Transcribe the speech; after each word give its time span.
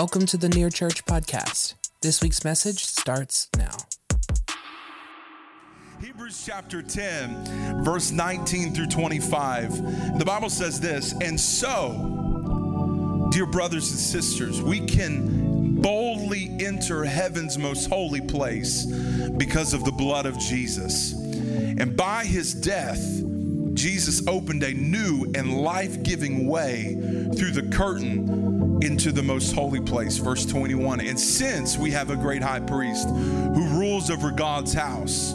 Welcome 0.00 0.24
to 0.28 0.38
the 0.38 0.48
Near 0.48 0.70
Church 0.70 1.04
Podcast. 1.04 1.74
This 2.00 2.22
week's 2.22 2.42
message 2.42 2.86
starts 2.86 3.50
now. 3.58 3.76
Hebrews 6.00 6.42
chapter 6.46 6.80
10, 6.80 7.84
verse 7.84 8.10
19 8.10 8.72
through 8.72 8.86
25. 8.86 10.18
The 10.18 10.24
Bible 10.24 10.48
says 10.48 10.80
this, 10.80 11.12
and 11.20 11.38
so, 11.38 13.28
dear 13.30 13.44
brothers 13.44 13.90
and 13.90 14.00
sisters, 14.00 14.62
we 14.62 14.86
can 14.86 15.82
boldly 15.82 16.56
enter 16.60 17.04
heaven's 17.04 17.58
most 17.58 17.90
holy 17.90 18.22
place 18.22 18.86
because 18.86 19.74
of 19.74 19.84
the 19.84 19.92
blood 19.92 20.24
of 20.24 20.38
Jesus. 20.38 21.12
And 21.12 21.94
by 21.94 22.24
his 22.24 22.54
death, 22.54 23.22
Jesus 23.74 24.26
opened 24.26 24.62
a 24.62 24.72
new 24.72 25.30
and 25.34 25.60
life 25.60 26.02
giving 26.02 26.48
way 26.48 26.94
through 27.36 27.50
the 27.50 27.68
curtain 27.70 28.49
into 28.82 29.12
the 29.12 29.22
most 29.22 29.52
holy 29.52 29.80
place. 29.80 30.16
Verse 30.18 30.46
21. 30.46 31.00
And 31.00 31.18
since 31.18 31.76
we 31.76 31.90
have 31.90 32.10
a 32.10 32.16
great 32.16 32.42
high 32.42 32.60
priest 32.60 33.08
who 33.08 33.78
rules 33.78 34.10
over 34.10 34.30
God's 34.30 34.72
house, 34.72 35.34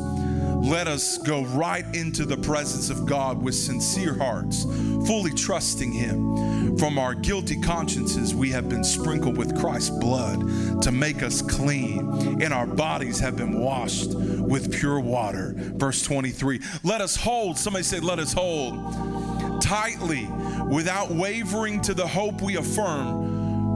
let 0.66 0.88
us 0.88 1.20
go 1.20 1.44
right 1.44 1.85
into 1.94 2.26
the 2.26 2.38
presence 2.38 2.90
of 2.90 3.05
God 3.05 3.40
with 3.40 3.54
sincere 3.54 4.16
hearts, 4.16 4.63
fully 5.05 5.31
trusting 5.31 5.91
Him. 5.91 6.77
From 6.77 6.98
our 6.98 7.13
guilty 7.13 7.62
consciences, 7.62 8.34
we 8.34 8.49
have 8.49 8.68
been 8.68 8.84
sprinkled 8.84 9.38
with 9.38 9.57
Christ's 9.59 9.91
blood 9.91 10.82
to 10.82 10.91
make 10.91 11.21
us 11.21 11.41
clean, 11.41 12.41
and 12.41 12.52
our 12.52 12.66
bodies 12.66 13.20
have 13.20 13.38
been 13.38 13.59
washed 13.59 14.16
with 14.16 14.73
pure 14.73 14.99
water. 14.99 15.54
Verse 15.55 16.02
23 16.02 16.59
Let 16.84 16.99
us 16.99 17.15
hold, 17.15 17.57
somebody 17.59 17.84
say, 17.84 17.99
Let 17.99 18.18
us 18.18 18.34
hold 18.34 19.62
tightly 19.62 20.27
without 20.70 21.12
wavering 21.12 21.82
to 21.82 21.93
the 21.93 22.07
hope 22.07 22.41
we 22.41 22.57
affirm 22.57 23.24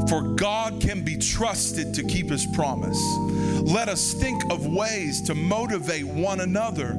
for 0.10 0.22
God 0.22 0.82
can 0.82 1.04
be 1.04 1.16
trusted 1.18 1.94
to 1.94 2.04
keep 2.04 2.32
his 2.32 2.48
promise. 2.48 3.00
Let 3.62 3.90
us 3.90 4.14
think 4.14 4.42
of 4.52 4.66
ways 4.66 5.22
to 5.22 5.36
motivate 5.36 6.06
one 6.06 6.40
another 6.40 6.98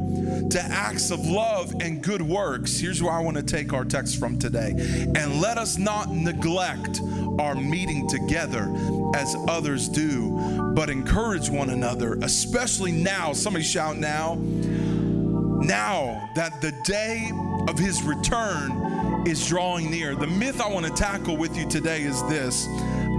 to 0.50 0.60
acts 0.62 1.10
of 1.10 1.26
love 1.26 1.74
and 1.80 2.02
good 2.02 2.22
works. 2.22 2.78
Here's 2.78 3.02
where 3.02 3.12
I 3.12 3.20
want 3.20 3.36
to 3.36 3.42
take 3.42 3.72
our 3.72 3.84
text 3.84 4.20
from 4.20 4.38
today. 4.38 4.74
And 5.16 5.40
let 5.40 5.58
us 5.58 5.76
not 5.76 6.10
neglect 6.10 7.00
our 7.40 7.56
meeting 7.56 8.08
together 8.08 8.72
as 9.16 9.34
others 9.48 9.88
do, 9.88 10.72
but 10.76 10.88
encourage 10.88 11.50
one 11.50 11.70
another, 11.70 12.14
especially 12.22 12.92
now. 12.92 13.32
Somebody 13.32 13.64
shout 13.64 13.96
now. 13.96 14.36
Now 14.36 16.30
that 16.36 16.60
the 16.60 16.72
day 16.84 17.30
of 17.68 17.76
his 17.76 18.02
return 18.04 19.26
is 19.26 19.46
drawing 19.48 19.90
near. 19.90 20.14
The 20.14 20.26
myth 20.26 20.60
I 20.60 20.68
want 20.68 20.86
to 20.86 20.92
tackle 20.92 21.36
with 21.36 21.56
you 21.56 21.68
today 21.68 22.02
is 22.02 22.22
this 22.28 22.66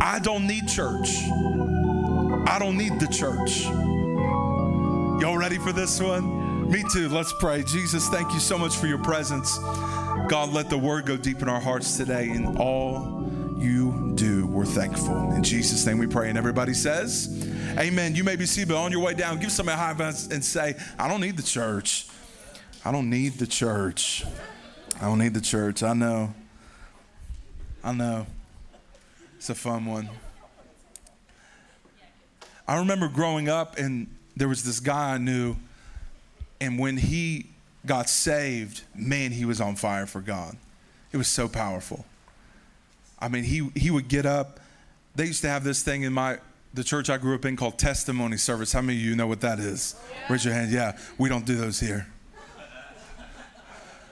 I 0.03 0.17
don't 0.17 0.47
need 0.47 0.67
church. 0.67 1.09
I 2.47 2.57
don't 2.57 2.75
need 2.75 2.99
the 2.99 3.05
church. 3.05 3.65
Y'all 5.21 5.37
ready 5.37 5.59
for 5.59 5.71
this 5.71 6.01
one? 6.01 6.71
Me 6.71 6.83
too. 6.91 7.07
Let's 7.07 7.31
pray. 7.33 7.61
Jesus, 7.61 8.09
thank 8.09 8.33
you 8.33 8.39
so 8.39 8.57
much 8.57 8.77
for 8.77 8.87
your 8.87 8.97
presence. 8.97 9.59
God, 10.27 10.51
let 10.51 10.71
the 10.71 10.77
word 10.77 11.05
go 11.05 11.17
deep 11.17 11.43
in 11.43 11.47
our 11.47 11.61
hearts 11.61 11.97
today. 11.97 12.31
In 12.31 12.57
all 12.57 13.29
you 13.59 14.13
do, 14.15 14.47
we're 14.47 14.65
thankful. 14.65 15.33
In 15.33 15.43
Jesus' 15.43 15.85
name 15.85 15.99
we 15.99 16.07
pray. 16.07 16.29
And 16.29 16.37
everybody 16.37 16.73
says, 16.73 17.47
Amen. 17.77 18.15
You 18.15 18.23
may 18.23 18.35
be 18.35 18.47
seated, 18.47 18.69
but 18.69 18.77
on 18.77 18.91
your 18.91 19.01
way 19.01 19.13
down, 19.13 19.39
give 19.39 19.51
somebody 19.51 19.75
a 19.75 19.77
high 19.77 19.93
five 19.93 20.31
and 20.31 20.43
say, 20.43 20.75
I 20.97 21.07
don't 21.07 21.21
need 21.21 21.37
the 21.37 21.43
church. 21.43 22.07
I 22.83 22.91
don't 22.91 23.11
need 23.11 23.33
the 23.33 23.45
church. 23.45 24.25
I 24.99 25.05
don't 25.05 25.19
need 25.19 25.35
the 25.35 25.41
church. 25.41 25.83
I 25.83 25.93
know. 25.93 26.33
I 27.83 27.93
know. 27.93 28.25
It's 29.41 29.49
a 29.49 29.55
fun 29.55 29.87
one. 29.87 30.07
I 32.67 32.77
remember 32.77 33.07
growing 33.07 33.49
up, 33.49 33.75
and 33.75 34.05
there 34.37 34.47
was 34.47 34.63
this 34.63 34.79
guy 34.79 35.15
I 35.15 35.17
knew, 35.17 35.55
and 36.59 36.77
when 36.77 36.95
he 36.95 37.47
got 37.83 38.07
saved, 38.07 38.83
man, 38.93 39.31
he 39.31 39.45
was 39.45 39.59
on 39.59 39.77
fire 39.77 40.05
for 40.05 40.21
God. 40.21 40.57
It 41.11 41.17
was 41.17 41.27
so 41.27 41.47
powerful. 41.47 42.05
I 43.17 43.29
mean, 43.29 43.43
he, 43.43 43.71
he 43.75 43.89
would 43.89 44.09
get 44.09 44.27
up. 44.27 44.59
They 45.15 45.25
used 45.25 45.41
to 45.41 45.49
have 45.49 45.63
this 45.63 45.81
thing 45.81 46.03
in 46.03 46.13
my 46.13 46.37
the 46.75 46.83
church 46.83 47.09
I 47.09 47.17
grew 47.17 47.33
up 47.33 47.43
in 47.43 47.55
called 47.55 47.79
testimony 47.79 48.37
service. 48.37 48.71
How 48.71 48.81
many 48.81 48.99
of 48.99 49.03
you 49.03 49.15
know 49.15 49.25
what 49.25 49.41
that 49.41 49.57
is? 49.57 49.95
Oh, 49.97 50.33
Raise 50.33 50.45
your 50.45 50.53
hand. 50.53 50.71
Yeah, 50.71 50.99
we 51.17 51.29
don't 51.29 51.47
do 51.47 51.55
those 51.55 51.79
here. 51.79 52.05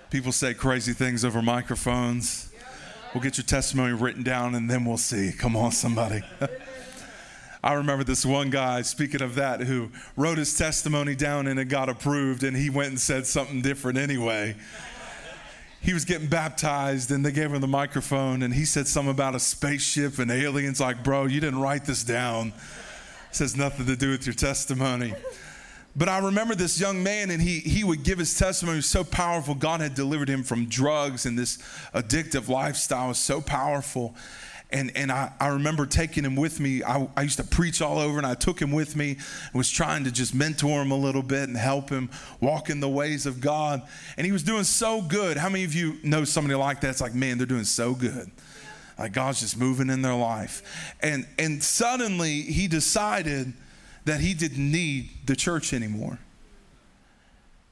People 0.10 0.32
say 0.32 0.56
crazy 0.56 0.94
things 0.94 1.24
over 1.24 1.40
microphones. 1.44 2.49
We'll 3.14 3.24
get 3.24 3.38
your 3.38 3.46
testimony 3.46 3.94
written 3.94 4.22
down 4.22 4.54
and 4.54 4.70
then 4.70 4.86
we'll 4.86 4.98
see. 4.98 5.32
Come 5.32 5.56
on, 5.56 5.72
somebody. 5.72 6.22
I 7.64 7.74
remember 7.74 8.04
this 8.04 8.26
one 8.26 8.52
guy, 8.52 8.84
speaking 8.84 9.22
of 9.22 9.36
that, 9.36 9.62
who 9.62 9.90
wrote 10.16 10.38
his 10.38 10.56
testimony 10.58 11.16
down 11.16 11.48
and 11.48 11.60
it 11.60 11.66
got 11.66 11.90
approved, 11.90 12.44
and 12.44 12.56
he 12.56 12.70
went 12.70 12.90
and 12.90 13.00
said 13.00 13.26
something 13.26 13.62
different 13.62 13.98
anyway. 13.98 14.56
He 15.82 15.94
was 15.94 16.06
getting 16.06 16.28
baptized, 16.28 17.12
and 17.12 17.26
they 17.26 17.32
gave 17.32 17.52
him 17.54 17.60
the 17.62 17.68
microphone, 17.68 18.44
and 18.44 18.54
he 18.54 18.64
said 18.64 18.88
something 18.88 19.12
about 19.12 19.36
a 19.36 19.40
spaceship 19.40 20.20
and 20.20 20.30
aliens. 20.30 20.80
Like, 20.80 21.04
bro, 21.04 21.26
you 21.26 21.42
didn't 21.42 21.60
write 21.60 21.86
this 21.86 22.04
down. 22.04 22.50
It 23.30 23.36
says 23.36 23.58
nothing 23.58 23.86
to 23.88 23.96
do 23.96 24.12
with 24.12 24.26
your 24.26 24.36
testimony. 24.36 25.14
But 25.96 26.08
I 26.08 26.20
remember 26.20 26.56
this 26.56 26.80
young 26.80 27.04
man, 27.04 27.32
and 27.32 27.42
he, 27.42 27.60
he 27.60 27.84
would 27.84 28.04
give 28.04 28.20
his 28.20 28.38
testimony. 28.38 28.78
It 28.78 28.80
was 28.80 28.86
so 28.86 29.04
powerful. 29.04 29.56
God 29.56 29.82
had 29.82 29.96
delivered 29.96 30.30
him 30.30 30.44
from 30.44 30.66
drugs, 30.68 31.26
and 31.26 31.38
this 31.38 31.58
addictive 31.94 32.48
lifestyle 32.48 33.10
was 33.10 33.18
so 33.18 33.42
powerful. 33.42 34.16
And, 34.72 34.92
and 34.96 35.12
I, 35.12 35.34
I 35.40 35.48
remember 35.48 35.88
taking 35.88 36.24
him 36.24 36.36
with 36.36 36.60
me. 36.60 36.84
I, 36.84 37.08
I 37.18 37.24
used 37.24 37.38
to 37.38 37.44
preach 37.44 37.82
all 37.82 37.98
over, 37.98 38.20
and 38.20 38.28
I 38.28 38.36
took 38.36 38.62
him 38.62 38.72
with 38.72 38.96
me 38.96 39.14
and 39.14 39.54
was 39.56 39.70
trying 39.70 40.04
to 40.04 40.12
just 40.12 40.36
mentor 40.36 40.84
him 40.84 40.92
a 40.92 40.98
little 40.98 41.24
bit 41.24 41.50
and 41.50 41.58
help 41.58 41.90
him 41.90 42.12
walk 42.40 42.70
in 42.70 42.80
the 42.80 42.90
ways 42.90 43.26
of 43.26 43.42
God. 43.42 43.82
And 44.16 44.28
he 44.28 44.32
was 44.32 44.44
doing 44.44 44.64
so 44.64 45.02
good. 45.02 45.38
How 45.38 45.50
many 45.50 45.64
of 45.64 45.74
you 45.74 45.98
know 46.04 46.24
somebody 46.24 46.54
like 46.54 46.82
that? 46.82 46.90
It's 46.92 47.02
like, 47.02 47.16
man, 47.16 47.40
they're 47.40 47.48
doing 47.48 47.64
so 47.64 47.96
good. 47.96 48.30
Like 49.00 49.14
God's 49.14 49.40
just 49.40 49.58
moving 49.58 49.90
in 49.90 50.04
their 50.04 50.16
life. 50.16 50.94
And, 51.02 51.26
and 51.40 51.64
suddenly 51.64 52.42
he 52.42 52.68
decided 52.68 53.54
that 54.06 54.22
he 54.22 54.34
didn't 54.34 54.72
need 54.72 55.10
the 55.26 55.36
church 55.36 55.74
anymore. 55.74 56.20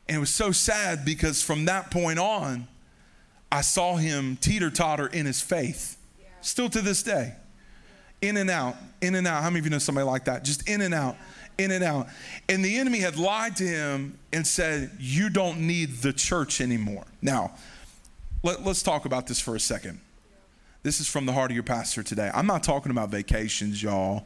And 0.08 0.18
it 0.18 0.20
was 0.20 0.30
so 0.30 0.52
sad 0.52 1.04
because 1.04 1.42
from 1.42 1.66
that 1.66 1.92
point 1.92 2.20
on, 2.20 2.68
I 3.52 3.62
saw 3.62 3.96
him 3.96 4.38
teeter 4.38 4.70
totter 4.70 5.08
in 5.08 5.26
his 5.26 5.42
faith 5.42 5.98
Still 6.48 6.70
to 6.70 6.82
this 6.82 7.04
day. 7.04 7.34
In 8.22 8.38
and 8.38 8.50
out, 8.50 8.76
in 9.02 9.16
and 9.16 9.28
out. 9.28 9.44
How 9.44 9.50
many 9.50 9.60
of 9.60 9.66
you 9.66 9.70
know 9.70 9.80
somebody 9.80 10.06
like 10.06 10.26
that? 10.26 10.44
Just 10.44 10.68
in 10.68 10.82
and 10.82 10.94
out, 10.94 11.18
in 11.58 11.72
and 11.72 11.84
out. 11.84 12.08
And 12.50 12.64
the 12.64 12.78
enemy 12.78 13.00
had 13.00 13.18
lied 13.18 13.58
to 13.58 13.64
him 13.64 14.18
and 14.34 14.48
said, 14.48 14.92
You 14.98 15.30
don't 15.30 15.60
need 15.60 15.98
the 15.98 16.14
church 16.14 16.62
anymore. 16.62 17.06
Now, 17.22 17.52
let, 18.44 18.66
us 18.66 18.82
talk 18.82 19.06
about 19.06 19.28
this 19.28 19.40
for 19.40 19.56
a 19.56 19.60
second. 19.60 20.00
This 20.84 21.00
is 21.02 21.08
from 21.08 21.26
the 21.26 21.34
heart 21.34 21.52
of 21.52 21.56
your 21.56 21.64
pastor 21.64 22.02
today. 22.02 22.32
I'm 22.34 22.48
not 22.48 22.64
talking 22.64 22.92
about 22.92 23.10
vacations, 23.10 23.84
y'all. 23.84 24.26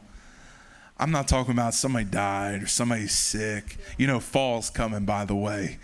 I'm 1.02 1.10
not 1.10 1.26
talking 1.26 1.50
about 1.50 1.74
somebody 1.74 2.04
died 2.04 2.62
or 2.62 2.68
somebody's 2.68 3.10
sick. 3.10 3.76
You 3.98 4.06
know, 4.06 4.20
fall's 4.20 4.70
coming, 4.70 5.04
by 5.04 5.24
the 5.24 5.34
way, 5.34 5.78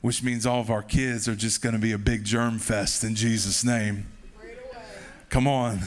which 0.00 0.24
means 0.24 0.44
all 0.44 0.58
of 0.58 0.70
our 0.70 0.82
kids 0.82 1.28
are 1.28 1.36
just 1.36 1.62
going 1.62 1.74
to 1.76 1.80
be 1.80 1.92
a 1.92 1.98
big 1.98 2.24
germ 2.24 2.58
fest 2.58 3.04
in 3.04 3.14
Jesus' 3.14 3.62
name. 3.62 4.08
Come 5.28 5.46
on. 5.46 5.78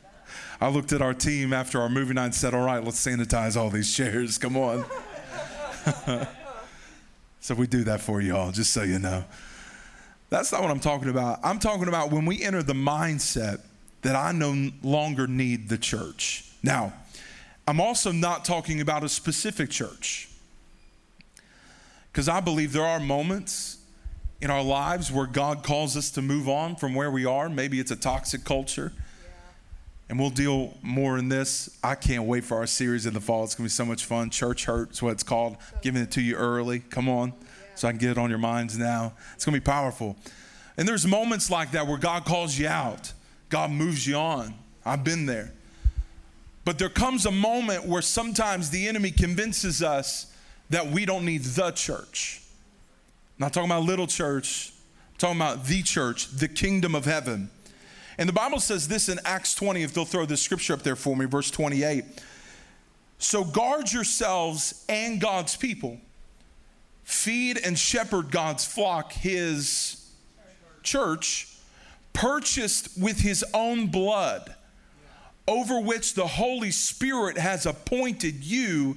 I 0.62 0.70
looked 0.70 0.94
at 0.94 1.02
our 1.02 1.12
team 1.12 1.52
after 1.52 1.78
our 1.78 1.90
movie 1.90 2.14
night 2.14 2.24
and 2.24 2.34
said, 2.34 2.54
All 2.54 2.64
right, 2.64 2.82
let's 2.82 3.06
sanitize 3.06 3.54
all 3.54 3.68
these 3.68 3.94
chairs. 3.94 4.38
Come 4.38 4.56
on. 4.56 4.86
so 7.40 7.54
we 7.54 7.66
do 7.66 7.84
that 7.84 8.00
for 8.00 8.22
y'all, 8.22 8.50
just 8.50 8.72
so 8.72 8.82
you 8.82 8.98
know. 8.98 9.24
That's 10.30 10.52
not 10.52 10.62
what 10.62 10.70
I'm 10.70 10.80
talking 10.80 11.10
about. 11.10 11.40
I'm 11.44 11.58
talking 11.58 11.88
about 11.88 12.10
when 12.10 12.24
we 12.24 12.42
enter 12.42 12.62
the 12.62 12.72
mindset 12.72 13.60
that 14.00 14.16
I 14.16 14.32
no 14.32 14.70
longer 14.82 15.26
need 15.26 15.68
the 15.68 15.76
church. 15.76 16.46
Now, 16.62 16.94
I'm 17.70 17.80
also 17.80 18.10
not 18.10 18.44
talking 18.44 18.80
about 18.80 19.04
a 19.04 19.08
specific 19.08 19.70
church. 19.70 20.28
Because 22.10 22.28
I 22.28 22.40
believe 22.40 22.72
there 22.72 22.84
are 22.84 22.98
moments 22.98 23.78
in 24.40 24.50
our 24.50 24.60
lives 24.64 25.12
where 25.12 25.26
God 25.26 25.62
calls 25.62 25.96
us 25.96 26.10
to 26.12 26.22
move 26.22 26.48
on 26.48 26.74
from 26.74 26.96
where 26.96 27.12
we 27.12 27.24
are. 27.26 27.48
Maybe 27.48 27.78
it's 27.78 27.92
a 27.92 27.96
toxic 27.96 28.44
culture. 28.44 28.92
And 30.08 30.18
we'll 30.18 30.30
deal 30.30 30.78
more 30.82 31.16
in 31.16 31.28
this. 31.28 31.78
I 31.84 31.94
can't 31.94 32.24
wait 32.24 32.42
for 32.42 32.56
our 32.56 32.66
series 32.66 33.06
in 33.06 33.14
the 33.14 33.20
fall. 33.20 33.44
It's 33.44 33.54
going 33.54 33.68
to 33.68 33.72
be 33.72 33.76
so 33.76 33.84
much 33.84 34.04
fun. 34.04 34.30
Church 34.30 34.64
Hurt 34.64 34.90
is 34.90 35.00
what 35.00 35.12
it's 35.12 35.22
called. 35.22 35.56
Giving 35.80 36.02
it 36.02 36.10
to 36.10 36.20
you 36.20 36.34
early. 36.34 36.80
Come 36.80 37.08
on. 37.08 37.32
So 37.76 37.86
I 37.86 37.92
can 37.92 37.98
get 37.98 38.10
it 38.10 38.18
on 38.18 38.30
your 38.30 38.40
minds 38.40 38.76
now. 38.76 39.12
It's 39.36 39.44
going 39.44 39.54
to 39.54 39.60
be 39.60 39.64
powerful. 39.64 40.16
And 40.76 40.88
there's 40.88 41.06
moments 41.06 41.50
like 41.50 41.70
that 41.70 41.86
where 41.86 41.98
God 41.98 42.24
calls 42.24 42.58
you 42.58 42.66
out, 42.66 43.12
God 43.48 43.70
moves 43.70 44.08
you 44.08 44.16
on. 44.16 44.54
I've 44.84 45.04
been 45.04 45.26
there. 45.26 45.52
But 46.70 46.78
there 46.78 46.88
comes 46.88 47.26
a 47.26 47.32
moment 47.32 47.84
where 47.84 48.00
sometimes 48.00 48.70
the 48.70 48.86
enemy 48.86 49.10
convinces 49.10 49.82
us 49.82 50.32
that 50.68 50.86
we 50.86 51.04
don't 51.04 51.24
need 51.24 51.42
the 51.42 51.72
church. 51.72 52.42
I'm 52.44 53.46
not 53.46 53.52
talking 53.52 53.68
about 53.68 53.82
little 53.82 54.06
church, 54.06 54.72
I'm 55.14 55.18
talking 55.18 55.36
about 55.38 55.64
the 55.64 55.82
church, 55.82 56.28
the 56.28 56.46
kingdom 56.46 56.94
of 56.94 57.06
heaven. 57.06 57.50
And 58.18 58.28
the 58.28 58.32
Bible 58.32 58.60
says 58.60 58.86
this 58.86 59.08
in 59.08 59.18
Acts 59.24 59.52
20, 59.56 59.82
if 59.82 59.92
they'll 59.92 60.04
throw 60.04 60.26
the 60.26 60.36
scripture 60.36 60.72
up 60.72 60.82
there 60.82 60.94
for 60.94 61.16
me, 61.16 61.24
verse 61.24 61.50
28. 61.50 62.04
So 63.18 63.42
guard 63.42 63.90
yourselves 63.90 64.84
and 64.88 65.20
God's 65.20 65.56
people. 65.56 65.98
Feed 67.02 67.58
and 67.58 67.76
shepherd 67.76 68.30
God's 68.30 68.64
flock, 68.64 69.12
his 69.12 70.08
church, 70.84 71.48
purchased 72.12 72.96
with 72.96 73.18
his 73.18 73.44
own 73.54 73.88
blood, 73.88 74.54
over 75.50 75.80
which 75.80 76.14
the 76.14 76.28
Holy 76.28 76.70
Spirit 76.70 77.36
has 77.36 77.66
appointed 77.66 78.44
you 78.44 78.96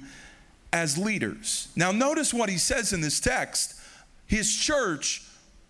as 0.72 0.96
leaders. 0.96 1.68
Now, 1.74 1.90
notice 1.90 2.32
what 2.32 2.48
he 2.48 2.58
says 2.58 2.92
in 2.92 3.00
this 3.00 3.18
text 3.18 3.80
his 4.26 4.54
church 4.56 5.22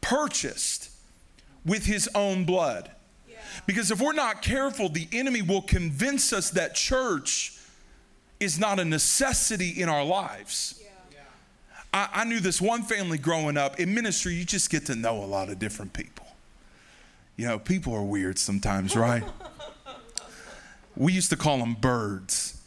purchased 0.03 0.91
with 1.65 1.87
his 1.87 2.09
own 2.15 2.45
blood. 2.45 2.91
Because 3.67 3.91
if 3.91 4.01
we're 4.01 4.13
not 4.13 4.43
careful, 4.43 4.89
the 4.91 5.09
enemy 5.11 5.41
will 5.41 5.63
convince 5.63 6.33
us 6.33 6.51
that 6.51 6.75
church 6.75 7.59
is 8.39 8.59
not 8.59 8.79
a 8.79 8.85
necessity 8.85 9.81
in 9.81 9.89
our 9.89 10.05
lives. 10.05 10.81
I, 11.95 12.09
I, 12.13 12.25
knew 12.25 12.41
this 12.41 12.61
one 12.61 12.83
family 12.83 13.17
growing 13.17 13.57
up. 13.57 13.81
In 13.81 13.95
ministry, 13.95 14.35
you 14.35 14.45
just 14.45 14.69
get 14.69 14.87
to 14.87 14.95
know 14.95 15.23
a 15.23 15.27
lot 15.27 15.49
of 15.49 15.59
different 15.59 15.93
people. 15.93 16.27
You 17.37 17.47
know, 17.47 17.59
people 17.59 17.95
are 17.95 18.03
weird 18.03 18.39
sometimes, 18.39 18.97
right? 18.97 19.25
we 20.96 21.12
used 21.12 21.31
to 21.31 21.37
call 21.37 21.58
them 21.58 21.75
birds. 21.75 22.61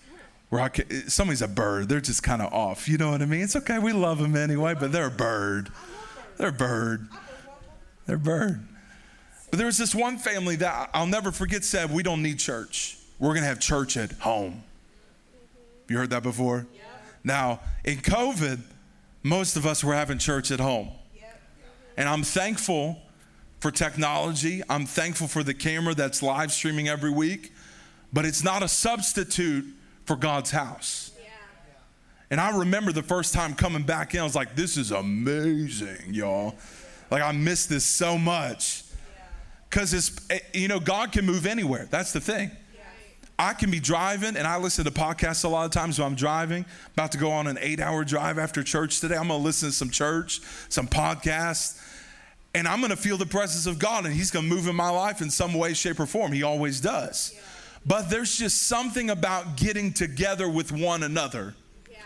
Where 0.50 0.62
I 0.62 0.70
could, 0.70 1.12
somebody's 1.12 1.42
a 1.42 1.48
bird, 1.48 1.90
they're 1.90 2.00
just 2.00 2.24
kind 2.24 2.42
of 2.42 2.54
off. 2.54 2.88
You 2.88 2.98
know 2.98 3.12
what 3.12 3.22
I 3.22 3.26
mean? 3.26 3.42
It's 3.42 3.56
okay, 3.58 3.80
we 3.80 3.92
love 3.92 4.20
them 4.20 4.36
anyway, 4.36 4.76
but 4.80 4.94
they're 4.94 5.08
a 5.08 5.12
bird. 5.12 5.70
They're 6.38 6.50
a 6.50 6.54
bird. 6.54 7.10
They're 8.06 8.16
a 8.16 8.20
bird. 8.20 8.66
But 9.50 9.58
there 9.58 9.66
was 9.66 9.78
this 9.78 9.94
one 9.94 10.18
family 10.18 10.56
that 10.58 10.90
I'll 10.94 11.08
never 11.08 11.32
forget 11.32 11.64
said, 11.64 11.92
We 11.92 12.04
don't 12.04 12.22
need 12.22 12.40
church. 12.40 12.98
We're 13.20 13.30
going 13.30 13.42
to 13.42 13.48
have 13.48 13.60
church 13.60 13.98
at 13.98 14.12
home. 14.14 14.64
You 15.90 15.98
heard 15.98 16.12
that 16.12 16.24
before? 16.24 16.68
Yeah. 16.74 16.82
Now, 17.24 17.60
in 17.84 17.98
COVID, 17.98 18.60
most 19.24 19.56
of 19.56 19.66
us 19.66 19.84
were 19.84 19.94
having 19.94 20.18
church 20.18 20.52
at 20.52 20.60
home. 20.60 20.90
And 21.98 22.08
I'm 22.08 22.24
thankful 22.24 23.02
for 23.60 23.72
technology. 23.72 24.62
I'm 24.70 24.86
thankful 24.86 25.28
for 25.28 25.44
the 25.44 25.54
camera 25.54 25.96
that's 25.96 26.22
live 26.22 26.52
streaming 26.52 26.88
every 26.88 27.10
week, 27.10 27.52
but 28.18 28.26
it's 28.26 28.44
not 28.44 28.64
a 28.64 28.68
substitute 28.68 29.64
for 30.06 30.16
God's 30.16 30.50
house. 30.50 31.12
Yeah. 31.22 31.30
And 32.32 32.42
I 32.42 32.58
remember 32.58 32.92
the 32.92 33.04
first 33.04 33.32
time 33.32 33.54
coming 33.54 33.84
back 33.84 34.16
in, 34.16 34.22
I 34.22 34.24
was 34.24 34.34
like, 34.34 34.56
this 34.56 34.76
is 34.76 34.90
amazing, 34.90 36.16
y'all. 36.16 36.56
Like, 37.12 37.22
I 37.22 37.32
miss 37.32 37.68
this 37.68 37.86
so 37.86 38.18
much. 38.18 38.86
Because 39.70 39.94
it's, 39.94 40.12
eh, 40.32 40.40
you 40.52 40.68
know, 40.68 40.80
God 40.80 41.12
can 41.12 41.28
move 41.28 41.46
anywhere. 41.46 41.88
That's 41.92 42.12
the 42.12 42.20
thing. 42.20 42.50
I 43.38 43.54
can 43.54 43.70
be 43.70 43.80
driving, 43.80 44.36
and 44.36 44.48
I 44.48 44.58
listen 44.58 44.84
to 44.86 44.90
podcasts 44.90 45.44
a 45.44 45.48
lot 45.48 45.66
of 45.66 45.72
times 45.72 46.00
when 46.00 46.08
I'm 46.08 46.16
driving. 46.16 46.66
About 46.94 47.12
to 47.12 47.20
go 47.20 47.30
on 47.30 47.46
an 47.46 47.60
eight 47.62 47.80
hour 47.80 48.04
drive 48.04 48.40
after 48.40 48.64
church 48.64 49.00
today. 49.00 49.16
I'm 49.16 49.28
going 49.28 49.42
to 49.42 49.46
listen 49.46 49.70
to 49.70 49.76
some 49.76 49.92
church, 49.92 50.42
some 50.70 50.88
podcasts, 50.88 51.80
and 52.56 52.68
I'm 52.68 52.80
going 52.80 52.90
to 52.90 52.98
feel 52.98 53.18
the 53.18 53.28
presence 53.28 53.68
of 53.68 53.78
God, 53.78 54.08
and 54.08 54.16
He's 54.16 54.32
going 54.32 54.50
to 54.50 54.56
move 54.56 54.68
in 54.68 54.76
my 54.76 54.90
life 54.90 55.22
in 55.22 55.30
some 55.30 55.54
way, 55.54 55.76
shape, 55.76 56.00
or 56.00 56.08
form. 56.08 56.32
He 56.32 56.42
always 56.42 56.82
does. 56.82 57.34
Yeah. 57.36 57.42
But 57.86 58.10
there's 58.10 58.38
just 58.38 58.68
something 58.68 59.10
about 59.10 59.56
getting 59.56 59.94
together 59.94 60.50
with 60.50 60.72
one 60.72 61.04
another. 61.04 61.56
Yeah. 61.90 61.98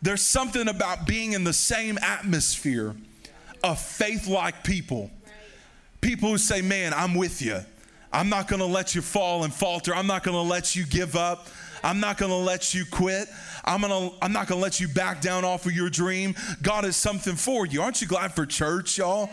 There's 0.00 0.22
something 0.22 0.68
about 0.68 1.06
being 1.06 1.32
in 1.32 1.44
the 1.44 1.52
same 1.52 1.98
atmosphere 1.98 2.94
of 3.62 3.80
faith 3.80 4.26
like 4.26 4.64
people. 4.64 5.10
Right. 5.24 5.32
People 6.00 6.30
who 6.30 6.38
say, 6.38 6.62
Man, 6.62 6.94
I'm 6.94 7.14
with 7.14 7.42
you. 7.42 7.60
I'm 8.12 8.28
not 8.28 8.46
going 8.46 8.60
to 8.60 8.66
let 8.66 8.94
you 8.94 9.00
fall 9.00 9.44
and 9.44 9.52
falter. 9.52 9.94
I'm 9.94 10.06
not 10.06 10.22
going 10.22 10.36
to 10.36 10.42
let 10.42 10.76
you 10.76 10.84
give 10.84 11.16
up. 11.16 11.48
I'm 11.82 11.98
not 11.98 12.18
going 12.18 12.30
to 12.30 12.36
let 12.36 12.74
you 12.74 12.84
quit. 12.84 13.28
I'm 13.64 13.80
going 13.80 14.10
to 14.10 14.16
I'm 14.24 14.32
not 14.32 14.46
going 14.46 14.58
to 14.58 14.62
let 14.62 14.80
you 14.80 14.88
back 14.88 15.20
down 15.20 15.44
off 15.44 15.66
of 15.66 15.72
your 15.72 15.90
dream. 15.90 16.34
God 16.62 16.84
has 16.84 16.96
something 16.96 17.36
for 17.36 17.66
you. 17.66 17.82
Aren't 17.82 18.00
you 18.00 18.06
glad 18.06 18.34
for 18.34 18.46
church, 18.46 18.98
y'all? 18.98 19.30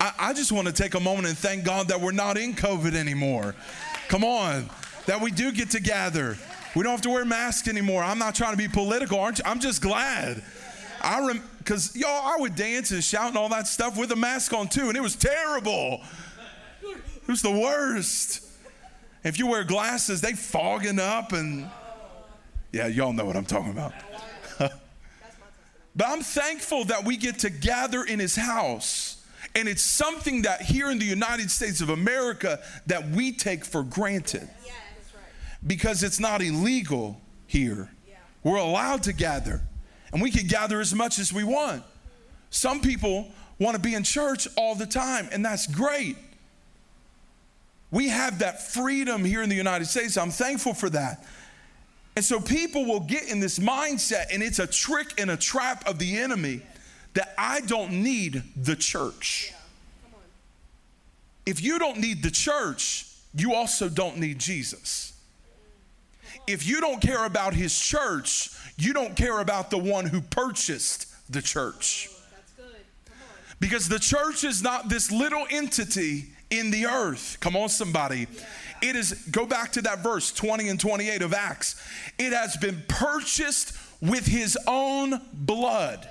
I, 0.00 0.12
I 0.18 0.32
just 0.32 0.52
want 0.52 0.66
to 0.68 0.72
take 0.72 0.94
a 0.94 1.00
moment 1.00 1.28
and 1.28 1.36
thank 1.36 1.64
God 1.64 1.88
that 1.88 2.00
we're 2.00 2.12
not 2.12 2.36
in 2.36 2.54
COVID 2.54 2.94
anymore. 2.94 3.54
Come 4.12 4.24
on. 4.24 4.68
That 5.06 5.22
we 5.22 5.30
do 5.30 5.52
get 5.52 5.70
to 5.70 5.80
gather. 5.80 6.36
We 6.76 6.82
don't 6.82 6.92
have 6.92 7.00
to 7.00 7.08
wear 7.08 7.24
masks 7.24 7.66
anymore. 7.66 8.04
I'm 8.04 8.18
not 8.18 8.34
trying 8.34 8.50
to 8.50 8.58
be 8.58 8.68
political, 8.68 9.18
aren't 9.18 9.38
you? 9.38 9.44
I'm 9.46 9.58
just 9.58 9.80
glad. 9.80 10.44
I 11.00 11.40
because 11.56 11.96
y'all, 11.96 12.20
I 12.22 12.36
would 12.38 12.54
dance 12.54 12.90
and 12.90 13.02
shout 13.02 13.28
and 13.28 13.38
all 13.38 13.48
that 13.48 13.66
stuff 13.66 13.96
with 13.96 14.12
a 14.12 14.16
mask 14.16 14.52
on 14.52 14.68
too, 14.68 14.88
and 14.88 14.98
it 14.98 15.00
was 15.00 15.16
terrible. 15.16 16.02
It 16.82 17.26
was 17.26 17.40
the 17.40 17.50
worst. 17.50 18.44
If 19.24 19.38
you 19.38 19.46
wear 19.46 19.64
glasses, 19.64 20.20
they 20.20 20.34
fogging 20.34 20.98
up 20.98 21.32
and 21.32 21.70
yeah, 22.70 22.88
y'all 22.88 23.14
know 23.14 23.24
what 23.24 23.36
I'm 23.36 23.46
talking 23.46 23.70
about. 23.70 23.94
but 24.58 26.06
I'm 26.06 26.20
thankful 26.20 26.84
that 26.84 27.06
we 27.06 27.16
get 27.16 27.38
to 27.40 27.50
gather 27.50 28.04
in 28.04 28.18
his 28.18 28.36
house. 28.36 29.21
And 29.54 29.68
it's 29.68 29.82
something 29.82 30.42
that 30.42 30.62
here 30.62 30.90
in 30.90 30.98
the 30.98 31.04
United 31.04 31.50
States 31.50 31.80
of 31.80 31.90
America 31.90 32.60
that 32.86 33.08
we 33.10 33.32
take 33.32 33.64
for 33.64 33.82
granted. 33.82 34.48
Yeah, 34.64 34.72
right. 35.14 35.24
Because 35.66 36.02
it's 36.02 36.18
not 36.18 36.40
illegal 36.40 37.20
here. 37.46 37.90
Yeah. 38.08 38.14
We're 38.42 38.56
allowed 38.56 39.02
to 39.04 39.12
gather. 39.12 39.60
And 40.12 40.22
we 40.22 40.30
can 40.30 40.46
gather 40.46 40.80
as 40.80 40.94
much 40.94 41.18
as 41.18 41.32
we 41.32 41.44
want. 41.44 41.82
Some 42.50 42.80
people 42.80 43.30
want 43.58 43.76
to 43.76 43.80
be 43.80 43.94
in 43.94 44.04
church 44.04 44.48
all 44.56 44.74
the 44.74 44.86
time, 44.86 45.28
and 45.32 45.44
that's 45.44 45.66
great. 45.66 46.16
We 47.90 48.08
have 48.08 48.38
that 48.40 48.62
freedom 48.62 49.24
here 49.24 49.42
in 49.42 49.48
the 49.48 49.56
United 49.56 49.86
States. 49.86 50.16
I'm 50.16 50.30
thankful 50.30 50.74
for 50.74 50.90
that. 50.90 51.24
And 52.16 52.24
so 52.24 52.40
people 52.40 52.84
will 52.84 53.00
get 53.00 53.30
in 53.30 53.40
this 53.40 53.58
mindset, 53.58 54.26
and 54.32 54.42
it's 54.42 54.58
a 54.58 54.66
trick 54.66 55.14
and 55.18 55.30
a 55.30 55.36
trap 55.36 55.86
of 55.86 55.98
the 55.98 56.18
enemy 56.18 56.62
that 57.14 57.34
I 57.36 57.60
don't 57.60 57.92
need 57.92 58.42
the 58.56 58.76
church. 58.76 59.52
If 61.44 61.62
you 61.62 61.78
don't 61.78 61.98
need 61.98 62.22
the 62.22 62.30
church, 62.30 63.06
you 63.34 63.54
also 63.54 63.88
don't 63.88 64.18
need 64.18 64.38
Jesus. 64.38 65.12
If 66.46 66.66
you 66.66 66.80
don't 66.80 67.00
care 67.00 67.24
about 67.24 67.54
his 67.54 67.78
church, 67.78 68.50
you 68.76 68.92
don't 68.92 69.16
care 69.16 69.40
about 69.40 69.70
the 69.70 69.78
one 69.78 70.06
who 70.06 70.20
purchased 70.20 71.06
the 71.30 71.42
church. 71.42 72.08
Because 73.60 73.88
the 73.88 73.98
church 73.98 74.42
is 74.42 74.62
not 74.62 74.88
this 74.88 75.12
little 75.12 75.46
entity 75.50 76.30
in 76.50 76.70
the 76.70 76.86
earth. 76.86 77.38
Come 77.40 77.56
on, 77.56 77.68
somebody. 77.68 78.26
It 78.82 78.96
is, 78.96 79.12
go 79.30 79.46
back 79.46 79.72
to 79.72 79.82
that 79.82 80.00
verse 80.00 80.32
20 80.32 80.68
and 80.68 80.80
28 80.80 81.22
of 81.22 81.32
Acts. 81.32 81.80
It 82.18 82.32
has 82.32 82.56
been 82.56 82.82
purchased 82.88 83.76
with 84.00 84.26
his 84.26 84.58
own 84.66 85.20
blood. 85.32 86.08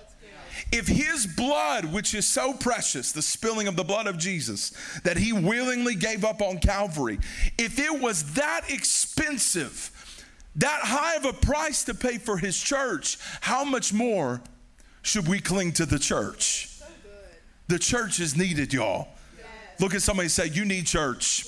If 0.72 0.88
his 0.88 1.25
blood, 1.25 1.86
which 1.86 2.13
is 2.13 2.27
so 2.27 2.53
precious, 2.53 3.12
the 3.12 3.22
spilling 3.22 3.68
of 3.68 3.75
the 3.75 3.84
blood 3.84 4.08
of 4.08 4.18
Jesus, 4.18 4.72
that 5.03 5.18
he 5.18 5.34
willingly 5.34 5.96
gave 5.96 6.24
up 6.24 6.41
on 6.41 6.60
Calvary, 6.60 7.20
if 7.58 7.80
it 7.80 8.01
was 8.01 8.34
that 8.34 8.70
expensive, 8.70 9.91
that 10.56 10.82
high 10.84 11.15
of 11.15 11.25
a 11.25 11.34
price 11.34 11.84
to 11.86 11.94
pay 11.94 12.18
for 12.18 12.38
his 12.38 12.60
church, 12.60 13.18
how 13.41 13.63
much 13.63 13.94
more 13.94 14.41
should 15.01 15.27
we 15.27 15.39
cling 15.39 15.72
to 15.74 15.86
the 15.86 16.00
church? 16.00 16.70
The 17.68 17.80
church 17.80 18.20
is 18.20 18.36
needed, 18.36 18.74
y'all. 18.74 19.08
Look 19.80 19.96
at 19.96 20.01
somebody 20.01 20.30
say, 20.30 20.48
You 20.48 20.65
need 20.65 20.86
church. 20.86 21.46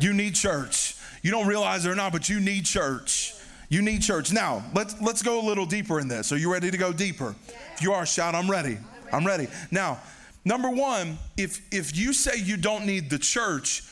You 0.00 0.12
need 0.12 0.34
church. 0.34 0.96
You 1.22 1.30
don't 1.30 1.46
realize 1.46 1.84
it 1.86 1.90
or 1.90 1.94
not, 1.94 2.12
but 2.12 2.28
you 2.28 2.40
need 2.40 2.64
church. 2.64 3.34
You 3.70 3.82
need 3.82 4.02
church. 4.02 4.32
Now, 4.32 4.64
let's 4.74 5.00
let's 5.00 5.22
go 5.22 5.40
a 5.40 5.46
little 5.46 5.64
deeper 5.64 6.00
in 6.00 6.08
this. 6.08 6.32
Are 6.32 6.36
you 6.36 6.52
ready 6.52 6.70
to 6.70 6.76
go 6.76 6.92
deeper? 6.92 7.34
If 7.74 7.82
you 7.82 7.92
are, 7.92 8.04
shout, 8.04 8.34
I'm 8.34 8.50
ready. 8.50 8.76
I'm 9.12 9.24
ready. 9.24 9.46
Now, 9.70 10.00
number 10.44 10.68
one, 10.68 11.18
if 11.36 11.66
if 11.72 11.96
you 11.96 12.12
say 12.12 12.36
you 12.36 12.56
don't 12.56 12.84
need 12.84 13.10
the 13.10 13.18
church, 13.18 13.84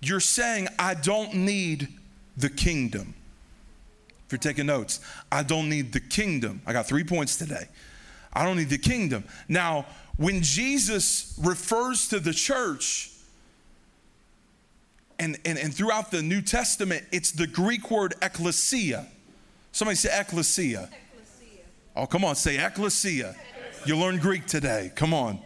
you're 0.00 0.20
saying 0.20 0.68
I 0.78 0.94
don't 0.94 1.34
need 1.34 1.88
the 2.36 2.48
kingdom. 2.48 3.14
If 4.26 4.32
you're 4.32 4.38
taking 4.38 4.66
notes, 4.66 5.00
I 5.30 5.42
don't 5.42 5.68
need 5.68 5.92
the 5.92 6.00
kingdom. 6.00 6.62
I 6.64 6.72
got 6.72 6.86
three 6.86 7.04
points 7.04 7.36
today. 7.36 7.66
I 8.32 8.44
don't 8.44 8.56
need 8.56 8.70
the 8.70 8.78
kingdom. 8.78 9.24
Now, 9.48 9.86
when 10.18 10.42
Jesus 10.42 11.34
refers 11.42 12.08
to 12.08 12.20
the 12.20 12.32
church, 12.32 13.10
and, 15.18 15.38
and, 15.44 15.58
and 15.58 15.74
throughout 15.74 16.10
the 16.10 16.22
New 16.22 16.42
Testament, 16.42 17.04
it's 17.10 17.32
the 17.32 17.46
Greek 17.46 17.90
word 17.90 18.14
ecclesia. 18.22 19.06
Somebody 19.76 19.96
say 19.96 20.08
ecclesia. 20.18 20.88
ecclesia. 20.88 21.64
Oh, 21.94 22.06
come 22.06 22.24
on, 22.24 22.34
say 22.34 22.56
ecclesia. 22.56 23.36
ecclesia. 23.36 23.36
You 23.84 23.98
learned 23.98 24.22
Greek 24.22 24.46
today. 24.46 24.90
Come 24.94 25.12
on. 25.12 25.38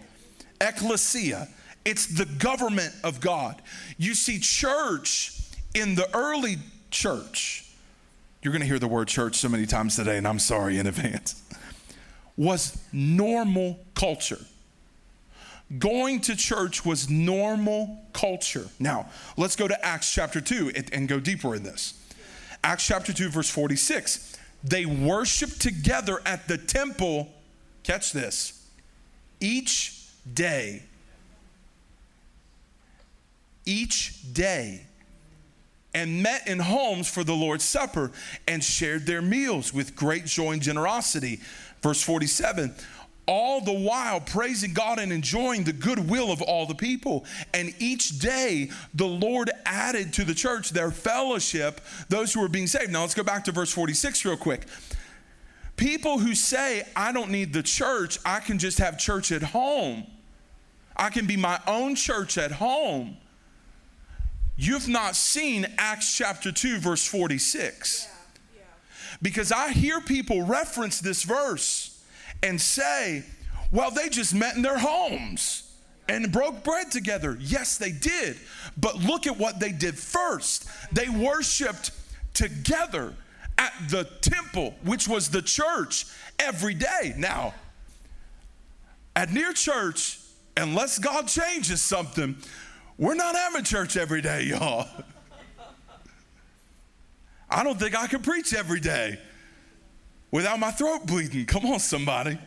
Ecclesia. 0.60 1.48
It's 1.84 2.06
the 2.06 2.26
government 2.26 2.94
of 3.02 3.20
God. 3.20 3.60
You 3.98 4.14
see, 4.14 4.38
church 4.38 5.36
in 5.74 5.96
the 5.96 6.08
early 6.16 6.58
church, 6.92 7.72
you're 8.40 8.52
going 8.52 8.60
to 8.60 8.68
hear 8.68 8.78
the 8.78 8.86
word 8.86 9.08
church 9.08 9.34
so 9.34 9.48
many 9.48 9.66
times 9.66 9.96
today, 9.96 10.16
and 10.18 10.28
I'm 10.28 10.38
sorry 10.38 10.78
in 10.78 10.86
advance, 10.86 11.42
was 12.36 12.80
normal 12.92 13.80
culture. 13.96 14.38
going 15.80 16.20
to 16.20 16.36
church 16.36 16.86
was 16.86 17.10
normal 17.10 17.98
culture. 18.12 18.68
Now, 18.78 19.08
let's 19.36 19.56
go 19.56 19.66
to 19.66 19.84
Acts 19.84 20.14
chapter 20.14 20.40
2 20.40 20.70
and, 20.76 20.94
and 20.94 21.08
go 21.08 21.18
deeper 21.18 21.56
in 21.56 21.64
this. 21.64 21.99
Acts 22.62 22.86
chapter 22.86 23.12
2, 23.12 23.30
verse 23.30 23.50
46. 23.50 24.36
They 24.62 24.84
worshiped 24.84 25.60
together 25.60 26.20
at 26.26 26.46
the 26.46 26.58
temple, 26.58 27.32
catch 27.82 28.12
this, 28.12 28.66
each 29.40 30.06
day. 30.32 30.82
Each 33.64 34.32
day 34.32 34.82
and 35.94 36.22
met 36.22 36.46
in 36.46 36.58
homes 36.58 37.08
for 37.10 37.24
the 37.24 37.34
Lord's 37.34 37.64
Supper 37.64 38.12
and 38.46 38.62
shared 38.62 39.06
their 39.06 39.22
meals 39.22 39.74
with 39.74 39.96
great 39.96 40.24
joy 40.26 40.52
and 40.52 40.62
generosity. 40.62 41.40
Verse 41.82 42.02
47 42.02 42.74
all 43.30 43.60
the 43.60 43.72
while 43.72 44.20
praising 44.20 44.74
God 44.74 44.98
and 44.98 45.12
enjoying 45.12 45.62
the 45.62 45.72
goodwill 45.72 46.32
of 46.32 46.42
all 46.42 46.66
the 46.66 46.74
people. 46.74 47.24
And 47.54 47.72
each 47.78 48.18
day 48.18 48.70
the 48.92 49.06
Lord 49.06 49.50
added 49.64 50.12
to 50.14 50.24
the 50.24 50.34
church 50.34 50.70
their 50.70 50.90
fellowship, 50.90 51.80
those 52.08 52.34
who 52.34 52.40
were 52.40 52.48
being 52.48 52.66
saved. 52.66 52.90
Now 52.90 53.02
let's 53.02 53.14
go 53.14 53.22
back 53.22 53.44
to 53.44 53.52
verse 53.52 53.72
46 53.72 54.24
real 54.24 54.36
quick. 54.36 54.66
People 55.76 56.18
who 56.18 56.34
say, 56.34 56.82
I 56.96 57.12
don't 57.12 57.30
need 57.30 57.52
the 57.52 57.62
church, 57.62 58.18
I 58.24 58.40
can 58.40 58.58
just 58.58 58.78
have 58.78 58.98
church 58.98 59.30
at 59.30 59.42
home. 59.42 60.08
I 60.96 61.08
can 61.10 61.26
be 61.26 61.36
my 61.36 61.60
own 61.68 61.94
church 61.94 62.36
at 62.36 62.50
home 62.50 63.16
you've 64.60 64.88
not 64.88 65.16
seen 65.16 65.66
Acts 65.78 66.14
chapter 66.14 66.52
2, 66.52 66.78
verse 66.78 67.06
46. 67.06 68.06
Yeah, 68.06 68.60
yeah. 68.60 68.62
Because 69.22 69.50
I 69.50 69.70
hear 69.70 70.00
people 70.00 70.42
reference 70.42 71.00
this 71.00 71.22
verse 71.22 71.99
and 72.42 72.60
say, 72.60 73.24
well, 73.70 73.90
they 73.90 74.08
just 74.08 74.34
met 74.34 74.56
in 74.56 74.62
their 74.62 74.78
homes 74.78 75.70
and 76.08 76.32
broke 76.32 76.64
bread 76.64 76.90
together. 76.90 77.36
Yes, 77.40 77.78
they 77.78 77.92
did. 77.92 78.36
But 78.76 78.96
look 78.96 79.26
at 79.26 79.38
what 79.38 79.60
they 79.60 79.72
did 79.72 79.98
first. 79.98 80.68
They 80.92 81.08
worshiped 81.08 81.92
together 82.34 83.14
at 83.58 83.72
the 83.88 84.04
temple, 84.20 84.74
which 84.82 85.06
was 85.06 85.28
the 85.28 85.42
church, 85.42 86.06
every 86.38 86.74
day. 86.74 87.14
Now, 87.16 87.54
at 89.14 89.32
near 89.32 89.52
church, 89.52 90.18
unless 90.56 90.98
God 90.98 91.28
changes 91.28 91.80
something, 91.82 92.36
we're 92.98 93.14
not 93.14 93.36
having 93.36 93.64
church 93.64 93.96
every 93.96 94.22
day, 94.22 94.44
y'all. 94.44 94.88
I 97.50 97.64
don't 97.64 97.78
think 97.78 97.98
I 97.98 98.06
can 98.06 98.22
preach 98.22 98.54
every 98.54 98.80
day 98.80 99.18
without 100.30 100.58
my 100.58 100.70
throat 100.70 101.06
bleeding. 101.06 101.46
Come 101.46 101.66
on, 101.66 101.78
somebody. 101.78 102.38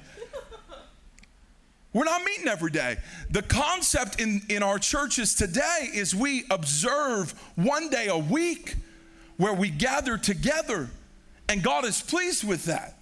We're 1.93 2.05
not 2.05 2.23
meeting 2.23 2.47
every 2.47 2.71
day. 2.71 2.97
The 3.29 3.43
concept 3.43 4.19
in, 4.19 4.41
in 4.49 4.63
our 4.63 4.79
churches 4.79 5.35
today 5.35 5.89
is 5.93 6.15
we 6.15 6.43
observe 6.49 7.31
one 7.55 7.89
day 7.89 8.07
a 8.07 8.17
week 8.17 8.75
where 9.37 9.53
we 9.53 9.69
gather 9.69 10.17
together, 10.17 10.89
and 11.47 11.61
God 11.61 11.85
is 11.85 12.01
pleased 12.01 12.43
with 12.43 12.65
that. 12.65 12.99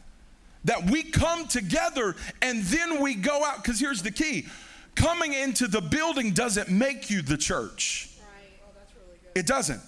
That 0.66 0.92
we 0.92 1.04
come 1.04 1.48
together 1.48 2.16
and 2.42 2.64
then 2.64 3.02
we 3.02 3.16
go 3.16 3.44
out. 3.44 3.64
Because 3.64 3.80
here's 3.80 4.04
the 4.04 4.12
key 4.12 4.46
coming 4.94 5.34
into 5.34 5.68
the 5.68 5.82
building 5.82 6.34
doesn't 6.34 6.70
make 6.70 7.10
you 7.10 7.24
the 7.24 7.38
church. 7.38 8.10
Right. 8.20 8.50
Oh, 8.62 8.70
that's 8.76 8.94
really 8.94 9.18
good. 9.24 9.40
It 9.40 9.48
doesn't. 9.48 9.82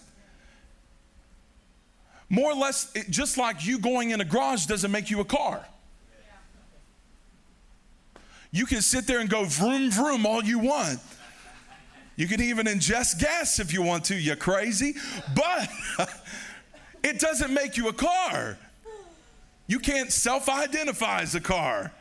More 2.29 2.51
or 2.51 2.55
less, 2.55 2.91
it, 2.95 3.09
just 3.09 3.37
like 3.37 3.65
you 3.65 3.79
going 3.79 4.11
in 4.11 4.21
a 4.21 4.25
garage 4.25 4.65
doesn't 4.65 4.91
make 4.91 5.09
you 5.09 5.19
a 5.19 5.25
car. 5.25 5.65
You 8.51 8.65
can 8.65 8.81
sit 8.81 9.07
there 9.07 9.19
and 9.19 9.29
go 9.29 9.45
vroom 9.45 9.89
vroom 9.89 10.25
all 10.25 10.43
you 10.43 10.59
want. 10.59 10.99
You 12.15 12.27
can 12.27 12.41
even 12.41 12.67
ingest 12.67 13.19
gas 13.19 13.59
if 13.59 13.73
you 13.73 13.81
want 13.81 14.05
to, 14.05 14.15
you're 14.15 14.35
crazy. 14.35 14.93
But 15.35 15.69
it 17.03 17.19
doesn't 17.19 17.51
make 17.51 17.77
you 17.77 17.87
a 17.87 17.93
car. 17.93 18.57
You 19.65 19.79
can't 19.79 20.11
self 20.11 20.49
identify 20.49 21.21
as 21.21 21.33
a 21.33 21.41
car. 21.41 21.91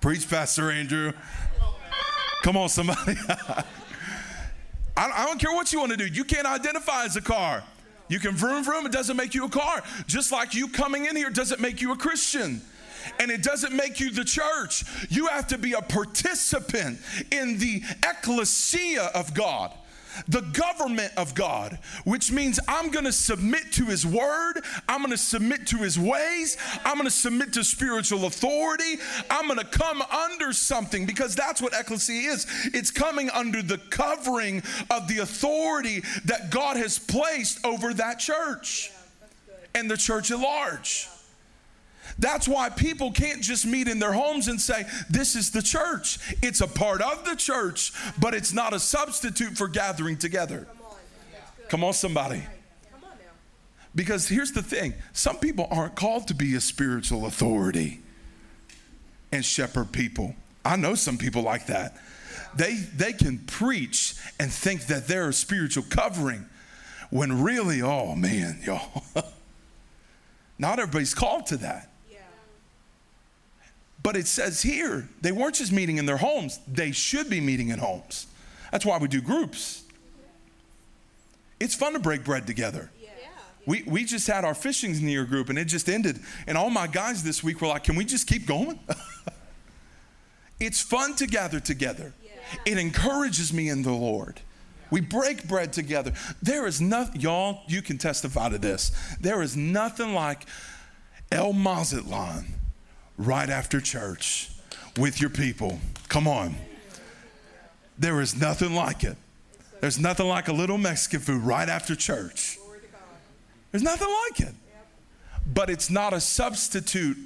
Preach, 0.00 0.28
Pastor 0.28 0.70
Andrew. 0.70 1.12
Come 2.42 2.56
on, 2.56 2.68
somebody. 2.68 3.16
I, 3.28 3.64
I 4.96 5.26
don't 5.26 5.40
care 5.40 5.52
what 5.52 5.72
you 5.72 5.80
want 5.80 5.90
to 5.90 5.96
do. 5.96 6.06
You 6.06 6.22
can't 6.22 6.46
identify 6.46 7.04
as 7.04 7.16
a 7.16 7.20
car. 7.20 7.64
You 8.08 8.18
can 8.18 8.32
vroom 8.32 8.64
vroom, 8.64 8.86
it 8.86 8.92
doesn't 8.92 9.16
make 9.16 9.34
you 9.34 9.44
a 9.44 9.48
car. 9.48 9.82
Just 10.06 10.32
like 10.32 10.54
you 10.54 10.68
coming 10.68 11.06
in 11.06 11.16
here 11.16 11.30
doesn't 11.30 11.60
make 11.60 11.80
you 11.80 11.92
a 11.92 11.96
Christian. 11.96 12.60
And 13.20 13.30
it 13.30 13.42
doesn't 13.42 13.74
make 13.74 14.00
you 14.00 14.10
the 14.10 14.24
church. 14.24 14.84
You 15.10 15.28
have 15.28 15.46
to 15.48 15.58
be 15.58 15.72
a 15.74 15.82
participant 15.82 16.98
in 17.30 17.58
the 17.58 17.82
ecclesia 18.02 19.10
of 19.14 19.32
God 19.34 19.72
the 20.28 20.40
government 20.40 21.12
of 21.16 21.34
God, 21.34 21.78
which 22.04 22.30
means 22.32 22.58
I'm 22.68 22.90
to 22.90 23.12
submit 23.12 23.72
to 23.72 23.86
His 23.86 24.06
word, 24.06 24.62
I'm 24.88 25.08
to 25.10 25.16
submit 25.16 25.66
to 25.68 25.78
His 25.78 25.98
ways, 25.98 26.56
I'm 26.84 27.02
to 27.04 27.10
submit 27.10 27.52
to 27.54 27.64
spiritual 27.64 28.26
authority, 28.26 28.96
I'm 29.30 29.54
to 29.56 29.64
come 29.64 30.02
under 30.02 30.52
something 30.52 31.06
because 31.06 31.34
that's 31.34 31.62
what 31.62 31.72
ecclesia 31.72 32.30
is. 32.30 32.46
It's 32.74 32.90
coming 32.90 33.30
under 33.30 33.62
the 33.62 33.78
covering 33.78 34.62
of 34.90 35.08
the 35.08 35.18
authority 35.18 36.02
that 36.24 36.50
God 36.50 36.76
has 36.76 36.98
placed 36.98 37.64
over 37.64 37.94
that 37.94 38.18
church 38.18 38.90
and 39.74 39.90
the 39.90 39.96
church 39.96 40.30
at 40.30 40.38
large. 40.38 41.08
That's 42.18 42.48
why 42.48 42.70
people 42.70 43.12
can't 43.12 43.42
just 43.42 43.66
meet 43.66 43.88
in 43.88 43.98
their 43.98 44.12
homes 44.12 44.48
and 44.48 44.60
say, 44.60 44.84
This 45.10 45.36
is 45.36 45.50
the 45.50 45.62
church. 45.62 46.18
It's 46.42 46.60
a 46.60 46.66
part 46.66 47.02
of 47.02 47.24
the 47.24 47.36
church, 47.36 47.92
but 48.18 48.34
it's 48.34 48.52
not 48.52 48.72
a 48.72 48.80
substitute 48.80 49.56
for 49.56 49.68
gathering 49.68 50.16
together. 50.16 50.66
Come 50.68 50.86
on, 50.86 51.68
Come 51.68 51.84
on 51.84 51.92
somebody. 51.92 52.42
Because 53.94 54.28
here's 54.28 54.52
the 54.52 54.62
thing 54.62 54.94
some 55.12 55.38
people 55.38 55.66
aren't 55.70 55.94
called 55.94 56.28
to 56.28 56.34
be 56.34 56.54
a 56.54 56.60
spiritual 56.60 57.26
authority 57.26 58.00
and 59.32 59.44
shepherd 59.44 59.90
people. 59.90 60.36
I 60.64 60.76
know 60.76 60.94
some 60.94 61.16
people 61.16 61.42
like 61.42 61.66
that. 61.66 61.96
They, 62.54 62.74
they 62.74 63.12
can 63.12 63.38
preach 63.38 64.14
and 64.38 64.52
think 64.52 64.86
that 64.86 65.08
they're 65.08 65.28
a 65.28 65.32
spiritual 65.32 65.84
covering 65.88 66.46
when 67.10 67.42
really, 67.42 67.82
oh 67.82 68.14
man, 68.14 68.60
y'all, 68.64 69.04
not 70.58 70.78
everybody's 70.78 71.14
called 71.14 71.46
to 71.46 71.56
that. 71.58 71.90
But 74.06 74.16
it 74.16 74.28
says 74.28 74.62
here, 74.62 75.08
they 75.20 75.32
weren't 75.32 75.56
just 75.56 75.72
meeting 75.72 75.98
in 75.98 76.06
their 76.06 76.18
homes, 76.18 76.60
they 76.68 76.92
should 76.92 77.28
be 77.28 77.40
meeting 77.40 77.70
in 77.70 77.80
homes. 77.80 78.28
That's 78.70 78.86
why 78.86 78.98
we 78.98 79.08
do 79.08 79.20
groups. 79.20 79.82
It's 81.58 81.74
fun 81.74 81.92
to 81.94 81.98
break 81.98 82.22
bread 82.22 82.46
together. 82.46 82.92
Yeah. 83.02 83.08
We, 83.66 83.82
we 83.84 84.04
just 84.04 84.28
had 84.28 84.44
our 84.44 84.54
fishing 84.54 84.92
near 85.04 85.24
group 85.24 85.48
and 85.48 85.58
it 85.58 85.64
just 85.64 85.88
ended. 85.88 86.20
And 86.46 86.56
all 86.56 86.70
my 86.70 86.86
guys 86.86 87.24
this 87.24 87.42
week 87.42 87.60
were 87.60 87.66
like, 87.66 87.82
can 87.82 87.96
we 87.96 88.04
just 88.04 88.28
keep 88.28 88.46
going? 88.46 88.78
it's 90.60 90.80
fun 90.80 91.16
to 91.16 91.26
gather 91.26 91.58
together. 91.58 92.12
Yeah. 92.22 92.30
It 92.64 92.78
encourages 92.78 93.52
me 93.52 93.68
in 93.68 93.82
the 93.82 93.90
Lord. 93.90 94.40
We 94.88 95.00
break 95.00 95.48
bread 95.48 95.72
together. 95.72 96.12
There 96.40 96.68
is 96.68 96.80
nothing, 96.80 97.22
y'all, 97.22 97.62
you 97.66 97.82
can 97.82 97.98
testify 97.98 98.50
to 98.50 98.58
this. 98.58 98.92
There 99.20 99.42
is 99.42 99.56
nothing 99.56 100.14
like 100.14 100.46
El 101.32 101.52
Mazatlan 101.52 102.54
right 103.18 103.48
after 103.48 103.80
church 103.80 104.50
with 104.96 105.20
your 105.20 105.30
people. 105.30 105.78
Come 106.08 106.26
on. 106.26 106.54
There 107.98 108.20
is 108.20 108.38
nothing 108.38 108.74
like 108.74 109.04
it. 109.04 109.16
There's 109.80 109.98
nothing 109.98 110.26
like 110.26 110.48
a 110.48 110.52
little 110.52 110.78
Mexican 110.78 111.20
food 111.20 111.42
right 111.42 111.68
after 111.68 111.94
church. 111.94 112.58
There's 113.70 113.82
nothing 113.82 114.08
like 114.08 114.40
it. 114.40 114.54
But 115.46 115.70
it's 115.70 115.90
not 115.90 116.12
a 116.12 116.20
substitute 116.20 117.16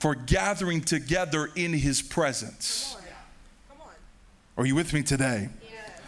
for 0.00 0.14
gathering 0.14 0.80
together 0.80 1.50
in 1.54 1.72
his 1.72 2.02
presence. 2.02 2.96
Are 4.56 4.66
you 4.66 4.74
with 4.74 4.92
me 4.92 5.02
today? 5.02 5.48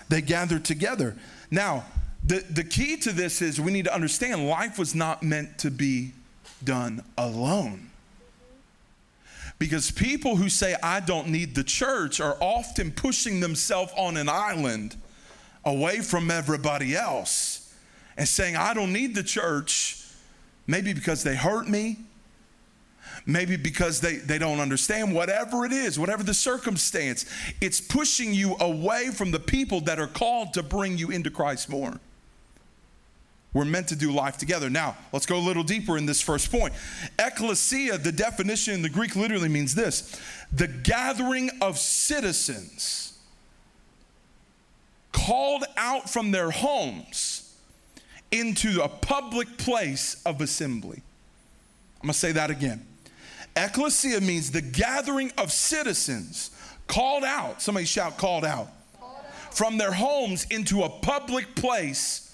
They 0.08 0.20
gathered 0.20 0.64
together. 0.64 1.16
Now, 1.50 1.84
the, 2.24 2.44
the 2.50 2.64
key 2.64 2.96
to 2.98 3.12
this 3.12 3.40
is 3.40 3.60
we 3.60 3.72
need 3.72 3.84
to 3.84 3.94
understand 3.94 4.48
life 4.48 4.78
was 4.78 4.94
not 4.94 5.22
meant 5.22 5.58
to 5.58 5.70
be 5.70 6.12
done 6.62 7.02
alone. 7.16 7.89
Because 9.60 9.90
people 9.90 10.36
who 10.36 10.48
say, 10.48 10.74
I 10.82 11.00
don't 11.00 11.28
need 11.28 11.54
the 11.54 11.62
church, 11.62 12.18
are 12.18 12.38
often 12.40 12.90
pushing 12.90 13.40
themselves 13.40 13.92
on 13.94 14.16
an 14.16 14.26
island 14.26 14.96
away 15.66 16.00
from 16.00 16.30
everybody 16.30 16.96
else 16.96 17.74
and 18.16 18.26
saying, 18.26 18.56
I 18.56 18.72
don't 18.72 18.90
need 18.90 19.14
the 19.14 19.22
church, 19.22 20.02
maybe 20.66 20.94
because 20.94 21.22
they 21.22 21.36
hurt 21.36 21.68
me, 21.68 21.98
maybe 23.26 23.58
because 23.58 24.00
they, 24.00 24.16
they 24.16 24.38
don't 24.38 24.60
understand, 24.60 25.14
whatever 25.14 25.66
it 25.66 25.72
is, 25.72 25.98
whatever 25.98 26.22
the 26.22 26.32
circumstance, 26.32 27.26
it's 27.60 27.82
pushing 27.82 28.32
you 28.32 28.56
away 28.60 29.10
from 29.10 29.30
the 29.30 29.38
people 29.38 29.82
that 29.82 30.00
are 30.00 30.06
called 30.06 30.54
to 30.54 30.62
bring 30.62 30.96
you 30.96 31.10
into 31.10 31.30
Christ 31.30 31.68
more. 31.68 32.00
We're 33.52 33.64
meant 33.64 33.88
to 33.88 33.96
do 33.96 34.12
life 34.12 34.38
together. 34.38 34.70
Now, 34.70 34.96
let's 35.12 35.26
go 35.26 35.36
a 35.36 35.40
little 35.40 35.64
deeper 35.64 35.98
in 35.98 36.06
this 36.06 36.20
first 36.20 36.52
point. 36.52 36.72
Ecclesia, 37.18 37.98
the 37.98 38.12
definition 38.12 38.74
in 38.74 38.82
the 38.82 38.88
Greek 38.88 39.16
literally 39.16 39.48
means 39.48 39.74
this 39.74 40.20
the 40.52 40.68
gathering 40.68 41.50
of 41.60 41.78
citizens 41.78 43.18
called 45.12 45.64
out 45.76 46.08
from 46.08 46.30
their 46.30 46.50
homes 46.50 47.56
into 48.30 48.80
a 48.82 48.88
public 48.88 49.58
place 49.58 50.22
of 50.24 50.40
assembly. 50.40 51.02
I'm 52.00 52.06
gonna 52.06 52.14
say 52.14 52.32
that 52.32 52.50
again. 52.50 52.86
Ecclesia 53.56 54.20
means 54.20 54.52
the 54.52 54.62
gathering 54.62 55.32
of 55.36 55.50
citizens 55.50 56.50
called 56.86 57.24
out. 57.24 57.60
Somebody 57.60 57.86
shout, 57.86 58.16
called 58.16 58.44
out. 58.44 58.68
Called 58.98 59.16
out. 59.16 59.54
From 59.54 59.76
their 59.76 59.92
homes 59.92 60.46
into 60.50 60.84
a 60.84 60.88
public 60.88 61.56
place 61.56 62.29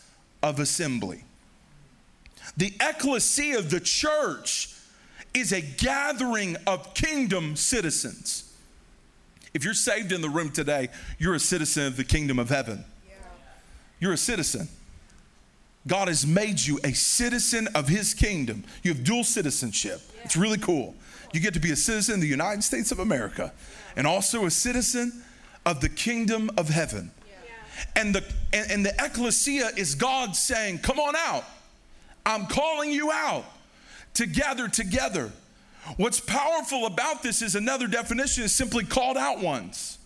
of 0.46 0.60
assembly. 0.60 1.24
The 2.56 2.72
ecclesia, 2.80 3.58
of 3.58 3.70
the 3.70 3.80
church, 3.80 4.72
is 5.34 5.52
a 5.52 5.60
gathering 5.60 6.56
of 6.66 6.94
kingdom 6.94 7.56
citizens. 7.56 8.54
If 9.52 9.64
you're 9.64 9.74
saved 9.74 10.12
in 10.12 10.20
the 10.20 10.30
room 10.30 10.50
today, 10.50 10.88
you're 11.18 11.34
a 11.34 11.40
citizen 11.40 11.86
of 11.86 11.96
the 11.96 12.04
kingdom 12.04 12.38
of 12.38 12.48
heaven. 12.48 12.84
You're 13.98 14.12
a 14.12 14.18
citizen. 14.18 14.68
God 15.86 16.08
has 16.08 16.26
made 16.26 16.60
you 16.60 16.78
a 16.84 16.92
citizen 16.92 17.68
of 17.74 17.88
his 17.88 18.14
kingdom. 18.14 18.64
You 18.82 18.92
have 18.92 19.04
dual 19.04 19.24
citizenship. 19.24 20.00
It's 20.24 20.36
really 20.36 20.58
cool. 20.58 20.94
You 21.32 21.40
get 21.40 21.54
to 21.54 21.60
be 21.60 21.72
a 21.72 21.76
citizen 21.76 22.16
of 22.16 22.20
the 22.20 22.26
United 22.26 22.62
States 22.62 22.92
of 22.92 22.98
America 22.98 23.52
and 23.96 24.06
also 24.06 24.46
a 24.46 24.50
citizen 24.50 25.22
of 25.64 25.80
the 25.80 25.88
kingdom 25.88 26.50
of 26.56 26.68
heaven. 26.68 27.10
And 27.94 28.14
the 28.14 28.24
and, 28.52 28.70
and 28.70 28.86
the 28.86 28.94
ecclesia 29.04 29.70
is 29.76 29.94
God 29.94 30.36
saying, 30.36 30.78
"Come 30.78 30.98
on 30.98 31.14
out. 31.16 31.44
I'm 32.24 32.46
calling 32.46 32.90
you 32.90 33.10
out 33.10 33.44
to 34.14 34.26
gather 34.26 34.68
together." 34.68 35.32
What's 35.96 36.18
powerful 36.18 36.86
about 36.86 37.22
this 37.22 37.42
is 37.42 37.54
another 37.54 37.86
definition 37.86 38.42
is 38.42 38.52
simply 38.52 38.84
called 38.84 39.16
out 39.16 39.38
ones. 39.38 39.98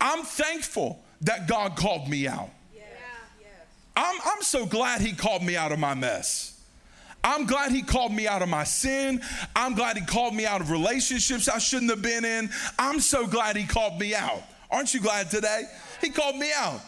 I'm 0.00 0.24
thankful 0.24 0.98
that 1.20 1.46
God 1.46 1.76
called 1.76 2.08
me 2.08 2.26
out. 2.26 2.50
I'm, 3.94 4.18
I'm 4.24 4.42
so 4.42 4.66
glad 4.66 5.00
He 5.00 5.12
called 5.12 5.44
me 5.44 5.56
out 5.56 5.70
of 5.70 5.78
my 5.78 5.94
mess. 5.94 6.52
I'm 7.24 7.46
glad 7.46 7.70
he 7.70 7.82
called 7.82 8.12
me 8.12 8.26
out 8.26 8.42
of 8.42 8.48
my 8.48 8.64
sin. 8.64 9.22
I'm 9.54 9.74
glad 9.74 9.96
he 9.96 10.04
called 10.04 10.34
me 10.34 10.44
out 10.44 10.60
of 10.60 10.70
relationships 10.70 11.48
I 11.48 11.58
shouldn't 11.58 11.90
have 11.90 12.02
been 12.02 12.24
in. 12.24 12.50
I'm 12.78 13.00
so 13.00 13.26
glad 13.26 13.56
he 13.56 13.64
called 13.64 14.00
me 14.00 14.14
out. 14.14 14.42
Aren't 14.70 14.92
you 14.92 15.00
glad 15.00 15.30
today? 15.30 15.64
He 16.02 16.10
called 16.10 16.36
me 16.36 16.50
out. 16.54 16.80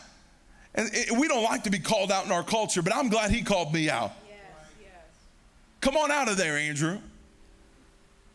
And 0.75 0.90
it, 0.92 1.12
we 1.12 1.28
don't 1.28 1.44
like 1.44 1.64
to 1.64 1.71
be 1.71 1.78
called 1.78 2.12
out 2.12 2.26
in 2.26 2.33
our 2.33 2.42
culture, 2.42 2.83
but 2.83 2.94
I'm 2.94 3.09
glad 3.09 3.30
he 3.30 3.42
called 3.42 3.73
me 3.73 3.88
out. 3.88 4.12
Yes, 4.28 4.38
yes. 4.80 4.90
Come 5.80 5.97
on 5.97 6.11
out 6.11 6.28
of 6.28 6.37
there, 6.37 6.59
Andrew. 6.59 6.99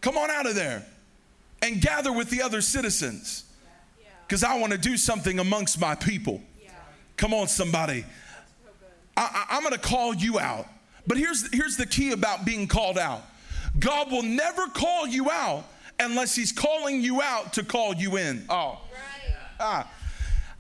Come 0.02 0.18
on 0.18 0.32
out 0.32 0.48
of 0.48 0.56
there 0.56 0.86
and 1.62 1.82
gather 1.82 2.12
with 2.12 2.30
the 2.30 2.42
other 2.42 2.62
citizens 2.62 3.44
because 4.26 4.44
I 4.44 4.58
want 4.58 4.72
to 4.72 4.78
do 4.78 4.96
something 4.96 5.40
amongst 5.40 5.80
my 5.80 5.96
people. 5.96 6.42
Come 7.18 7.34
on, 7.34 7.50
somebody. 7.50 8.06
I, 9.18 9.48
am 9.50 9.64
going 9.64 9.74
to 9.74 9.80
call 9.80 10.16
you 10.16 10.40
out. 10.40 10.66
But 11.06 11.18
here's, 11.18 11.54
here's 11.54 11.76
the 11.76 11.86
key 11.86 12.12
about 12.12 12.46
being 12.46 12.66
called 12.66 12.98
out 12.98 13.22
God 13.78 14.10
will 14.10 14.24
never 14.24 14.68
call 14.68 15.06
you 15.06 15.30
out 15.30 15.66
unless 16.00 16.34
He's 16.34 16.54
calling 16.54 17.02
you 17.02 17.22
out 17.22 17.54
to 17.54 17.64
call 17.64 17.94
you 17.94 18.16
in. 18.16 18.46
Oh. 18.50 18.80
Right. 18.94 19.36
Ah. 19.60 19.92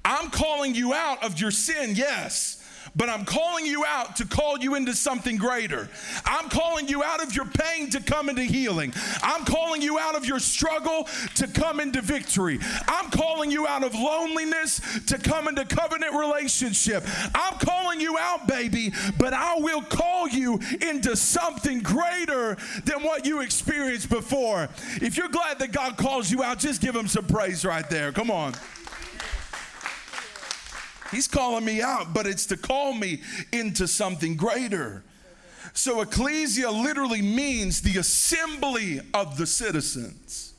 I'm 0.04 0.30
calling 0.30 0.76
you 0.76 0.94
out 0.94 1.24
of 1.24 1.40
your 1.40 1.52
sin, 1.52 1.96
yes 1.96 2.60
but 2.96 3.10
I'm 3.10 3.26
calling 3.26 3.66
you 3.66 3.86
out 3.86 4.16
to 4.18 4.26
call 4.26 4.60
you 4.60 4.76
into 4.76 4.94
something 4.94 5.38
greater. 5.38 5.90
I'm 6.26 6.50
calling 6.50 6.88
you 6.88 7.04
out 7.04 7.22
of 7.22 7.36
your 7.36 7.46
pain 7.46 7.90
to 7.92 8.02
come 8.02 8.30
into 8.30 8.44
healing. 8.44 8.94
I'm 9.22 9.46
calling 9.46 9.82
you 9.82 10.00
out 10.00 10.16
of 10.16 10.26
your 10.26 10.40
struggle 10.40 11.08
to 11.36 11.48
come 11.48 11.80
into 11.80 12.02
victory. 12.02 12.60
I'm 12.88 13.10
calling 13.12 13.52
you 13.52 13.68
out 13.68 13.84
of 13.84 13.94
loneliness 13.94 14.82
to 15.08 15.18
come 15.18 15.48
into 15.48 15.66
covenant 15.66 16.14
relationship. 16.14 17.04
I'm 17.36 17.58
calling 17.60 18.02
you 18.02 18.18
out, 18.18 18.48
baby, 18.48 18.94
but 19.18 19.34
I 19.34 19.56
will 19.60 19.82
call 19.82 20.28
you 20.28 20.60
into 20.82 21.16
something 21.16 21.80
greater 21.80 22.58
than 22.86 23.04
what 23.04 23.26
you 23.26 23.42
experienced 23.42 24.10
before. 24.10 24.70
If 25.02 25.18
you're 25.18 25.30
glad 25.30 25.60
that 25.60 25.72
God 25.72 25.98
calls 25.98 26.32
you 26.32 26.44
out, 26.44 26.60
just 26.60 26.82
give 26.82 26.96
him 26.96 27.08
some 27.08 27.26
praise 27.26 27.66
right 27.66 27.90
there. 27.90 28.12
Come 28.12 28.32
on. 28.32 28.54
He's 31.12 31.28
calling 31.28 31.66
me 31.66 31.82
out, 31.82 32.14
but 32.14 32.28
it's 32.28 32.46
to 32.48 32.58
call 32.58 32.94
me 32.94 33.22
into 33.52 33.88
something 33.88 34.36
greater. 34.36 35.04
So, 35.74 36.02
ecclesia 36.02 36.70
literally 36.72 37.22
means 37.22 37.82
the 37.82 37.98
assembly 38.00 39.00
of 39.14 39.38
the 39.38 39.46
citizens. 39.46 40.54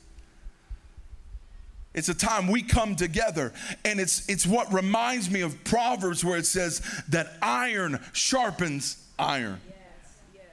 It's 1.93 2.07
a 2.07 2.13
time 2.13 2.47
we 2.47 2.61
come 2.61 2.95
together, 2.95 3.51
and 3.83 3.99
it's, 3.99 4.27
it's 4.29 4.45
what 4.45 4.71
reminds 4.71 5.29
me 5.29 5.41
of 5.41 5.61
Proverbs 5.65 6.23
where 6.23 6.37
it 6.37 6.45
says 6.45 6.81
that 7.09 7.33
iron 7.41 7.99
sharpens 8.13 8.97
iron. 9.19 9.59
Yes, 9.67 9.75
yes. 10.33 10.43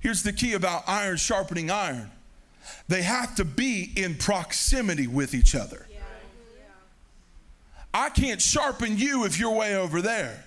Here's 0.00 0.22
the 0.22 0.32
key 0.32 0.54
about 0.54 0.84
iron 0.86 1.16
sharpening 1.16 1.70
iron 1.70 2.10
they 2.88 3.02
have 3.02 3.34
to 3.34 3.44
be 3.44 3.92
in 3.96 4.14
proximity 4.14 5.06
with 5.06 5.34
each 5.34 5.54
other. 5.54 5.86
I 7.94 8.08
can't 8.08 8.40
sharpen 8.40 8.96
you 8.96 9.24
if 9.24 9.38
you're 9.38 9.52
way 9.52 9.76
over 9.76 10.00
there. 10.00 10.44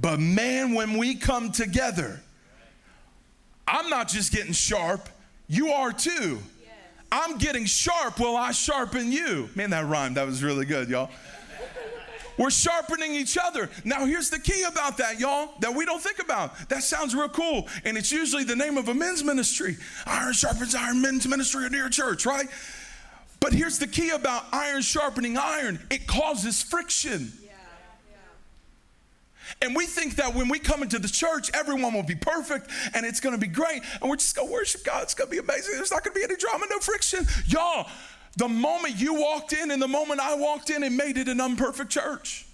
But 0.00 0.20
man, 0.20 0.74
when 0.74 0.96
we 0.96 1.14
come 1.14 1.52
together, 1.52 2.20
I'm 3.66 3.90
not 3.90 4.08
just 4.08 4.32
getting 4.32 4.52
sharp, 4.52 5.08
you 5.48 5.68
are 5.68 5.92
too. 5.92 6.38
I'm 7.10 7.36
getting 7.36 7.66
sharp 7.66 8.18
while 8.18 8.36
I 8.36 8.52
sharpen 8.52 9.12
you. 9.12 9.50
Man, 9.54 9.70
that 9.70 9.84
rhymed. 9.84 10.16
That 10.16 10.26
was 10.26 10.42
really 10.42 10.64
good, 10.64 10.88
y'all. 10.88 11.10
We're 12.38 12.50
sharpening 12.50 13.12
each 13.12 13.36
other. 13.36 13.68
Now, 13.84 14.06
here's 14.06 14.30
the 14.30 14.38
key 14.38 14.62
about 14.62 14.96
that, 14.96 15.20
y'all, 15.20 15.50
that 15.60 15.74
we 15.74 15.84
don't 15.84 16.00
think 16.00 16.18
about. 16.18 16.70
That 16.70 16.82
sounds 16.82 17.14
real 17.14 17.28
cool. 17.28 17.68
And 17.84 17.98
it's 17.98 18.10
usually 18.10 18.44
the 18.44 18.56
name 18.56 18.78
of 18.78 18.88
a 18.88 18.94
men's 18.94 19.22
ministry 19.22 19.76
Iron 20.06 20.32
Sharpens 20.32 20.74
Iron 20.74 21.02
Men's 21.02 21.28
Ministry 21.28 21.66
at 21.66 21.72
your 21.72 21.90
church, 21.90 22.24
right? 22.24 22.48
But 23.42 23.52
here's 23.52 23.80
the 23.80 23.88
key 23.88 24.10
about 24.10 24.44
iron 24.52 24.82
sharpening 24.82 25.36
iron 25.36 25.84
it 25.90 26.06
causes 26.06 26.62
friction. 26.62 27.32
And 29.60 29.76
we 29.76 29.84
think 29.84 30.16
that 30.16 30.34
when 30.34 30.48
we 30.48 30.60
come 30.60 30.82
into 30.82 30.98
the 30.98 31.08
church, 31.08 31.50
everyone 31.52 31.92
will 31.92 32.04
be 32.04 32.14
perfect 32.14 32.70
and 32.94 33.04
it's 33.04 33.18
gonna 33.18 33.38
be 33.38 33.48
great. 33.48 33.82
And 34.00 34.08
we're 34.08 34.16
just 34.16 34.36
gonna 34.36 34.50
worship 34.50 34.84
God. 34.84 35.02
It's 35.02 35.14
gonna 35.14 35.28
be 35.28 35.38
amazing. 35.38 35.74
There's 35.74 35.90
not 35.90 36.04
gonna 36.04 36.14
be 36.14 36.22
any 36.22 36.36
drama, 36.36 36.66
no 36.70 36.78
friction. 36.78 37.26
Y'all, 37.48 37.88
the 38.36 38.48
moment 38.48 38.98
you 38.98 39.14
walked 39.14 39.52
in 39.52 39.72
and 39.72 39.82
the 39.82 39.88
moment 39.88 40.20
I 40.20 40.36
walked 40.36 40.70
in, 40.70 40.84
it 40.84 40.92
made 40.92 41.18
it 41.18 41.28
an 41.28 41.40
unperfect 41.40 41.90
church. 41.90 42.46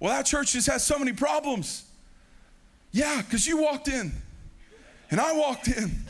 Well, 0.00 0.12
that 0.12 0.26
church 0.26 0.52
just 0.52 0.66
has 0.66 0.84
so 0.84 0.98
many 0.98 1.12
problems. 1.12 1.84
Yeah, 2.90 3.22
because 3.22 3.46
you 3.46 3.62
walked 3.62 3.86
in 3.86 4.12
and 5.10 5.20
I 5.20 5.32
walked 5.32 5.68
in. 5.68 6.03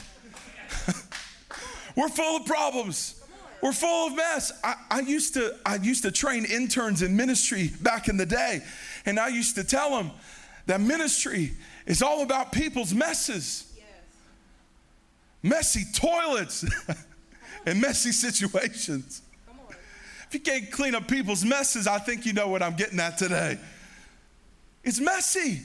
We're 1.97 2.09
full 2.09 2.37
of 2.37 2.47
problems. 2.47 3.21
We're 3.63 3.73
full 3.73 4.09
of 4.09 4.17
mess. 4.17 4.53
I, 4.63 4.75
I, 4.91 5.01
used 5.01 5.35
to, 5.35 5.57
I 5.65 5.77
used 5.77 6.03
to 6.03 6.11
train 6.11 6.45
interns 6.45 7.01
in 7.01 7.17
ministry 7.17 7.71
back 7.81 8.09
in 8.09 8.17
the 8.17 8.27
day, 8.27 8.61
and 9.07 9.19
I 9.19 9.29
used 9.29 9.55
to 9.57 9.65
tell 9.65 9.97
them 9.97 10.11
that 10.67 10.81
ministry 10.81 11.53
is 11.87 12.03
all 12.03 12.23
about 12.23 12.53
people's 12.53 12.93
messes. 12.93 13.73
Yes. 13.75 13.87
Messy 15.43 15.85
toilets 15.95 16.65
and 17.67 17.81
messy 17.81 18.13
situations. 18.13 19.23
If 20.29 20.35
you 20.35 20.41
can't 20.41 20.71
clean 20.71 20.95
up 20.95 21.09
people's 21.09 21.45
messes, 21.45 21.87
I 21.87 21.99
think 21.99 22.27
you 22.27 22.33
know 22.33 22.49
what 22.49 22.63
I'm 22.63 22.77
getting 22.77 23.01
at 23.01 23.17
today. 23.17 23.59
It's 24.83 25.01
messy. 25.01 25.63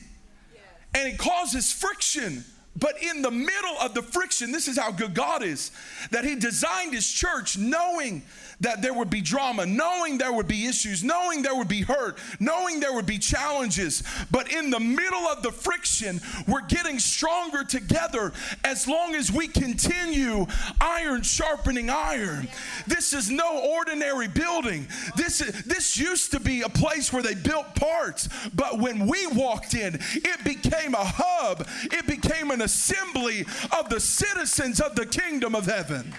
Yes. 0.53 0.63
And 0.93 1.13
it 1.13 1.17
causes 1.17 1.71
friction. 1.71 2.45
But 2.75 3.01
in 3.01 3.21
the 3.21 3.31
middle 3.31 3.77
of 3.81 3.93
the 3.93 4.01
friction, 4.01 4.51
this 4.51 4.67
is 4.67 4.77
how 4.77 4.91
good 4.91 5.13
God 5.13 5.43
is 5.43 5.71
that 6.11 6.23
He 6.23 6.35
designed 6.35 6.93
His 6.93 7.09
church 7.09 7.57
knowing 7.57 8.23
that 8.61 8.81
there 8.81 8.93
would 8.93 9.09
be 9.09 9.21
drama, 9.21 9.65
knowing 9.65 10.17
there 10.17 10.33
would 10.33 10.47
be 10.47 10.65
issues, 10.65 11.03
knowing 11.03 11.41
there 11.41 11.55
would 11.55 11.67
be 11.67 11.81
hurt, 11.81 12.17
knowing 12.39 12.79
there 12.79 12.93
would 12.93 13.05
be 13.05 13.17
challenges. 13.17 14.03
But 14.31 14.51
in 14.51 14.69
the 14.69 14.79
middle 14.79 15.27
of 15.27 15.43
the 15.43 15.51
friction, 15.51 16.19
we're 16.47 16.65
getting 16.67 16.99
stronger 16.99 17.63
together 17.63 18.33
as 18.63 18.87
long 18.87 19.15
as 19.15 19.31
we 19.31 19.47
continue 19.47 20.45
iron 20.81 21.21
sharpening 21.21 21.89
iron. 21.89 22.47
This 22.85 23.13
is 23.13 23.29
no 23.29 23.59
ordinary 23.77 24.27
building. 24.27 24.87
This, 25.15 25.41
is, 25.41 25.63
this 25.63 25.97
used 25.97 26.31
to 26.31 26.39
be 26.39 26.61
a 26.61 26.69
place 26.69 27.13
where 27.13 27.23
they 27.23 27.35
built 27.35 27.75
parts, 27.75 28.27
but 28.53 28.79
when 28.79 29.07
we 29.07 29.25
walked 29.27 29.73
in, 29.73 29.95
it 29.95 30.43
became 30.43 30.93
a 30.93 31.03
hub, 31.03 31.67
it 31.83 32.05
became 32.07 32.51
an 32.51 32.61
assembly 32.69 33.41
of 33.77 33.89
the 33.89 33.99
citizens 33.99 34.79
of 34.79 34.95
the 34.95 35.05
kingdom 35.05 35.55
of 35.55 35.65
heaven. 35.65 36.13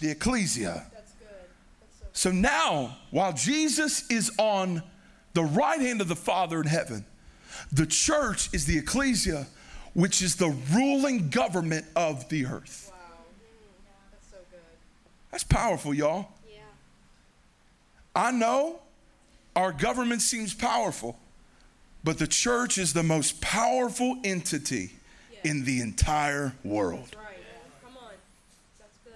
The 0.00 0.10
ecclesia. 0.10 0.86
So 2.12 2.30
now, 2.30 2.98
while 3.10 3.32
Jesus 3.32 4.08
is 4.10 4.30
on 4.38 4.82
the 5.32 5.44
right 5.44 5.80
hand 5.80 6.02
of 6.02 6.08
the 6.08 6.16
Father 6.16 6.60
in 6.60 6.66
heaven, 6.66 7.06
the 7.72 7.86
church 7.86 8.50
is 8.52 8.66
the 8.66 8.76
ecclesia, 8.76 9.46
which 9.94 10.20
is 10.20 10.36
the 10.36 10.54
ruling 10.72 11.30
government 11.30 11.86
of 11.96 12.28
the 12.28 12.44
earth. 12.44 12.92
Wow. 12.92 12.98
That's 14.10 14.30
so 14.30 14.36
good. 14.50 14.60
That's 15.30 15.44
powerful, 15.44 15.94
y'all. 15.94 16.28
Yeah. 16.46 16.60
I 18.14 18.30
know 18.32 18.80
our 19.56 19.72
government 19.72 20.20
seems 20.20 20.52
powerful, 20.52 21.18
but 22.04 22.18
the 22.18 22.26
church 22.26 22.76
is 22.76 22.92
the 22.92 23.02
most 23.02 23.40
powerful 23.40 24.18
entity 24.24 24.92
in 25.44 25.64
the 25.64 25.80
entire 25.80 26.52
world. 26.64 27.16
Right. 27.16 27.36
Come 27.84 27.96
on. 27.96 28.12
That's 28.78 28.98
good. 29.04 29.12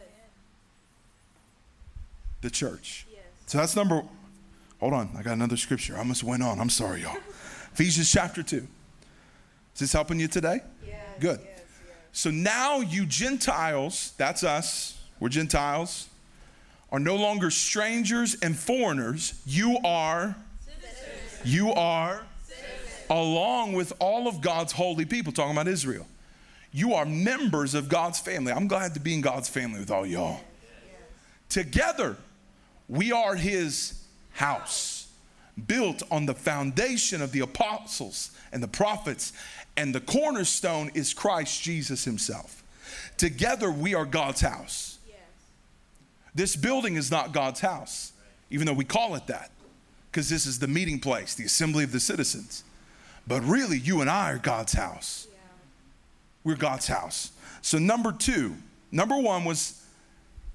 The 2.40 2.50
church. 2.50 3.06
Yes. 3.10 3.22
So 3.46 3.58
that's 3.58 3.76
number. 3.76 4.02
Hold 4.80 4.92
on, 4.92 5.10
I 5.16 5.22
got 5.22 5.32
another 5.32 5.56
scripture. 5.56 5.96
I 5.96 5.98
almost 5.98 6.22
went 6.22 6.42
on. 6.42 6.60
I'm 6.60 6.70
sorry, 6.70 7.02
y'all. 7.02 7.16
Ephesians 7.72 8.10
chapter 8.10 8.42
2. 8.42 8.56
Is 8.56 8.66
this 9.80 9.92
helping 9.92 10.20
you 10.20 10.28
today? 10.28 10.60
Yes. 10.86 11.00
Good. 11.20 11.40
Yes, 11.42 11.48
yes. 11.58 11.96
So 12.12 12.30
now 12.30 12.80
you 12.80 13.06
Gentiles, 13.06 14.12
that's 14.16 14.44
us, 14.44 14.98
we're 15.20 15.28
Gentiles, 15.28 16.08
are 16.92 16.98
no 16.98 17.16
longer 17.16 17.50
strangers 17.50 18.36
and 18.42 18.56
foreigners. 18.56 19.40
You 19.46 19.78
are, 19.84 20.36
you 21.44 21.72
are, 21.72 22.22
along 23.10 23.74
with 23.74 23.92
all 23.98 24.28
of 24.28 24.40
God's 24.40 24.72
holy 24.72 25.04
people, 25.04 25.32
talking 25.32 25.52
about 25.52 25.68
Israel. 25.68 26.06
You 26.72 26.94
are 26.94 27.06
members 27.06 27.74
of 27.74 27.88
God's 27.88 28.18
family. 28.18 28.52
I'm 28.52 28.68
glad 28.68 28.94
to 28.94 29.00
be 29.00 29.14
in 29.14 29.20
God's 29.20 29.48
family 29.48 29.80
with 29.80 29.90
all 29.90 30.04
y'all. 30.04 30.40
Together, 31.48 32.16
we 32.88 33.12
are 33.12 33.34
his 33.34 34.02
house, 34.32 35.08
built 35.66 36.02
on 36.10 36.26
the 36.26 36.34
foundation 36.34 37.22
of 37.22 37.32
the 37.32 37.40
apostles 37.40 38.30
and 38.52 38.62
the 38.62 38.68
prophets, 38.68 39.32
and 39.76 39.94
the 39.94 40.00
cornerstone 40.00 40.90
is 40.94 41.14
Christ 41.14 41.62
Jesus 41.62 42.04
himself. 42.04 42.62
Together, 43.16 43.70
we 43.70 43.94
are 43.94 44.04
God's 44.04 44.40
house. 44.40 44.98
This 46.34 46.54
building 46.54 46.96
is 46.96 47.10
not 47.10 47.32
God's 47.32 47.60
house, 47.60 48.12
even 48.50 48.66
though 48.66 48.74
we 48.74 48.84
call 48.84 49.14
it 49.14 49.26
that, 49.28 49.50
because 50.10 50.28
this 50.28 50.44
is 50.44 50.58
the 50.58 50.68
meeting 50.68 51.00
place, 51.00 51.34
the 51.34 51.44
assembly 51.44 51.84
of 51.84 51.92
the 51.92 52.00
citizens. 52.00 52.62
But 53.26 53.42
really, 53.42 53.78
you 53.78 54.02
and 54.02 54.10
I 54.10 54.32
are 54.32 54.38
God's 54.38 54.74
house. 54.74 55.26
We're 56.46 56.54
God's 56.54 56.86
house. 56.86 57.32
So, 57.60 57.76
number 57.76 58.12
two, 58.12 58.54
number 58.92 59.18
one 59.18 59.44
was 59.44 59.84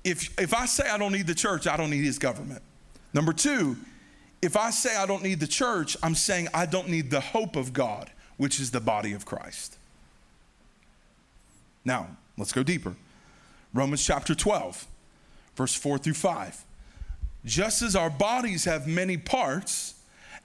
if, 0.06 0.40
if 0.40 0.54
I 0.54 0.66
say 0.66 0.90
I 0.90 0.98
don't 0.98 1.12
need 1.12 1.28
the 1.28 1.36
church, 1.36 1.68
I 1.68 1.76
don't 1.76 1.90
need 1.90 2.06
his 2.06 2.18
government. 2.18 2.62
Number 3.14 3.34
two, 3.34 3.76
if 4.42 4.56
I 4.56 4.70
say 4.70 4.96
I 4.96 5.06
don't 5.06 5.22
need 5.22 5.42
the 5.42 5.48
church, 5.48 5.98
I'm 6.02 6.16
saying 6.16 6.48
I 6.54 6.66
don't 6.66 6.88
need 6.88 7.12
the 7.12 7.20
hope 7.20 7.58
of 7.58 7.74
God, 7.74 8.10
which 8.38 8.58
is 8.62 8.72
the 8.72 8.80
body 8.80 9.12
of 9.12 9.26
Christ. 9.26 9.78
Now, 11.84 12.08
let's 12.38 12.54
go 12.54 12.64
deeper. 12.64 12.96
Romans 13.74 14.06
chapter 14.06 14.34
12, 14.34 14.88
verse 15.58 15.76
4 15.76 15.98
through 15.98 16.14
5. 16.14 16.64
Just 17.44 17.82
as 17.82 17.98
our 17.98 18.10
bodies 18.10 18.64
have 18.64 18.88
many 18.88 19.18
parts, 19.18 19.96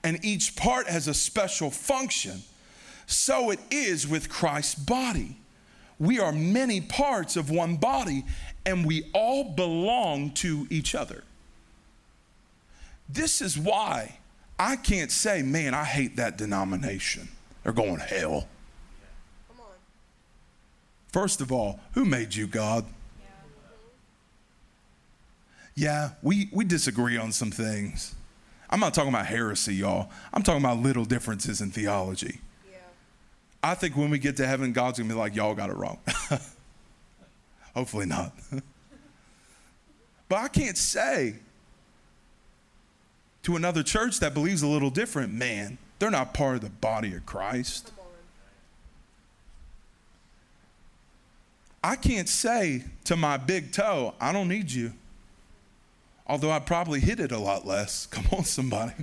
and 0.03 0.19
each 0.25 0.57
part 0.57 0.87
has 0.87 1.07
a 1.07 1.13
special 1.13 1.71
function, 1.71 2.41
so 3.07 3.49
it 3.51 3.59
is 3.71 4.05
with 4.07 4.29
Christ's 4.29 4.75
body. 4.75 5.37
We 5.97 6.19
are 6.19 6.31
many 6.31 6.81
parts 6.81 7.35
of 7.35 7.49
one 7.49 7.77
body, 7.77 8.25
and 8.65 8.85
we 8.85 9.09
all 9.13 9.45
belong 9.45 10.31
to 10.35 10.67
each 10.69 10.93
other. 10.93 11.23
This 13.09 13.41
is 13.41 13.57
why 13.57 14.19
I 14.59 14.75
can't 14.75 15.09
say, 15.09 15.41
man, 15.41 15.73
I 15.73 15.85
hate 15.85 16.17
that 16.17 16.37
denomination. 16.37 17.29
They're 17.63 17.71
going 17.71 17.97
to 17.97 18.03
hell. 18.03 18.47
Come 19.47 19.61
on. 19.61 19.71
First 21.13 21.39
of 21.39 21.51
all, 21.51 21.79
who 21.93 22.03
made 22.03 22.35
you, 22.35 22.45
God? 22.45 22.85
Yeah, 25.75 26.09
we, 26.21 26.49
we 26.51 26.65
disagree 26.65 27.17
on 27.17 27.31
some 27.31 27.51
things. 27.51 28.15
I'm 28.69 28.79
not 28.79 28.93
talking 28.93 29.09
about 29.09 29.27
heresy, 29.27 29.75
y'all. 29.75 30.09
I'm 30.33 30.41
talking 30.41 30.61
about 30.61 30.79
little 30.79 31.05
differences 31.05 31.61
in 31.61 31.71
theology. 31.71 32.41
I 33.67 33.75
think 33.75 33.97
when 33.97 34.09
we 34.09 34.17
get 34.17 34.37
to 34.37 34.47
heaven, 34.47 34.71
God's 34.71 34.97
gonna 34.97 35.13
be 35.13 35.19
like, 35.19 35.35
y'all 35.35 35.53
got 35.53 35.69
it 35.69 35.75
wrong. 35.75 35.99
Hopefully 37.75 38.05
not. 38.05 38.33
but 40.29 40.37
I 40.37 40.47
can't 40.47 40.77
say 40.77 41.35
to 43.43 43.57
another 43.57 43.83
church 43.83 44.21
that 44.21 44.33
believes 44.33 44.61
a 44.61 44.67
little 44.67 44.89
different, 44.89 45.33
man, 45.33 45.77
they're 45.99 46.09
not 46.09 46.33
part 46.33 46.55
of 46.55 46.61
the 46.61 46.69
body 46.69 47.13
of 47.13 47.25
Christ. 47.25 47.91
I 51.83 51.97
can't 51.97 52.29
say 52.29 52.85
to 53.03 53.17
my 53.17 53.35
big 53.35 53.73
toe, 53.73 54.13
I 54.21 54.31
don't 54.31 54.47
need 54.47 54.71
you. 54.71 54.93
Although 56.25 56.51
I 56.51 56.59
probably 56.59 57.01
hit 57.01 57.19
it 57.19 57.33
a 57.33 57.37
lot 57.37 57.67
less. 57.67 58.05
Come 58.11 58.27
on, 58.31 58.45
somebody. 58.45 58.93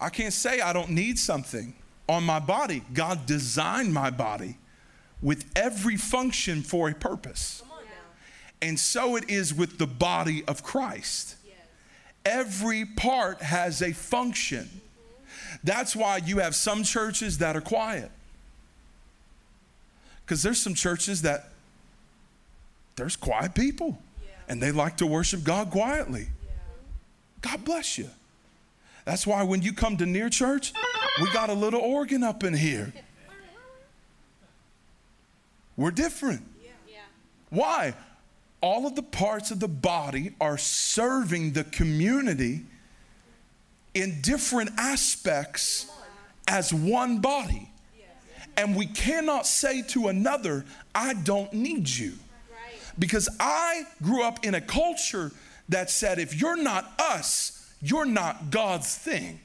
I 0.00 0.08
can't 0.10 0.32
say 0.32 0.60
I 0.60 0.72
don't 0.72 0.90
need 0.90 1.18
something 1.18 1.74
on 2.08 2.24
my 2.24 2.38
body. 2.38 2.82
God 2.92 3.26
designed 3.26 3.92
my 3.92 4.10
body 4.10 4.58
with 5.22 5.50
every 5.56 5.96
function 5.96 6.62
for 6.62 6.88
a 6.88 6.94
purpose. 6.94 7.62
Come 7.62 7.78
on 7.78 7.84
now. 7.84 7.90
And 8.68 8.78
so 8.78 9.16
it 9.16 9.28
is 9.30 9.54
with 9.54 9.78
the 9.78 9.86
body 9.86 10.44
of 10.46 10.62
Christ. 10.62 11.36
Yes. 11.46 11.54
Every 12.24 12.84
part 12.84 13.40
has 13.42 13.80
a 13.82 13.92
function. 13.92 14.64
Mm-hmm. 14.64 15.56
That's 15.64 15.96
why 15.96 16.18
you 16.18 16.38
have 16.38 16.54
some 16.54 16.82
churches 16.82 17.38
that 17.38 17.56
are 17.56 17.62
quiet. 17.62 18.10
Because 20.24 20.42
there's 20.42 20.60
some 20.60 20.74
churches 20.74 21.22
that 21.22 21.50
there's 22.96 23.16
quiet 23.16 23.54
people 23.54 23.98
Yeah. 24.22 24.28
and 24.48 24.62
they 24.62 24.72
like 24.72 24.96
to 24.98 25.06
worship 25.06 25.42
God 25.44 25.70
quietly. 25.70 26.28
Yeah. 26.44 26.52
God 27.40 27.64
bless 27.64 27.96
you. 27.96 28.10
That's 29.06 29.26
why 29.26 29.44
when 29.44 29.62
you 29.62 29.72
come 29.72 29.96
to 29.98 30.04
near 30.04 30.28
church, 30.28 30.72
we 31.22 31.30
got 31.30 31.48
a 31.48 31.54
little 31.54 31.80
organ 31.80 32.22
up 32.24 32.44
in 32.44 32.52
here. 32.52 32.92
We're 35.76 35.92
different. 35.92 36.42
Why? 37.48 37.94
All 38.60 38.86
of 38.86 38.96
the 38.96 39.04
parts 39.04 39.52
of 39.52 39.60
the 39.60 39.68
body 39.68 40.34
are 40.40 40.58
serving 40.58 41.52
the 41.52 41.62
community 41.64 42.64
in 43.94 44.20
different 44.22 44.70
aspects 44.76 45.86
as 46.48 46.74
one 46.74 47.20
body. 47.20 47.70
And 48.56 48.74
we 48.74 48.86
cannot 48.86 49.46
say 49.46 49.82
to 49.82 50.08
another, 50.08 50.64
I 50.94 51.14
don't 51.14 51.52
need 51.52 51.88
you. 51.88 52.14
Because 52.98 53.28
I 53.38 53.84
grew 54.02 54.24
up 54.24 54.44
in 54.44 54.54
a 54.54 54.60
culture 54.60 55.30
that 55.68 55.90
said, 55.90 56.18
if 56.18 56.40
you're 56.40 56.56
not 56.56 56.92
us, 56.98 57.55
you're 57.88 58.06
not 58.06 58.50
God's 58.50 58.94
thing. 58.94 59.40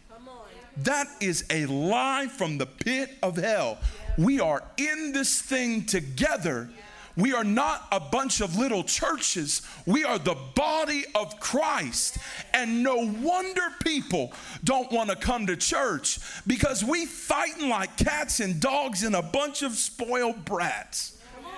That 0.77 1.08
is 1.19 1.45
a 1.49 1.65
lie 1.65 2.27
from 2.27 2.58
the 2.58 2.65
pit 2.65 3.17
of 3.21 3.36
hell. 3.36 3.77
We 4.17 4.39
are 4.39 4.63
in 4.77 5.12
this 5.12 5.41
thing 5.41 5.86
together. 5.86 6.69
We 7.17 7.34
are 7.34 7.43
not 7.43 7.88
a 7.91 7.99
bunch 7.99 8.39
of 8.39 8.58
little 8.58 8.84
churches. 8.84 9.62
We 9.86 10.06
are 10.06 10.17
the 10.17 10.38
body 10.56 11.04
of 11.13 11.39
Christ. 11.39 12.17
And 12.54 12.84
no 12.84 12.95
wonder 13.21 13.62
people 13.84 14.32
don't 14.63 14.91
want 14.91 15.10
to 15.10 15.15
come 15.15 15.45
to 15.47 15.58
church 15.58 16.19
because 16.47 16.84
we 16.84 17.06
fighting 17.06 17.69
like 17.69 17.97
cats 17.97 18.39
and 18.39 18.60
dogs 18.62 19.04
and 19.04 19.15
a 19.15 19.21
bunch 19.21 19.62
of 19.62 19.73
spoiled 19.73 20.45
brats. 20.45 21.17
Come 21.36 21.45
on. 21.45 21.51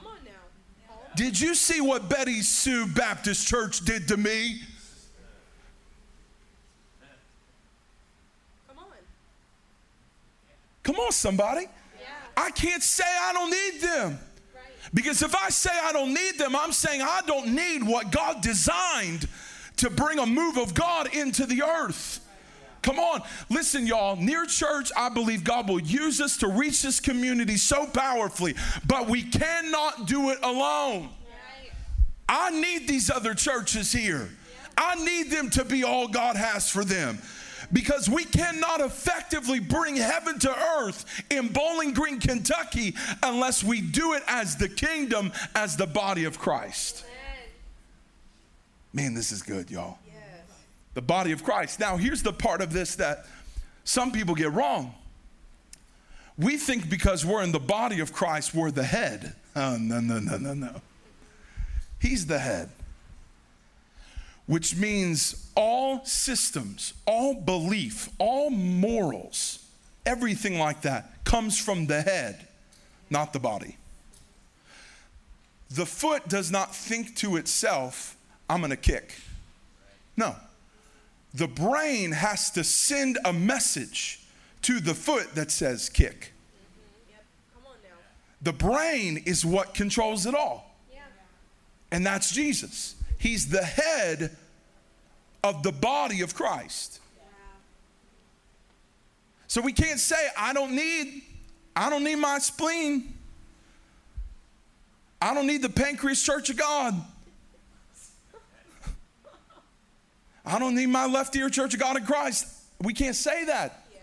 Come 0.00 0.06
on 0.06 0.18
now. 0.24 0.94
Did 1.16 1.40
you 1.40 1.54
see 1.54 1.80
what 1.80 2.08
Betty 2.08 2.40
Sue 2.40 2.86
Baptist 2.86 3.46
Church 3.46 3.84
did 3.84 4.06
to 4.08 4.16
me? 4.16 4.60
Come 8.68 8.78
on. 8.78 8.84
Come 10.82 10.96
on, 10.96 11.12
somebody. 11.12 11.62
Yeah. 12.00 12.06
I 12.36 12.50
can't 12.50 12.82
say 12.82 13.04
I 13.04 13.32
don't 13.32 13.50
need 13.50 13.80
them. 13.80 14.18
Right. 14.54 14.62
Because 14.94 15.22
if 15.22 15.34
I 15.34 15.48
say 15.50 15.70
I 15.70 15.92
don't 15.92 16.12
need 16.12 16.38
them, 16.38 16.56
I'm 16.56 16.72
saying 16.72 17.02
I 17.02 17.20
don't 17.26 17.54
need 17.54 17.82
what 17.82 18.10
God 18.10 18.42
designed 18.42 19.28
to 19.76 19.90
bring 19.90 20.18
a 20.18 20.26
move 20.26 20.56
of 20.56 20.74
God 20.74 21.14
into 21.14 21.46
the 21.46 21.62
earth. 21.62 22.20
Come 22.82 22.98
on. 22.98 23.22
Listen, 23.48 23.86
y'all. 23.86 24.16
Near 24.16 24.44
church, 24.44 24.90
I 24.96 25.08
believe 25.08 25.44
God 25.44 25.68
will 25.68 25.80
use 25.80 26.20
us 26.20 26.36
to 26.38 26.48
reach 26.48 26.82
this 26.82 26.98
community 26.98 27.56
so 27.56 27.86
powerfully, 27.86 28.54
but 28.86 29.08
we 29.08 29.22
cannot 29.22 30.06
do 30.06 30.30
it 30.30 30.38
alone. 30.42 31.02
Right. 31.02 31.70
I 32.28 32.50
need 32.50 32.88
these 32.88 33.08
other 33.08 33.34
churches 33.34 33.92
here. 33.92 34.28
I 34.76 34.96
need 35.04 35.30
them 35.30 35.50
to 35.50 35.64
be 35.64 35.84
all 35.84 36.08
God 36.08 36.34
has 36.36 36.68
for 36.68 36.84
them. 36.84 37.18
Because 37.72 38.08
we 38.08 38.24
cannot 38.24 38.80
effectively 38.80 39.58
bring 39.58 39.96
heaven 39.96 40.38
to 40.40 40.54
earth 40.78 41.04
in 41.30 41.48
Bowling 41.48 41.94
Green, 41.94 42.20
Kentucky, 42.20 42.94
unless 43.22 43.64
we 43.64 43.80
do 43.80 44.12
it 44.12 44.22
as 44.26 44.56
the 44.56 44.68
kingdom, 44.68 45.32
as 45.54 45.76
the 45.76 45.86
body 45.86 46.24
of 46.24 46.38
Christ. 46.38 47.04
Man, 48.92 49.14
this 49.14 49.32
is 49.32 49.42
good, 49.42 49.70
y'all. 49.70 49.98
The 50.94 51.02
body 51.02 51.32
of 51.32 51.42
Christ. 51.42 51.80
Now, 51.80 51.96
here's 51.96 52.22
the 52.22 52.34
part 52.34 52.60
of 52.60 52.72
this 52.72 52.96
that 52.96 53.24
some 53.84 54.12
people 54.12 54.34
get 54.34 54.52
wrong. 54.52 54.94
We 56.36 56.58
think 56.58 56.90
because 56.90 57.24
we're 57.24 57.42
in 57.42 57.52
the 57.52 57.60
body 57.60 58.00
of 58.00 58.12
Christ, 58.12 58.54
we're 58.54 58.70
the 58.70 58.84
head. 58.84 59.34
Oh, 59.56 59.76
no, 59.80 60.00
no, 60.00 60.18
no, 60.18 60.36
no, 60.36 60.52
no. 60.52 60.82
He's 61.98 62.26
the 62.26 62.38
head. 62.38 62.68
Which 64.46 64.76
means 64.76 65.50
all 65.56 66.04
systems, 66.04 66.94
all 67.06 67.34
belief, 67.34 68.08
all 68.18 68.50
morals, 68.50 69.64
everything 70.04 70.58
like 70.58 70.82
that 70.82 71.24
comes 71.24 71.58
from 71.58 71.86
the 71.86 72.02
head, 72.02 72.46
not 73.10 73.32
the 73.32 73.38
body. 73.38 73.76
The 75.70 75.86
foot 75.86 76.28
does 76.28 76.50
not 76.50 76.74
think 76.74 77.16
to 77.16 77.36
itself, 77.36 78.16
I'm 78.48 78.60
gonna 78.60 78.76
kick. 78.76 79.14
No. 80.16 80.36
The 81.34 81.48
brain 81.48 82.12
has 82.12 82.50
to 82.50 82.64
send 82.64 83.18
a 83.24 83.32
message 83.32 84.20
to 84.62 84.80
the 84.80 84.94
foot 84.94 85.34
that 85.34 85.50
says 85.50 85.88
kick. 85.88 86.32
Yep. 87.08 87.24
Come 87.54 87.72
on 87.72 87.76
now. 87.82 87.96
The 88.42 88.52
brain 88.52 89.22
is 89.24 89.44
what 89.46 89.72
controls 89.72 90.26
it 90.26 90.34
all, 90.34 90.76
Yeah. 90.92 91.00
and 91.90 92.04
that's 92.04 92.30
Jesus. 92.32 92.96
He's 93.22 93.46
the 93.46 93.62
head 93.62 94.36
of 95.44 95.62
the 95.62 95.70
body 95.70 96.22
of 96.22 96.34
Christ. 96.34 96.98
So 99.46 99.60
we 99.60 99.72
can't 99.72 100.00
say, 100.00 100.16
I 100.36 100.52
don't 100.52 100.74
need, 100.74 101.22
I 101.76 101.88
don't 101.88 102.02
need 102.02 102.16
my 102.16 102.40
spleen. 102.40 103.14
I 105.20 105.34
don't 105.34 105.46
need 105.46 105.62
the 105.62 105.68
pancreas 105.68 106.20
church 106.20 106.50
of 106.50 106.56
God. 106.56 107.00
I 110.44 110.58
don't 110.58 110.74
need 110.74 110.86
my 110.86 111.06
left 111.06 111.36
ear 111.36 111.48
church 111.48 111.74
of 111.74 111.78
God 111.78 111.96
in 111.96 112.04
Christ. 112.04 112.48
We 112.80 112.92
can't 112.92 113.14
say 113.14 113.44
that. 113.44 113.86
Yeah. 113.94 114.00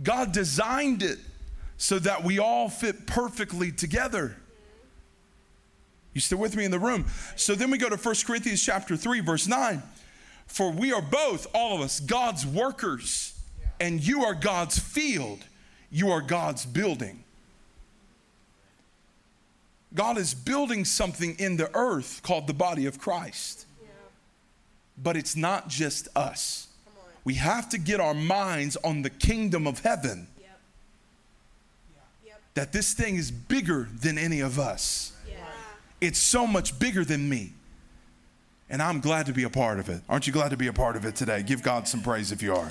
God 0.00 0.30
designed 0.30 1.02
it 1.02 1.18
so 1.76 1.98
that 1.98 2.22
we 2.22 2.38
all 2.38 2.68
fit 2.68 3.08
perfectly 3.08 3.72
together. 3.72 4.36
You 6.12 6.20
still 6.20 6.38
with 6.38 6.56
me 6.56 6.64
in 6.64 6.70
the 6.70 6.78
room? 6.78 7.06
So 7.36 7.54
then 7.54 7.70
we 7.70 7.78
go 7.78 7.88
to 7.88 7.96
1 7.96 8.14
Corinthians 8.26 8.62
chapter 8.62 8.96
3 8.96 9.20
verse 9.20 9.46
9. 9.46 9.82
For 10.46 10.72
we 10.72 10.92
are 10.92 11.02
both 11.02 11.46
all 11.54 11.76
of 11.76 11.80
us 11.80 12.00
God's 12.00 12.44
workers 12.46 13.40
and 13.80 14.06
you 14.06 14.24
are 14.24 14.34
God's 14.34 14.78
field. 14.78 15.44
You 15.90 16.10
are 16.10 16.20
God's 16.20 16.66
building. 16.66 17.24
God 19.94 20.18
is 20.18 20.34
building 20.34 20.84
something 20.84 21.34
in 21.38 21.56
the 21.56 21.70
earth 21.74 22.20
called 22.22 22.46
the 22.46 22.54
body 22.54 22.86
of 22.86 23.00
Christ. 23.00 23.66
Yeah. 23.82 23.88
But 25.02 25.16
it's 25.16 25.34
not 25.34 25.68
just 25.68 26.08
us. 26.14 26.68
We 27.24 27.34
have 27.34 27.68
to 27.70 27.78
get 27.78 28.00
our 28.00 28.14
minds 28.14 28.76
on 28.84 29.02
the 29.02 29.10
kingdom 29.10 29.66
of 29.66 29.80
heaven. 29.80 30.28
Yep. 30.38 30.60
Yep. 32.26 32.40
that 32.54 32.72
this 32.72 32.94
thing 32.94 33.16
is 33.16 33.30
bigger 33.30 33.88
than 34.00 34.16
any 34.16 34.40
of 34.40 34.58
us. 34.58 35.12
It's 36.00 36.18
so 36.18 36.46
much 36.46 36.78
bigger 36.78 37.04
than 37.04 37.28
me. 37.28 37.52
And 38.68 38.80
I'm 38.80 39.00
glad 39.00 39.26
to 39.26 39.32
be 39.32 39.42
a 39.42 39.50
part 39.50 39.80
of 39.80 39.88
it. 39.88 40.00
Aren't 40.08 40.26
you 40.26 40.32
glad 40.32 40.50
to 40.50 40.56
be 40.56 40.68
a 40.68 40.72
part 40.72 40.96
of 40.96 41.04
it 41.04 41.16
today? 41.16 41.42
Give 41.42 41.62
God 41.62 41.88
some 41.88 42.02
praise 42.02 42.30
if 42.30 42.40
you 42.42 42.54
are. 42.54 42.70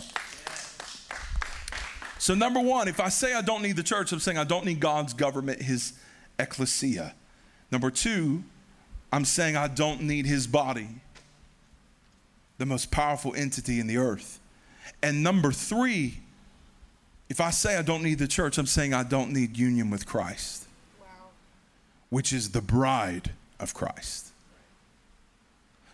So, 2.17 2.33
number 2.35 2.59
one, 2.59 2.87
if 2.87 2.99
I 2.99 3.09
say 3.09 3.33
I 3.33 3.41
don't 3.41 3.61
need 3.61 3.75
the 3.75 3.83
church, 3.83 4.11
I'm 4.11 4.19
saying 4.19 4.37
I 4.37 4.43
don't 4.43 4.65
need 4.65 4.79
God's 4.79 5.13
government, 5.13 5.61
his 5.61 5.93
ecclesia. 6.37 7.13
Number 7.71 7.91
two, 7.91 8.43
I'm 9.11 9.25
saying 9.25 9.57
I 9.57 9.67
don't 9.67 10.01
need 10.03 10.25
his 10.25 10.47
body, 10.47 10.87
the 12.57 12.65
most 12.65 12.91
powerful 12.91 13.33
entity 13.35 13.79
in 13.79 13.87
the 13.87 13.97
earth. 13.97 14.39
And 15.03 15.23
number 15.23 15.51
three, 15.51 16.19
if 17.29 17.41
I 17.41 17.51
say 17.51 17.77
I 17.77 17.81
don't 17.81 18.03
need 18.03 18.19
the 18.19 18.27
church, 18.27 18.57
I'm 18.57 18.65
saying 18.65 18.93
I 18.93 19.03
don't 19.03 19.31
need 19.31 19.57
union 19.57 19.89
with 19.89 20.05
Christ. 20.05 20.67
Which 22.09 22.33
is 22.33 22.51
the 22.51 22.61
bride 22.61 23.31
of 23.59 23.73
Christ. 23.73 24.27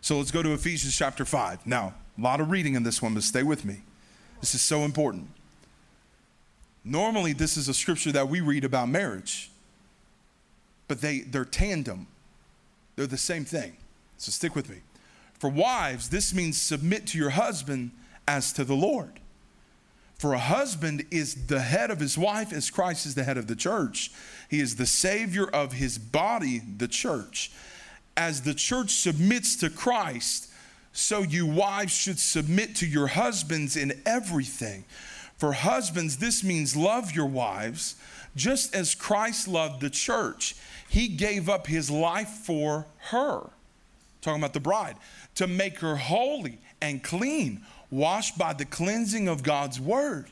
So 0.02 0.18
let's 0.18 0.32
go 0.32 0.44
to 0.44 0.54
Ephesians 0.54 0.96
chapter 0.96 1.26
5. 1.26 1.66
Now, 1.66 1.94
a 2.18 2.22
lot 2.22 2.40
of 2.40 2.52
reading 2.52 2.76
in 2.76 2.84
this 2.84 3.02
one, 3.02 3.14
but 3.14 3.24
stay 3.24 3.44
with 3.44 3.66
me. 3.66 3.82
This 4.40 4.56
is 4.56 4.62
so 4.62 4.82
important. 4.82 5.30
Normally, 6.84 7.34
this 7.34 7.58
is 7.58 7.68
a 7.68 7.74
scripture 7.74 8.12
that 8.12 8.30
we 8.30 8.42
read 8.42 8.64
about 8.64 8.88
marriage, 8.88 9.50
but 10.88 11.02
they, 11.02 11.22
they're 11.22 11.44
tandem, 11.44 12.08
they're 12.96 13.08
the 13.08 13.18
same 13.18 13.44
thing. 13.44 13.76
So 14.18 14.32
stick 14.32 14.56
with 14.56 14.70
me. 14.70 14.78
For 15.40 15.50
wives, 15.50 16.10
this 16.10 16.34
means 16.34 16.62
submit 16.62 17.08
to 17.08 17.18
your 17.18 17.32
husband 17.32 17.92
as 18.28 18.54
to 18.54 18.64
the 18.64 18.76
Lord. 18.76 19.20
For 20.18 20.34
a 20.34 20.40
husband 20.40 21.06
is 21.12 21.48
the 21.48 21.60
head 21.60 21.92
of 21.92 22.00
his 22.00 22.18
wife 22.18 22.54
as 22.54 22.70
Christ 22.70 23.06
is 23.06 23.16
the 23.16 23.24
head 23.24 23.38
of 23.38 23.48
the 23.48 23.56
church. 23.56 24.12
He 24.50 24.60
is 24.60 24.76
the 24.76 24.86
savior 24.86 25.46
of 25.46 25.74
his 25.74 25.98
body, 25.98 26.62
the 26.78 26.88
church. 26.88 27.52
As 28.16 28.42
the 28.44 28.54
church 28.54 28.92
submits 28.92 29.56
to 29.58 29.70
Christ, 29.70 30.50
so 30.94 31.22
you 31.22 31.46
wives 31.46 31.94
should 31.94 32.20
submit 32.20 32.76
to 32.78 32.88
your 32.88 33.08
husbands 33.08 33.76
in 33.76 34.02
everything. 34.06 34.86
For 35.38 35.52
husbands, 35.52 36.18
this 36.18 36.44
means 36.44 36.78
love 36.78 37.12
your 37.12 37.26
wives 37.26 37.96
just 38.38 38.74
as 38.74 38.96
Christ 38.96 39.50
loved 39.50 39.82
the 39.82 39.90
church. 39.90 40.56
He 40.88 41.10
gave 41.10 41.50
up 41.50 41.68
his 41.68 41.92
life 41.92 42.30
for 42.30 42.86
her 43.10 43.50
talking 44.26 44.42
about 44.42 44.54
the 44.54 44.60
bride, 44.60 44.96
to 45.36 45.48
make 45.48 45.80
her 45.80 45.96
holy 45.96 46.58
and 46.82 47.04
clean, 47.04 47.62
washed 47.90 48.38
by 48.38 48.54
the 48.54 48.66
cleansing 48.66 49.28
of 49.28 49.44
God's 49.44 49.80
word. 49.80 50.28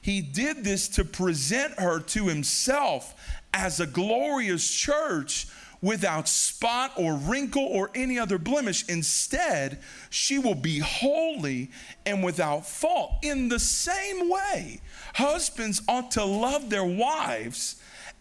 He 0.00 0.20
did 0.20 0.64
this 0.64 0.88
to 0.88 1.04
present 1.04 1.78
her 1.78 2.00
to 2.00 2.26
himself 2.26 3.14
as 3.52 3.80
a 3.80 3.86
glorious 3.86 4.70
church 4.70 5.46
without 5.84 6.26
spot 6.28 6.92
or 6.96 7.14
wrinkle 7.14 7.62
or 7.62 7.90
any 7.94 8.18
other 8.18 8.38
blemish. 8.38 8.88
Instead, 8.88 9.78
she 10.08 10.38
will 10.38 10.54
be 10.54 10.78
holy 10.78 11.70
and 12.06 12.24
without 12.24 12.66
fault. 12.66 13.12
In 13.22 13.48
the 13.48 13.58
same 13.58 14.30
way, 14.30 14.80
husbands 15.14 15.82
ought 15.86 16.10
to 16.12 16.24
love 16.24 16.70
their 16.70 16.84
wives 16.84 17.76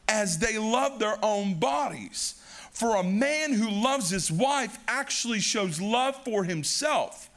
as 0.08 0.40
they 0.40 0.58
love 0.58 1.00
their 1.00 1.18
own 1.24 1.56
bodies. 1.56 2.36
For 2.72 2.98
a 2.98 3.04
man 3.04 3.54
who 3.54 3.70
loves 3.70 4.10
his 4.10 4.32
wife 4.32 4.78
actually 4.88 5.40
shows 5.40 5.80
love 5.80 6.16
for 6.26 6.44
himself. 6.44 7.30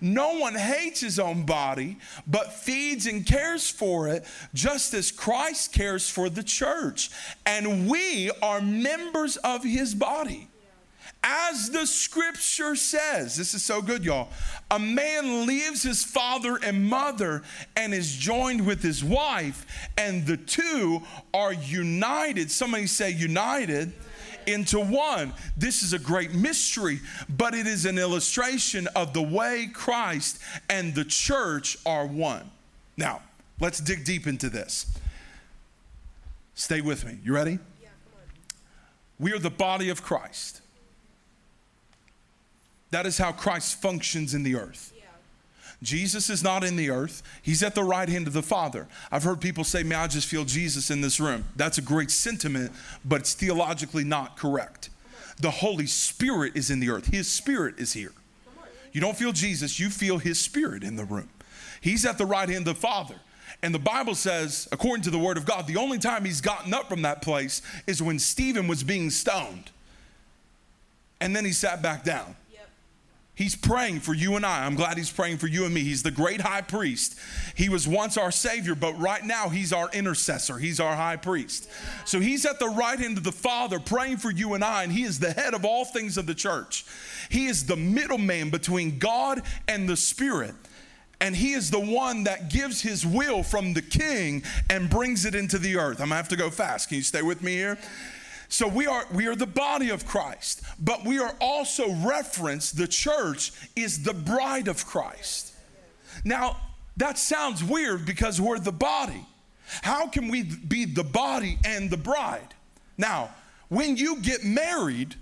No 0.00 0.38
one 0.38 0.54
hates 0.54 1.00
his 1.00 1.18
own 1.18 1.44
body, 1.44 1.98
but 2.26 2.52
feeds 2.52 3.06
and 3.06 3.24
cares 3.26 3.70
for 3.70 4.08
it, 4.08 4.24
just 4.54 4.94
as 4.94 5.10
Christ 5.10 5.72
cares 5.72 6.08
for 6.08 6.28
the 6.28 6.42
church. 6.42 7.10
And 7.46 7.88
we 7.88 8.30
are 8.42 8.60
members 8.60 9.36
of 9.38 9.64
his 9.64 9.94
body. 9.94 10.48
As 11.22 11.70
the 11.70 11.86
scripture 11.86 12.74
says, 12.74 13.36
this 13.36 13.52
is 13.52 13.62
so 13.62 13.82
good, 13.82 14.04
y'all. 14.04 14.30
A 14.70 14.78
man 14.78 15.46
leaves 15.46 15.82
his 15.82 16.02
father 16.02 16.58
and 16.62 16.86
mother 16.86 17.42
and 17.76 17.92
is 17.92 18.16
joined 18.16 18.64
with 18.64 18.82
his 18.82 19.04
wife, 19.04 19.66
and 19.98 20.26
the 20.26 20.38
two 20.38 21.02
are 21.34 21.52
united. 21.52 22.50
Somebody 22.50 22.86
say, 22.86 23.10
united 23.10 23.92
into 24.52 24.80
one. 24.80 25.32
This 25.56 25.82
is 25.82 25.92
a 25.92 25.98
great 25.98 26.32
mystery, 26.32 27.00
but 27.28 27.54
it 27.54 27.66
is 27.66 27.86
an 27.86 27.98
illustration 27.98 28.88
of 28.94 29.12
the 29.12 29.22
way 29.22 29.68
Christ 29.72 30.40
and 30.68 30.94
the 30.94 31.04
church 31.04 31.76
are 31.86 32.06
one. 32.06 32.50
Now, 32.96 33.22
let's 33.60 33.80
dig 33.80 34.04
deep 34.04 34.26
into 34.26 34.48
this. 34.48 34.86
Stay 36.54 36.80
with 36.80 37.06
me. 37.06 37.18
You 37.24 37.34
ready? 37.34 37.58
We 39.18 39.32
are 39.32 39.38
the 39.38 39.50
body 39.50 39.90
of 39.90 40.02
Christ. 40.02 40.60
That 42.90 43.06
is 43.06 43.18
how 43.18 43.32
Christ 43.32 43.80
functions 43.80 44.34
in 44.34 44.42
the 44.42 44.56
earth. 44.56 44.92
Jesus 45.82 46.28
is 46.28 46.44
not 46.44 46.62
in 46.62 46.76
the 46.76 46.90
earth. 46.90 47.22
He's 47.42 47.62
at 47.62 47.74
the 47.74 47.84
right 47.84 48.08
hand 48.08 48.26
of 48.26 48.34
the 48.34 48.42
Father. 48.42 48.86
I've 49.10 49.22
heard 49.22 49.40
people 49.40 49.64
say, 49.64 49.82
Man, 49.82 49.98
I 49.98 50.06
just 50.06 50.28
feel 50.28 50.44
Jesus 50.44 50.90
in 50.90 51.00
this 51.00 51.18
room. 51.18 51.44
That's 51.56 51.78
a 51.78 51.82
great 51.82 52.10
sentiment, 52.10 52.72
but 53.04 53.20
it's 53.20 53.34
theologically 53.34 54.04
not 54.04 54.36
correct. 54.36 54.90
The 55.40 55.50
Holy 55.50 55.86
Spirit 55.86 56.54
is 56.54 56.70
in 56.70 56.80
the 56.80 56.90
earth, 56.90 57.06
His 57.06 57.30
Spirit 57.30 57.78
is 57.78 57.94
here. 57.94 58.12
You 58.92 59.00
don't 59.00 59.16
feel 59.16 59.32
Jesus, 59.32 59.78
you 59.78 59.88
feel 59.88 60.18
His 60.18 60.38
Spirit 60.38 60.84
in 60.84 60.96
the 60.96 61.04
room. 61.04 61.30
He's 61.80 62.04
at 62.04 62.18
the 62.18 62.26
right 62.26 62.48
hand 62.48 62.68
of 62.68 62.74
the 62.74 62.80
Father. 62.80 63.16
And 63.62 63.74
the 63.74 63.78
Bible 63.78 64.14
says, 64.14 64.68
according 64.72 65.02
to 65.04 65.10
the 65.10 65.18
Word 65.18 65.36
of 65.36 65.44
God, 65.44 65.66
the 65.66 65.76
only 65.76 65.98
time 65.98 66.24
He's 66.24 66.40
gotten 66.40 66.74
up 66.74 66.88
from 66.88 67.02
that 67.02 67.22
place 67.22 67.62
is 67.86 68.02
when 68.02 68.18
Stephen 68.18 68.68
was 68.68 68.82
being 68.82 69.10
stoned. 69.10 69.70
And 71.20 71.34
then 71.34 71.44
He 71.44 71.52
sat 71.52 71.80
back 71.82 72.04
down. 72.04 72.36
He's 73.34 73.56
praying 73.56 74.00
for 74.00 74.12
you 74.12 74.36
and 74.36 74.44
I. 74.44 74.66
I'm 74.66 74.74
glad 74.74 74.98
he's 74.98 75.10
praying 75.10 75.38
for 75.38 75.46
you 75.46 75.64
and 75.64 75.72
me. 75.72 75.80
He's 75.80 76.02
the 76.02 76.10
great 76.10 76.42
high 76.42 76.60
priest. 76.60 77.18
He 77.54 77.70
was 77.70 77.88
once 77.88 78.18
our 78.18 78.30
Savior, 78.30 78.74
but 78.74 78.92
right 79.00 79.24
now 79.24 79.48
he's 79.48 79.72
our 79.72 79.88
intercessor. 79.92 80.58
He's 80.58 80.78
our 80.78 80.94
high 80.94 81.16
priest. 81.16 81.68
So 82.04 82.20
he's 82.20 82.44
at 82.44 82.58
the 82.58 82.68
right 82.68 82.98
hand 82.98 83.16
of 83.16 83.24
the 83.24 83.32
Father 83.32 83.80
praying 83.80 84.18
for 84.18 84.30
you 84.30 84.52
and 84.52 84.62
I, 84.62 84.82
and 84.82 84.92
he 84.92 85.04
is 85.04 85.20
the 85.20 85.32
head 85.32 85.54
of 85.54 85.64
all 85.64 85.86
things 85.86 86.18
of 86.18 86.26
the 86.26 86.34
church. 86.34 86.84
He 87.30 87.46
is 87.46 87.64
the 87.64 87.76
middleman 87.76 88.50
between 88.50 88.98
God 88.98 89.42
and 89.66 89.88
the 89.88 89.96
Spirit. 89.96 90.54
And 91.22 91.36
he 91.36 91.52
is 91.52 91.70
the 91.70 91.80
one 91.80 92.24
that 92.24 92.50
gives 92.50 92.80
his 92.80 93.06
will 93.06 93.42
from 93.42 93.74
the 93.74 93.82
king 93.82 94.42
and 94.68 94.88
brings 94.88 95.24
it 95.24 95.34
into 95.34 95.58
the 95.58 95.76
earth. 95.76 96.00
I'm 96.00 96.08
gonna 96.08 96.16
have 96.16 96.28
to 96.28 96.36
go 96.36 96.50
fast. 96.50 96.88
Can 96.88 96.96
you 96.96 97.02
stay 97.02 97.22
with 97.22 97.42
me 97.42 97.52
here? 97.52 97.78
So 98.50 98.66
we 98.66 98.86
are 98.86 99.06
we 99.12 99.28
are 99.28 99.36
the 99.36 99.46
body 99.46 99.90
of 99.90 100.04
Christ, 100.04 100.62
but 100.80 101.04
we 101.04 101.20
are 101.20 101.34
also 101.40 101.92
referenced 101.94 102.76
the 102.76 102.88
church 102.88 103.52
is 103.76 104.02
the 104.02 104.12
bride 104.12 104.66
of 104.66 104.84
Christ. 104.84 105.54
Now, 106.24 106.56
that 106.96 107.16
sounds 107.16 107.62
weird 107.62 108.04
because 108.04 108.40
we're 108.40 108.58
the 108.58 108.72
body. 108.72 109.24
How 109.82 110.08
can 110.08 110.28
we 110.28 110.42
be 110.42 110.84
the 110.84 111.04
body 111.04 111.58
and 111.64 111.90
the 111.90 111.96
bride? 111.96 112.54
Now, 112.98 113.30
when 113.68 113.96
you 113.96 114.20
get 114.20 114.44
married, 114.44 115.14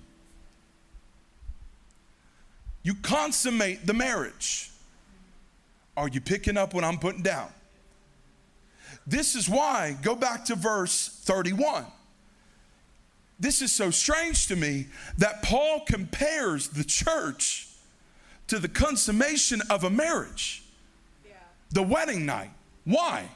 you 2.82 2.94
consummate 2.94 3.86
the 3.86 3.92
marriage. 3.92 4.70
Are 5.98 6.08
you 6.08 6.22
picking 6.22 6.56
up 6.56 6.72
what 6.72 6.82
I'm 6.82 6.98
putting 6.98 7.22
down? 7.22 7.50
This 9.06 9.34
is 9.34 9.50
why, 9.50 9.98
go 10.00 10.14
back 10.14 10.46
to 10.46 10.54
verse 10.54 11.08
31 11.24 11.84
this 13.38 13.62
is 13.62 13.72
so 13.72 13.90
strange 13.90 14.48
to 14.48 14.56
me 14.56 14.86
that 15.18 15.42
Paul 15.42 15.80
compares 15.86 16.68
the 16.68 16.84
church 16.84 17.68
to 18.48 18.58
the 18.58 18.68
consummation 18.68 19.60
of 19.70 19.84
a 19.84 19.90
marriage, 19.90 20.64
yeah. 21.24 21.34
the 21.70 21.82
wedding 21.82 22.26
night. 22.26 22.50
Why? 22.84 23.28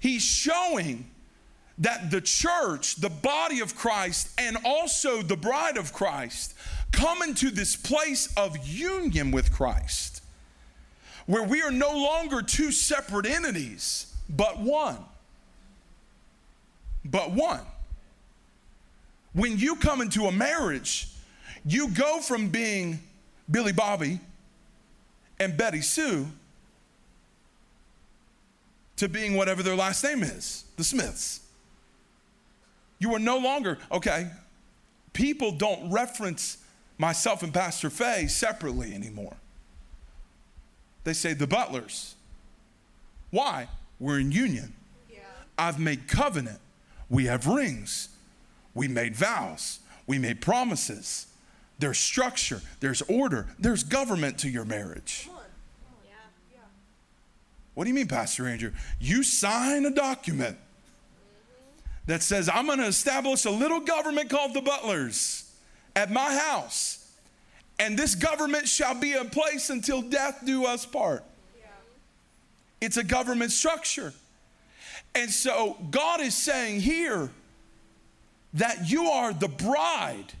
He's 0.00 0.22
showing 0.22 1.08
that 1.78 2.10
the 2.10 2.20
church, 2.20 2.96
the 2.96 3.10
body 3.10 3.60
of 3.60 3.76
Christ, 3.76 4.30
and 4.38 4.56
also 4.64 5.22
the 5.22 5.36
bride 5.36 5.76
of 5.76 5.92
Christ 5.92 6.54
come 6.90 7.22
into 7.22 7.50
this 7.50 7.76
place 7.76 8.32
of 8.36 8.56
union 8.66 9.30
with 9.30 9.52
Christ, 9.52 10.22
where 11.26 11.44
we 11.44 11.62
are 11.62 11.70
no 11.70 11.92
longer 11.92 12.42
two 12.42 12.72
separate 12.72 13.26
entities, 13.26 14.12
but 14.28 14.58
one. 14.58 14.98
But 17.04 17.30
one 17.30 17.60
when 19.38 19.56
you 19.56 19.76
come 19.76 20.00
into 20.00 20.24
a 20.26 20.32
marriage, 20.32 21.08
you 21.64 21.90
go 21.90 22.20
from 22.20 22.48
being 22.48 22.98
Billy 23.48 23.72
Bobby 23.72 24.18
and 25.38 25.56
Betty 25.56 25.80
Sue 25.80 26.26
to 28.96 29.08
being 29.08 29.36
whatever 29.36 29.62
their 29.62 29.76
last 29.76 30.02
name 30.02 30.24
is, 30.24 30.64
the 30.76 30.82
Smiths. 30.82 31.40
You 32.98 33.14
are 33.14 33.20
no 33.20 33.38
longer, 33.38 33.78
okay, 33.92 34.28
people 35.12 35.52
don't 35.52 35.88
reference 35.92 36.58
myself 36.98 37.44
and 37.44 37.54
Pastor 37.54 37.90
Faye 37.90 38.26
separately 38.26 38.92
anymore. 38.92 39.36
They 41.04 41.12
say 41.12 41.32
the 41.32 41.46
butlers. 41.46 42.16
Why? 43.30 43.68
We're 44.00 44.18
in 44.18 44.32
union. 44.32 44.74
Yeah. 45.08 45.20
I've 45.56 45.78
made 45.78 46.08
covenant. 46.08 46.58
We 47.08 47.26
have 47.26 47.46
rings. 47.46 48.08
We 48.78 48.86
made 48.86 49.16
vows, 49.16 49.80
we 50.06 50.20
made 50.20 50.40
promises. 50.40 51.26
There's 51.80 51.98
structure, 51.98 52.62
there's 52.78 53.02
order, 53.02 53.48
there's 53.58 53.82
government 53.82 54.38
to 54.38 54.48
your 54.48 54.64
marriage. 54.64 55.28
Oh, 55.28 55.40
what 57.74 57.84
do 57.84 57.88
you 57.90 57.94
mean, 57.94 58.06
Pastor 58.06 58.46
Andrew? 58.46 58.70
You 59.00 59.24
sign 59.24 59.84
a 59.84 59.90
document 59.90 60.56
mm-hmm. 60.56 62.06
that 62.06 62.22
says, 62.22 62.48
I'm 62.48 62.66
going 62.66 62.78
to 62.78 62.86
establish 62.86 63.46
a 63.46 63.50
little 63.50 63.80
government 63.80 64.30
called 64.30 64.54
the 64.54 64.60
Butlers 64.60 65.50
at 65.96 66.12
my 66.12 66.32
house, 66.38 67.12
and 67.80 67.98
this 67.98 68.14
government 68.14 68.68
shall 68.68 68.94
be 68.94 69.14
in 69.14 69.28
place 69.28 69.70
until 69.70 70.02
death 70.02 70.40
do 70.44 70.66
us 70.66 70.86
part. 70.86 71.24
Yeah. 71.58 71.66
It's 72.80 72.96
a 72.96 73.04
government 73.04 73.50
structure. 73.50 74.12
And 75.16 75.32
so 75.32 75.78
God 75.90 76.20
is 76.20 76.36
saying 76.36 76.82
here, 76.82 77.30
that 78.54 78.90
you 78.90 79.06
are 79.06 79.32
the 79.32 79.48
bride 79.48 80.32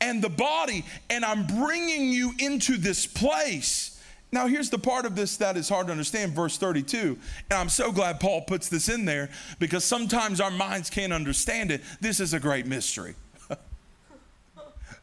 and 0.00 0.22
the 0.22 0.28
body, 0.28 0.84
and 1.10 1.24
I'm 1.24 1.46
bringing 1.46 2.10
you 2.10 2.32
into 2.38 2.76
this 2.76 3.06
place. 3.06 4.00
Now, 4.30 4.46
here's 4.46 4.70
the 4.70 4.78
part 4.78 5.06
of 5.06 5.16
this 5.16 5.38
that 5.38 5.56
is 5.56 5.68
hard 5.68 5.86
to 5.86 5.92
understand, 5.92 6.32
verse 6.32 6.58
32. 6.58 7.18
And 7.50 7.58
I'm 7.58 7.70
so 7.70 7.90
glad 7.90 8.20
Paul 8.20 8.42
puts 8.42 8.68
this 8.68 8.88
in 8.88 9.06
there 9.06 9.30
because 9.58 9.84
sometimes 9.84 10.40
our 10.40 10.50
minds 10.50 10.90
can't 10.90 11.12
understand 11.12 11.70
it. 11.70 11.80
This 12.00 12.20
is 12.20 12.34
a 12.34 12.40
great 12.40 12.66
mystery. 12.66 13.14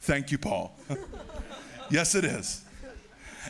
Thank 0.02 0.32
you, 0.32 0.38
Paul. 0.38 0.78
yes, 1.90 2.14
it 2.14 2.24
is. 2.24 2.64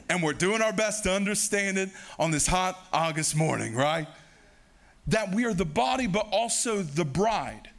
And 0.09 0.23
we're 0.23 0.33
doing 0.33 0.61
our 0.61 0.73
best 0.73 1.03
to 1.03 1.11
understand 1.11 1.77
it 1.77 1.89
on 2.17 2.31
this 2.31 2.47
hot 2.47 2.79
August 2.93 3.35
morning, 3.35 3.75
right? 3.75 4.07
That 5.07 5.33
we 5.33 5.45
are 5.45 5.53
the 5.53 5.65
body, 5.65 6.07
but 6.07 6.27
also 6.31 6.81
the 6.81 7.05
bride 7.05 7.69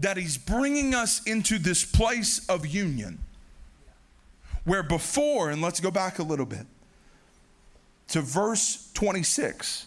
that 0.00 0.16
He's 0.16 0.36
bringing 0.36 0.94
us 0.94 1.22
into 1.24 1.58
this 1.58 1.84
place 1.84 2.46
of 2.48 2.66
union. 2.66 3.18
Where 4.64 4.82
before, 4.82 5.50
and 5.50 5.62
let's 5.62 5.80
go 5.80 5.90
back 5.90 6.18
a 6.18 6.22
little 6.22 6.46
bit 6.46 6.66
to 8.08 8.20
verse 8.20 8.90
26. 8.94 9.86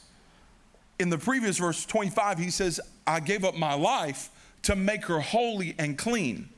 In 1.00 1.10
the 1.10 1.18
previous 1.18 1.58
verse 1.58 1.86
25, 1.86 2.40
he 2.40 2.50
says, 2.50 2.80
I 3.06 3.20
gave 3.20 3.44
up 3.44 3.56
my 3.56 3.74
life 3.74 4.30
to 4.64 4.76
make 4.76 5.06
her 5.06 5.20
holy 5.20 5.76
and 5.78 5.98
clean, 5.98 6.50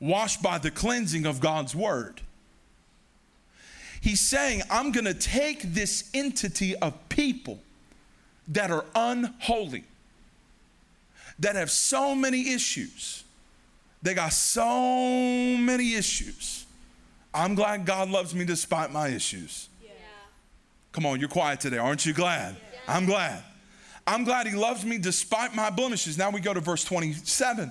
washed 0.00 0.42
by 0.42 0.58
the 0.58 0.70
cleansing 0.70 1.24
of 1.24 1.40
God's 1.40 1.74
word. 1.74 2.20
He's 4.00 4.20
saying, 4.20 4.62
I'm 4.70 4.92
going 4.92 5.04
to 5.04 5.14
take 5.14 5.62
this 5.62 6.10
entity 6.14 6.74
of 6.76 7.08
people 7.08 7.60
that 8.48 8.70
are 8.70 8.84
unholy 8.94 9.84
that 11.38 11.56
have 11.56 11.70
so 11.70 12.14
many 12.14 12.52
issues. 12.52 13.24
They 14.02 14.14
got 14.14 14.32
so 14.32 15.56
many 15.56 15.94
issues. 15.94 16.66
I'm 17.34 17.54
glad 17.54 17.84
God 17.84 18.10
loves 18.10 18.34
me 18.34 18.44
despite 18.44 18.92
my 18.92 19.08
issues. 19.08 19.68
Yeah. 19.82 19.90
Come 20.92 21.06
on, 21.06 21.20
you're 21.20 21.28
quiet 21.28 21.60
today. 21.60 21.78
Aren't 21.78 22.06
you 22.06 22.12
glad? 22.12 22.56
Yeah. 22.56 22.78
I'm 22.88 23.06
glad. 23.06 23.42
I'm 24.06 24.24
glad 24.24 24.46
He 24.46 24.54
loves 24.54 24.84
me 24.84 24.98
despite 24.98 25.54
my 25.54 25.70
blemishes. 25.70 26.16
Now 26.16 26.30
we 26.30 26.40
go 26.40 26.54
to 26.54 26.60
verse 26.60 26.84
27. 26.84 27.70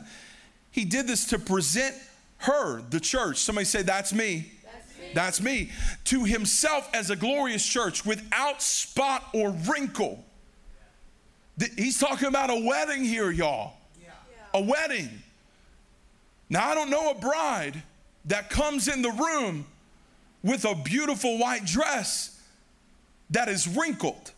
He 0.71 0.85
did 0.85 1.07
this 1.07 1.25
to 1.27 1.39
present 1.39 1.95
her, 2.39 2.81
the 2.81 2.99
church. 2.99 3.37
Somebody 3.37 3.65
say, 3.65 3.81
That's 3.81 4.13
me. 4.13 4.51
That's 4.63 4.99
me. 4.99 5.11
That's 5.13 5.41
me. 5.41 5.71
To 6.05 6.23
Himself 6.23 6.87
as 6.93 7.09
a 7.09 7.15
glorious 7.15 7.65
church 7.65 8.05
without 8.05 8.61
spot 8.61 9.23
or 9.33 9.51
wrinkle 9.67 10.23
He's 11.75 11.99
talking 11.99 12.27
about 12.27 12.49
a 12.49 12.63
wedding 12.65 13.03
here, 13.03 13.31
y'all. 13.31 13.73
Yeah. 14.01 14.09
A 14.53 14.61
wedding. 14.61 15.09
Now, 16.49 16.67
I 16.69 16.75
don't 16.75 16.89
know 16.89 17.11
a 17.11 17.15
bride 17.15 17.81
that 18.25 18.49
comes 18.49 18.87
in 18.87 19.01
the 19.01 19.11
room 19.11 19.65
with 20.43 20.65
a 20.65 20.75
beautiful 20.75 21.39
white 21.39 21.65
dress 21.65 22.39
that 23.31 23.49
is 23.49 23.67
wrinkled 23.67 24.31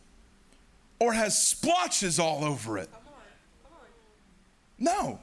or 0.99 1.13
has 1.13 1.37
splotches 1.37 2.19
all 2.19 2.43
over 2.43 2.77
it. 2.77 2.89
Come 2.91 3.01
on. 3.07 3.13
Come 3.63 4.93
on. 5.01 5.07
No. 5.07 5.19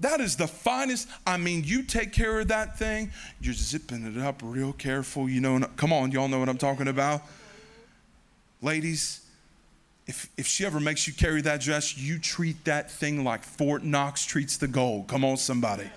That 0.00 0.20
is 0.20 0.36
the 0.36 0.48
finest. 0.48 1.08
I 1.26 1.36
mean, 1.36 1.62
you 1.64 1.82
take 1.82 2.12
care 2.12 2.40
of 2.40 2.48
that 2.48 2.78
thing, 2.78 3.12
you're 3.40 3.54
zipping 3.54 4.04
it 4.04 4.20
up 4.20 4.40
real 4.42 4.72
careful. 4.72 5.28
You 5.28 5.40
know, 5.40 5.60
come 5.76 5.92
on, 5.92 6.10
y'all 6.10 6.28
know 6.28 6.40
what 6.40 6.48
I'm 6.48 6.58
talking 6.58 6.88
about. 6.88 7.22
Ladies, 8.60 9.20
if, 10.06 10.28
if 10.36 10.46
she 10.46 10.66
ever 10.66 10.80
makes 10.80 11.06
you 11.06 11.14
carry 11.14 11.40
that 11.42 11.60
dress, 11.60 11.96
you 11.96 12.18
treat 12.18 12.64
that 12.64 12.90
thing 12.90 13.24
like 13.24 13.42
Fort 13.42 13.84
Knox 13.84 14.24
treats 14.24 14.56
the 14.58 14.68
gold. 14.68 15.08
Come 15.08 15.24
on, 15.24 15.36
somebody. 15.36 15.90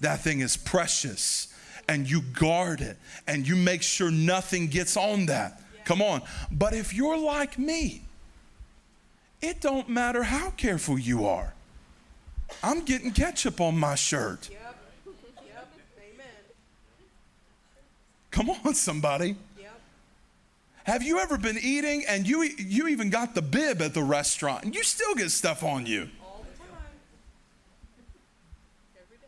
That 0.00 0.20
thing 0.20 0.40
is 0.40 0.56
precious 0.56 1.52
and 1.88 2.10
you 2.10 2.22
guard 2.22 2.80
it 2.80 2.96
and 3.26 3.46
you 3.46 3.56
make 3.56 3.82
sure 3.82 4.10
nothing 4.10 4.68
gets 4.68 4.96
on 4.96 5.26
that. 5.26 5.60
Come 5.84 6.02
on. 6.02 6.22
But 6.50 6.72
if 6.72 6.94
you're 6.94 7.18
like 7.18 7.58
me, 7.58 8.02
it 9.42 9.60
don't 9.60 9.88
matter 9.88 10.22
how 10.22 10.50
careful 10.50 10.98
you 10.98 11.26
are. 11.26 11.52
I'm 12.62 12.84
getting 12.84 13.10
ketchup 13.10 13.60
on 13.60 13.78
my 13.78 13.94
shirt. 13.94 14.48
Yep. 14.50 14.76
Yep. 15.06 15.68
Amen. 15.98 16.26
Come 18.30 18.50
on, 18.50 18.74
somebody. 18.74 19.36
Have 20.86 21.02
you 21.02 21.18
ever 21.18 21.36
been 21.36 21.58
eating 21.60 22.04
and 22.06 22.28
you, 22.28 22.42
you 22.42 22.86
even 22.86 23.10
got 23.10 23.34
the 23.34 23.42
bib 23.42 23.82
at 23.82 23.92
the 23.92 24.04
restaurant 24.04 24.62
and 24.62 24.72
you 24.72 24.84
still 24.84 25.16
get 25.16 25.32
stuff 25.32 25.64
on 25.64 25.84
you? 25.84 26.08
All 26.22 26.46
the 26.48 26.58
time. 26.58 26.68
Every 28.96 29.16
day. 29.16 29.26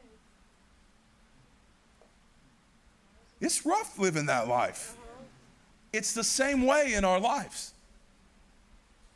It's 3.40 3.66
rough 3.66 3.98
living 3.98 4.26
that 4.26 4.46
life. 4.46 4.94
Uh-huh. 4.94 5.24
It's 5.92 6.12
the 6.12 6.22
same 6.22 6.64
way 6.64 6.94
in 6.94 7.04
our 7.04 7.18
lives. 7.18 7.72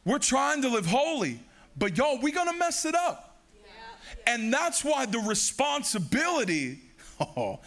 We're 0.05 0.19
trying 0.19 0.63
to 0.63 0.69
live 0.69 0.87
holy, 0.87 1.39
but 1.79 1.97
y'all, 1.97 2.19
we're 2.21 2.35
gonna 2.35 2.59
mess 2.59 2.85
it 2.85 2.97
up. 2.97 3.37
Yeah. 3.55 4.35
And 4.35 4.53
that's 4.53 4.85
why 4.85 5.07
the 5.07 5.21
responsibility 5.21 6.81
oh, 7.21 7.61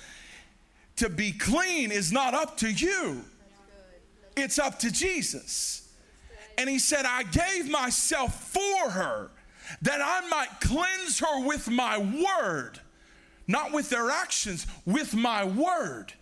to 0.98 1.08
be 1.08 1.32
clean 1.32 1.94
is 1.94 2.12
not 2.12 2.34
up 2.34 2.58
to 2.58 2.70
you. 2.70 3.24
It's 4.36 4.60
up 4.60 4.80
to 4.80 4.92
Jesus. 4.92 5.88
And 6.58 6.70
he 6.70 6.80
said, 6.80 7.06
I 7.06 7.24
gave 7.24 7.70
myself 7.70 8.52
for 8.52 8.90
her 8.92 9.32
that 9.82 10.02
I 10.02 10.28
might 10.30 10.62
cleanse 10.62 11.20
her 11.20 11.46
with 11.46 11.70
my 11.70 11.98
word, 11.98 12.80
not 13.48 13.74
with 13.74 13.90
their 13.90 14.10
actions, 14.10 14.68
with 14.86 15.14
my 15.14 15.44
word, 15.44 16.14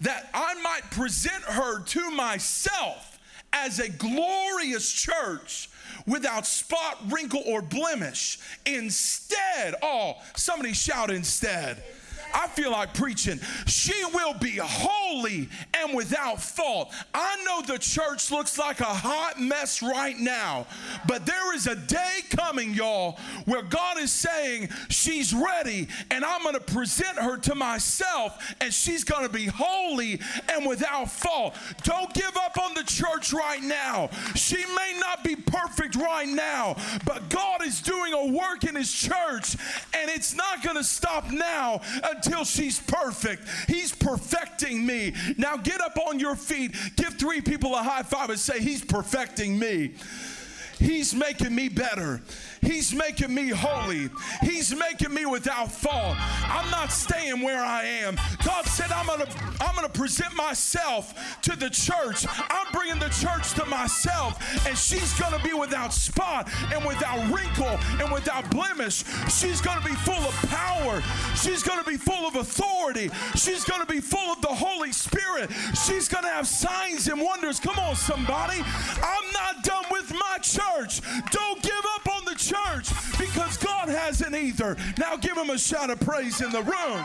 that 0.00 0.28
I 0.34 0.54
might 0.62 0.90
present 0.90 1.42
her 1.44 1.82
to 1.82 2.10
myself 2.10 3.18
as 3.52 3.78
a 3.78 3.88
glorious 3.88 4.90
church 4.90 5.70
without 6.06 6.46
spot, 6.46 6.98
wrinkle, 7.10 7.42
or 7.46 7.62
blemish. 7.62 8.38
Instead, 8.66 9.74
oh, 9.82 10.14
somebody 10.36 10.72
shout 10.72 11.10
instead. 11.10 11.82
I 12.34 12.48
feel 12.48 12.70
like 12.70 12.94
preaching. 12.94 13.40
She 13.66 13.94
will 14.12 14.34
be 14.34 14.58
holy 14.60 15.48
and 15.74 15.94
without 15.94 16.40
fault. 16.40 16.92
I 17.14 17.42
know 17.44 17.62
the 17.62 17.78
church 17.78 18.30
looks 18.30 18.58
like 18.58 18.80
a 18.80 18.84
hot 18.84 19.40
mess 19.40 19.82
right 19.82 20.18
now, 20.18 20.66
but 21.06 21.26
there 21.26 21.54
is 21.54 21.66
a 21.66 21.76
day 21.76 22.20
coming, 22.30 22.74
y'all, 22.74 23.18
where 23.44 23.62
God 23.62 23.98
is 23.98 24.12
saying 24.12 24.68
she's 24.88 25.34
ready 25.34 25.88
and 26.10 26.24
I'm 26.24 26.42
going 26.42 26.54
to 26.54 26.60
present 26.60 27.18
her 27.18 27.36
to 27.38 27.54
myself 27.54 28.54
and 28.60 28.72
she's 28.72 29.04
going 29.04 29.26
to 29.26 29.32
be 29.32 29.46
holy 29.46 30.20
and 30.52 30.66
without 30.66 31.10
fault. 31.10 31.56
Don't 31.82 32.12
give 32.14 32.36
up 32.36 32.58
on 32.58 32.74
the 32.74 32.84
church 32.84 33.32
right 33.32 33.62
now. 33.62 34.10
She 34.34 34.56
may 34.56 34.94
not 35.00 35.24
be 35.24 35.36
perfect 35.36 35.96
right 35.96 36.28
now, 36.28 36.76
but 37.04 37.28
God 37.28 37.64
is 37.64 37.80
doing 37.80 38.12
a 38.12 38.32
work 38.32 38.64
in 38.64 38.74
His 38.74 38.92
church 38.92 39.56
and 39.94 40.10
it's 40.10 40.34
not 40.34 40.62
going 40.62 40.76
to 40.76 40.84
stop 40.84 41.30
now 41.30 41.80
until 42.24 42.44
she's 42.44 42.80
perfect. 42.80 43.42
He's 43.66 43.94
perfecting 43.94 44.84
me. 44.84 45.14
Now 45.36 45.56
get 45.56 45.80
up 45.80 45.98
on 46.08 46.18
your 46.18 46.36
feet, 46.36 46.74
give 46.96 47.14
three 47.14 47.40
people 47.40 47.74
a 47.74 47.82
high 47.82 48.02
five, 48.02 48.30
and 48.30 48.38
say, 48.38 48.60
He's 48.60 48.84
perfecting 48.84 49.58
me. 49.58 49.94
He's 50.78 51.14
making 51.14 51.54
me 51.54 51.68
better. 51.68 52.20
He's 52.62 52.94
making 52.94 53.34
me 53.34 53.48
holy. 53.48 54.10
He's 54.42 54.74
making 54.74 55.12
me 55.12 55.26
without 55.26 55.72
fault. 55.72 56.16
I'm 56.18 56.70
not 56.70 56.92
staying 56.92 57.42
where 57.42 57.62
I 57.64 57.84
am. 57.84 58.16
God 58.44 58.64
said 58.66 58.90
I'm 58.92 59.06
going 59.06 59.20
to 59.20 59.28
I'm 59.60 59.74
going 59.74 59.86
to 59.86 59.98
present 59.98 60.34
myself 60.36 61.40
to 61.42 61.56
the 61.56 61.68
church. 61.70 62.26
I'm 62.28 62.72
bringing 62.72 62.98
the 63.00 63.08
church 63.08 63.54
to 63.54 63.66
myself 63.66 64.66
and 64.66 64.78
she's 64.78 65.18
going 65.18 65.36
to 65.36 65.44
be 65.44 65.52
without 65.52 65.92
spot 65.92 66.48
and 66.72 66.84
without 66.84 67.18
wrinkle 67.32 67.78
and 68.00 68.12
without 68.12 68.48
blemish. 68.50 69.04
She's 69.28 69.60
going 69.60 69.78
to 69.78 69.84
be 69.84 69.94
full 69.94 70.14
of 70.14 70.34
power. 70.48 71.02
She's 71.34 71.62
going 71.62 71.82
to 71.82 71.90
be 71.90 71.96
full 71.96 72.26
of 72.26 72.36
authority. 72.36 73.10
She's 73.34 73.64
going 73.64 73.80
to 73.80 73.92
be 73.92 74.00
full 74.00 74.32
of 74.32 74.40
the 74.42 74.48
Holy 74.48 74.92
Spirit. 74.92 75.50
She's 75.86 76.08
going 76.08 76.24
to 76.24 76.30
have 76.30 76.46
signs 76.46 77.08
and 77.08 77.20
wonders. 77.20 77.58
Come 77.58 77.78
on 77.78 77.96
somebody. 77.96 78.60
I'm 78.62 79.32
not 79.32 79.64
done 79.64 79.84
with 79.90 80.12
my 80.12 80.38
church. 80.40 80.67
Don't 81.30 81.62
give 81.62 81.84
up 81.94 82.08
on 82.08 82.24
the 82.24 82.34
church 82.34 82.90
because 83.18 83.56
God 83.56 83.88
hasn't 83.88 84.34
either. 84.34 84.76
Now 84.98 85.16
give 85.16 85.36
him 85.36 85.50
a 85.50 85.58
shout 85.58 85.90
of 85.90 86.00
praise 86.00 86.40
in 86.40 86.50
the 86.50 86.62
room. 86.62 87.04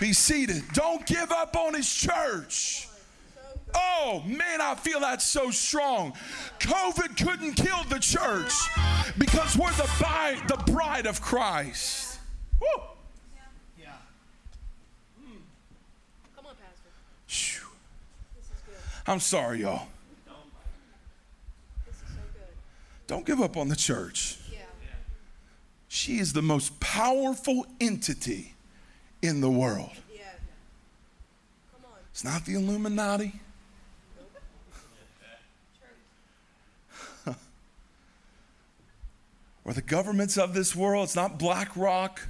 Be 0.00 0.12
seated. 0.12 0.62
Don't 0.72 1.06
give 1.06 1.32
up 1.32 1.56
on 1.56 1.74
his 1.74 1.92
church. 1.92 2.88
Oh 3.74 4.22
man, 4.26 4.60
I 4.60 4.74
feel 4.74 5.00
that 5.00 5.22
so 5.22 5.50
strong. 5.50 6.14
COVID 6.60 7.16
couldn't 7.16 7.54
kill 7.54 7.84
the 7.84 7.98
church 7.98 8.52
because 9.18 9.56
we're 9.56 9.72
the 9.72 9.88
bride, 9.98 10.38
the 10.48 10.56
bride 10.72 11.06
of 11.06 11.20
Christ. 11.20 12.18
Woo. 12.60 12.66
Come 16.36 16.46
on, 16.46 16.54
Pastor. 16.54 16.90
Phew. 17.26 17.66
This 18.36 18.46
is 18.46 18.62
good. 18.66 18.76
I'm 19.06 19.20
sorry, 19.20 19.60
y'all. 19.60 19.88
This 21.86 21.96
is 21.96 22.00
so 22.08 22.22
good. 22.32 22.54
Don't 23.06 23.24
give 23.24 23.40
up 23.40 23.56
on 23.56 23.68
the 23.68 23.76
church. 23.76 24.38
Yeah. 24.52 24.58
She 25.88 26.18
is 26.18 26.32
the 26.32 26.42
most 26.42 26.80
powerful 26.80 27.64
entity 27.80 28.54
in 29.22 29.40
the 29.40 29.50
world. 29.50 29.92
Yeah. 30.12 30.22
It's 32.10 32.24
not 32.24 32.44
the 32.44 32.54
Illuminati. 32.54 33.32
or 39.64 39.72
the 39.72 39.82
governments 39.82 40.36
of 40.36 40.52
this 40.54 40.74
world. 40.74 41.04
It's 41.04 41.14
not 41.16 41.38
BlackRock. 41.38 42.22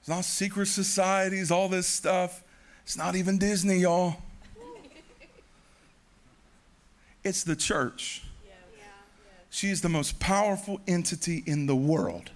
It's 0.00 0.08
not 0.08 0.24
secret 0.24 0.66
societies, 0.66 1.50
all 1.50 1.68
this 1.68 1.86
stuff. 1.86 2.42
It's 2.82 2.98
not 2.98 3.16
even 3.16 3.38
Disney, 3.38 3.78
y'all. 3.78 4.16
It's 7.24 7.42
the 7.42 7.56
church. 7.56 8.22
She 9.50 9.70
is 9.70 9.80
the 9.80 9.88
most 9.88 10.18
powerful 10.20 10.80
entity 10.86 11.42
in 11.46 11.66
the 11.66 11.76
world. 11.76 12.30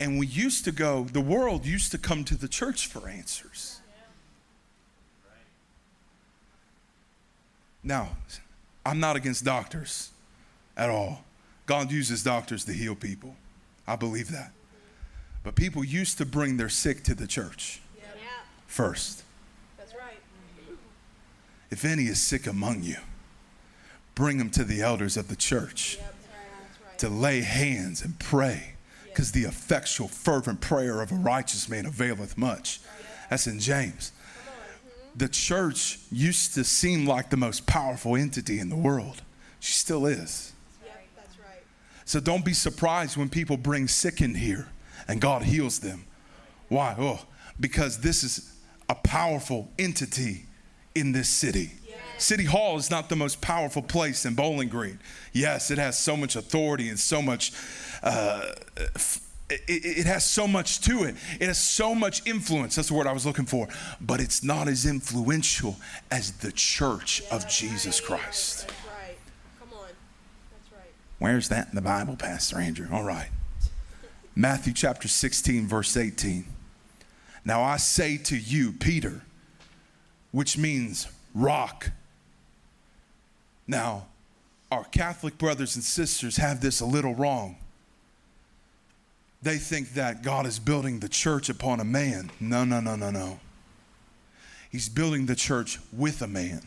And 0.00 0.18
we 0.18 0.26
used 0.26 0.64
to 0.64 0.72
go, 0.72 1.04
the 1.04 1.20
world 1.20 1.64
used 1.64 1.92
to 1.92 1.98
come 1.98 2.24
to 2.24 2.34
the 2.34 2.48
church 2.48 2.86
for 2.88 3.08
answers. 3.08 3.80
Now, 7.82 8.08
I'm 8.84 8.98
not 8.98 9.16
against 9.16 9.44
doctors 9.44 10.10
at 10.76 10.88
all. 10.90 11.24
God 11.66 11.90
uses 11.90 12.22
doctors 12.22 12.64
to 12.64 12.72
heal 12.72 12.94
people. 12.94 13.36
I 13.86 13.96
believe 13.96 14.30
that. 14.30 14.52
But 15.42 15.54
people 15.54 15.84
used 15.84 16.16
to 16.18 16.24
bring 16.24 16.56
their 16.56 16.70
sick 16.70 17.02
to 17.04 17.14
the 17.14 17.26
church 17.26 17.82
first. 18.66 19.23
That's 21.70 21.84
right. 21.84 21.88
If 21.90 21.98
any 21.98 22.04
is 22.08 22.20
sick 22.20 22.46
among 22.46 22.82
you, 22.82 22.96
bring 24.14 24.38
them 24.38 24.50
to 24.50 24.64
the 24.64 24.82
elders 24.82 25.16
of 25.16 25.28
the 25.28 25.36
church. 25.36 25.96
Yep. 25.96 26.14
That's 26.22 26.82
right. 26.90 26.98
to 26.98 27.08
lay 27.08 27.40
hands 27.42 28.02
and 28.02 28.18
pray 28.18 28.74
because 29.06 29.32
the 29.32 29.42
effectual 29.42 30.08
fervent 30.08 30.60
prayer 30.60 31.00
of 31.00 31.12
a 31.12 31.14
righteous 31.16 31.68
man 31.68 31.86
availeth 31.86 32.36
much 32.36 32.80
that's 33.30 33.46
in 33.46 33.60
james 33.60 34.10
the 35.16 35.28
church 35.28 36.00
used 36.10 36.52
to 36.54 36.64
seem 36.64 37.06
like 37.06 37.30
the 37.30 37.36
most 37.36 37.64
powerful 37.64 38.16
entity 38.16 38.58
in 38.58 38.68
the 38.70 38.76
world 38.76 39.22
she 39.60 39.72
still 39.72 40.04
is 40.06 40.52
Yep. 40.84 41.06
That's 41.16 41.38
right. 41.38 41.62
so 42.04 42.18
don't 42.18 42.44
be 42.44 42.52
surprised 42.52 43.16
when 43.16 43.28
people 43.28 43.56
bring 43.56 43.86
sick 43.86 44.20
in 44.20 44.34
here 44.34 44.66
and 45.06 45.20
god 45.20 45.42
heals 45.42 45.78
them 45.78 46.04
why 46.68 46.96
oh 46.98 47.20
because 47.60 47.98
this 47.98 48.24
is 48.24 48.52
a 48.88 48.96
powerful 48.96 49.70
entity 49.78 50.46
in 50.94 51.12
this 51.12 51.28
city 51.28 51.72
City 52.18 52.44
Hall 52.44 52.76
is 52.76 52.90
not 52.90 53.08
the 53.08 53.16
most 53.16 53.40
powerful 53.40 53.82
place 53.82 54.24
in 54.24 54.34
Bowling 54.34 54.68
Green. 54.68 54.98
Yes, 55.32 55.70
it 55.70 55.78
has 55.78 55.98
so 55.98 56.16
much 56.16 56.36
authority 56.36 56.88
and 56.88 56.98
so 56.98 57.20
much, 57.20 57.52
uh, 58.02 58.52
it, 59.50 59.62
it 59.68 60.06
has 60.06 60.24
so 60.24 60.46
much 60.46 60.80
to 60.82 61.04
it. 61.04 61.16
It 61.40 61.46
has 61.46 61.58
so 61.58 61.94
much 61.94 62.26
influence. 62.26 62.76
That's 62.76 62.88
the 62.88 62.94
word 62.94 63.06
I 63.06 63.12
was 63.12 63.26
looking 63.26 63.46
for. 63.46 63.68
But 64.00 64.20
it's 64.20 64.42
not 64.42 64.68
as 64.68 64.86
influential 64.86 65.76
as 66.10 66.32
the 66.32 66.52
church 66.52 67.22
of 67.30 67.48
Jesus 67.48 68.00
Christ. 68.00 68.68
That's 68.68 68.72
right. 68.86 69.16
Come 69.60 69.78
on. 69.78 69.88
That's 70.52 70.72
right. 70.72 70.92
Where's 71.18 71.48
that 71.48 71.68
in 71.68 71.74
the 71.74 71.82
Bible, 71.82 72.16
Pastor 72.16 72.58
Andrew? 72.58 72.88
All 72.92 73.04
right. 73.04 73.28
Matthew 74.36 74.72
chapter 74.72 75.08
16, 75.08 75.66
verse 75.66 75.96
18. 75.96 76.46
Now 77.44 77.62
I 77.62 77.76
say 77.76 78.16
to 78.16 78.36
you, 78.36 78.72
Peter, 78.72 79.22
which 80.34 80.58
means 80.58 81.06
rock. 81.32 81.92
Now, 83.68 84.06
our 84.68 84.82
Catholic 84.82 85.38
brothers 85.38 85.76
and 85.76 85.84
sisters 85.84 86.38
have 86.38 86.60
this 86.60 86.80
a 86.80 86.84
little 86.84 87.14
wrong. 87.14 87.54
They 89.42 89.58
think 89.58 89.94
that 89.94 90.24
God 90.24 90.44
is 90.44 90.58
building 90.58 90.98
the 90.98 91.08
church 91.08 91.48
upon 91.48 91.78
a 91.78 91.84
man. 91.84 92.32
No, 92.40 92.64
no, 92.64 92.80
no, 92.80 92.96
no, 92.96 93.12
no. 93.12 93.38
He's 94.72 94.88
building 94.88 95.26
the 95.26 95.36
church 95.36 95.78
with 95.92 96.20
a 96.20 96.26
man. 96.26 96.62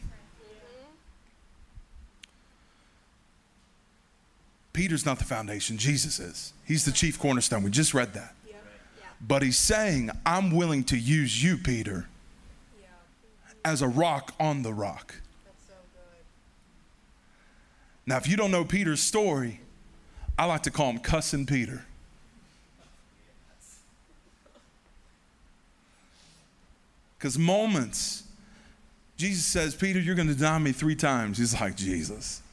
Peter's 4.72 5.06
not 5.06 5.20
the 5.20 5.26
foundation, 5.26 5.78
Jesus 5.78 6.20
is. 6.20 6.54
He's 6.64 6.86
the 6.86 6.94
chief 6.94 7.20
cornerstone. 7.20 7.64
We 7.64 7.72
just 7.72 7.94
read 7.94 8.14
that. 8.14 8.34
But 9.20 9.42
he's 9.42 9.58
saying, 9.58 10.12
I'm 10.26 10.56
willing 10.56 10.86
to 10.86 10.98
use 10.98 11.44
you, 11.44 11.58
Peter. 11.58 12.08
As 13.68 13.82
a 13.82 13.88
rock 13.88 14.34
on 14.40 14.64
the 14.64 14.74
rock. 14.74 15.14
That's 15.44 15.68
so 15.68 15.74
good. 15.94 16.24
Now, 18.06 18.16
if 18.16 18.26
you 18.28 18.38
don't 18.38 18.50
know 18.50 18.64
Peter's 18.64 19.02
story, 19.02 19.60
I 20.40 20.46
like 20.46 20.64
to 20.64 20.72
call 20.72 20.90
him 20.90 21.00
Cussing 21.00 21.46
Peter. 21.46 21.86
Because 27.18 27.38
moments, 27.40 28.24
Jesus 29.18 29.44
says, 29.44 29.74
Peter, 29.74 30.00
you're 30.00 30.14
going 30.14 30.28
to 30.28 30.36
deny 30.36 30.60
me 30.60 30.72
three 30.72 30.96
times. 30.96 31.40
He's 31.40 31.60
like, 31.60 31.76
Jesus, 31.76 32.44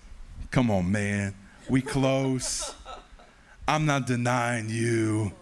come 0.50 0.70
on, 0.70 0.90
man. 0.90 1.34
We 1.68 1.82
close. 1.82 2.74
I'm 3.68 3.84
not 3.84 4.06
denying 4.06 4.70
you. 4.70 5.32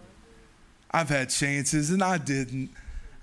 I've 0.91 1.07
had 1.07 1.29
chances 1.29 1.89
and 1.89 2.03
I 2.03 2.17
didn't. 2.17 2.69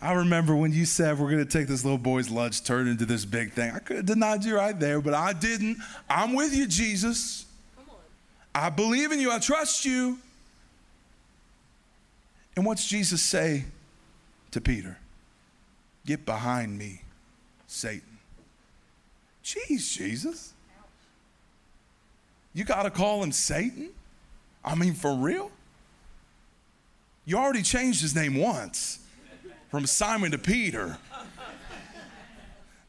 I 0.03 0.13
remember 0.13 0.57
when 0.57 0.73
you 0.73 0.87
said 0.87 1.19
we're 1.19 1.31
going 1.31 1.45
to 1.45 1.51
take 1.51 1.69
this 1.69 1.85
little 1.85 1.99
boy's 1.99 2.31
lunch, 2.31 2.65
turn 2.65 2.89
into 2.89 3.05
this 3.05 3.27
big 3.27 3.53
thing. 3.53 3.71
I 3.73 3.81
could 3.81 3.97
have 3.97 4.07
denied 4.07 4.45
you 4.45 4.57
right 4.57 4.79
there, 4.79 5.01
but 5.01 5.13
I 5.13 5.35
didn't. 5.35 5.77
I'm 6.09 6.33
with 6.33 6.55
you, 6.55 6.67
Jesus. 6.67 7.45
I 8.55 8.71
believe 8.71 9.13
in 9.13 9.21
you. 9.21 9.31
I 9.31 9.39
trust 9.39 9.85
you. 9.85 10.19
And 12.57 12.65
what's 12.65 12.87
Jesus 12.87 13.21
say 13.21 13.65
to 14.53 14.61
Peter? 14.61 14.97
Get 16.07 16.25
behind 16.25 16.79
me, 16.79 17.03
Satan. 17.67 18.19
Jeez, 19.45 19.97
Jesus. 19.97 20.55
You 22.55 22.65
got 22.65 22.85
to 22.85 22.91
call 22.91 23.23
him 23.23 23.33
Satan? 23.33 23.91
I 24.65 24.75
mean, 24.75 24.95
for 24.95 25.15
real? 25.15 25.51
You 27.27 27.37
already 27.37 27.63
changed 27.63 28.01
his 28.01 28.15
name 28.15 28.37
once 28.37 28.99
from 29.71 29.87
Simon 29.87 30.33
to 30.33 30.39
Peter. 30.39 30.99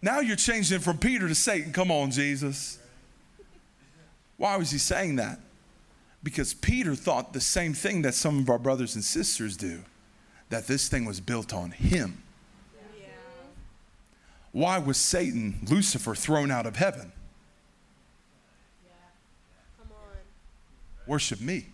Now 0.02 0.20
you're 0.20 0.36
changing 0.36 0.80
from 0.80 0.98
Peter 0.98 1.28
to 1.28 1.36
Satan. 1.36 1.72
Come 1.72 1.92
on, 1.92 2.10
Jesus. 2.12 2.80
Why 4.38 4.58
was 4.58 4.72
he 4.72 4.80
saying 4.80 5.18
that? 5.18 5.40
Because 6.24 6.54
Peter 6.54 6.96
thought 6.96 7.34
the 7.34 7.42
same 7.42 7.74
thing 7.74 8.02
that 8.02 8.16
some 8.16 8.40
of 8.40 8.50
our 8.50 8.58
brothers 8.58 8.96
and 8.96 9.04
sisters 9.04 9.56
do 9.56 9.82
that 10.50 10.68
this 10.68 10.90
thing 10.90 11.06
was 11.06 11.20
built 11.20 11.54
on 11.54 11.72
him. 11.72 12.24
Why 14.52 14.80
was 14.80 14.98
Satan, 14.98 15.60
Lucifer, 15.70 16.14
thrown 16.14 16.52
out 16.52 16.66
of 16.66 16.76
heaven? 16.76 17.12
Worship 21.08 21.40
me. 21.40 21.68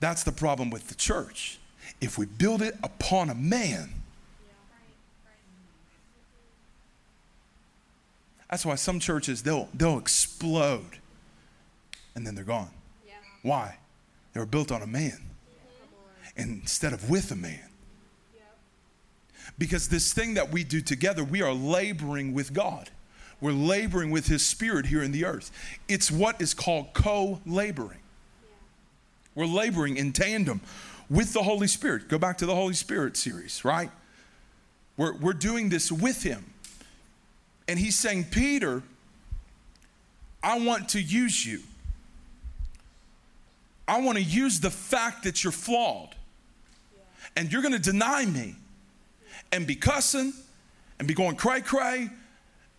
That's 0.00 0.24
the 0.24 0.32
problem 0.32 0.70
with 0.70 0.88
the 0.88 0.94
church. 0.94 1.58
If 2.00 2.18
we 2.18 2.26
build 2.26 2.62
it 2.62 2.76
upon 2.82 3.30
a 3.30 3.34
man, 3.34 3.90
that's 8.50 8.64
why 8.64 8.74
some 8.74 9.00
churches 9.00 9.42
they'll 9.42 9.68
they'll 9.74 9.98
explode 9.98 10.98
and 12.14 12.26
then 12.26 12.34
they're 12.34 12.44
gone. 12.44 12.70
Yeah. 13.06 13.14
Why? 13.42 13.76
They 14.32 14.40
were 14.40 14.46
built 14.46 14.72
on 14.72 14.82
a 14.82 14.86
man 14.86 15.18
on. 16.36 16.42
instead 16.42 16.92
of 16.92 17.08
with 17.08 17.30
a 17.30 17.36
man. 17.36 17.68
Yep. 18.34 18.44
Because 19.58 19.88
this 19.88 20.12
thing 20.12 20.34
that 20.34 20.50
we 20.50 20.64
do 20.64 20.80
together, 20.80 21.24
we 21.24 21.42
are 21.42 21.52
laboring 21.52 22.34
with 22.34 22.52
God. 22.52 22.90
We're 23.40 23.52
laboring 23.52 24.10
with 24.10 24.26
His 24.26 24.44
Spirit 24.44 24.86
here 24.86 25.02
in 25.02 25.12
the 25.12 25.24
earth. 25.24 25.50
It's 25.88 26.10
what 26.10 26.40
is 26.40 26.54
called 26.54 26.94
co 26.94 27.40
laboring. 27.46 28.00
We're 29.34 29.46
laboring 29.46 29.98
in 29.98 30.12
tandem 30.12 30.62
with 31.08 31.32
the 31.32 31.42
Holy 31.42 31.66
Spirit. 31.66 32.08
Go 32.08 32.18
back 32.18 32.38
to 32.38 32.46
the 32.46 32.54
Holy 32.54 32.74
Spirit 32.74 33.16
series, 33.16 33.64
right? 33.64 33.90
We're, 34.96 35.14
we're 35.14 35.32
doing 35.32 35.68
this 35.68 35.92
with 35.92 36.22
Him. 36.22 36.44
And 37.68 37.78
He's 37.78 37.96
saying, 37.96 38.26
Peter, 38.30 38.82
I 40.42 40.58
want 40.60 40.90
to 40.90 41.00
use 41.00 41.44
you. 41.44 41.60
I 43.88 44.00
want 44.00 44.18
to 44.18 44.24
use 44.24 44.60
the 44.60 44.70
fact 44.70 45.24
that 45.24 45.44
you're 45.44 45.52
flawed 45.52 46.14
and 47.36 47.52
you're 47.52 47.62
going 47.62 47.74
to 47.74 47.78
deny 47.78 48.24
me 48.24 48.56
and 49.52 49.66
be 49.66 49.76
cussing 49.76 50.32
and 50.98 51.06
be 51.06 51.14
going 51.14 51.36
cray 51.36 51.60
cray. 51.60 52.08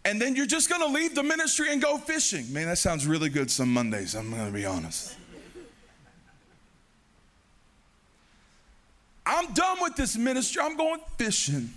And 0.04 0.22
then 0.22 0.36
you're 0.36 0.46
just 0.46 0.70
going 0.70 0.82
to 0.82 0.88
leave 0.88 1.16
the 1.16 1.24
ministry 1.24 1.72
and 1.72 1.82
go 1.82 1.98
fishing. 1.98 2.52
Man, 2.54 2.68
that 2.68 2.78
sounds 2.78 3.06
really 3.06 3.30
good 3.30 3.52
some 3.52 3.72
Mondays, 3.74 4.16
I'm 4.16 4.30
going 4.32 4.46
to 4.46 4.52
be 4.54 4.66
honest. 4.66 5.16
I'm 9.28 9.54
done 9.54 9.78
with 9.82 9.96
this 9.96 10.16
ministry. 10.18 10.62
I'm 10.64 10.78
going 10.78 11.02
fishing. 11.18 11.70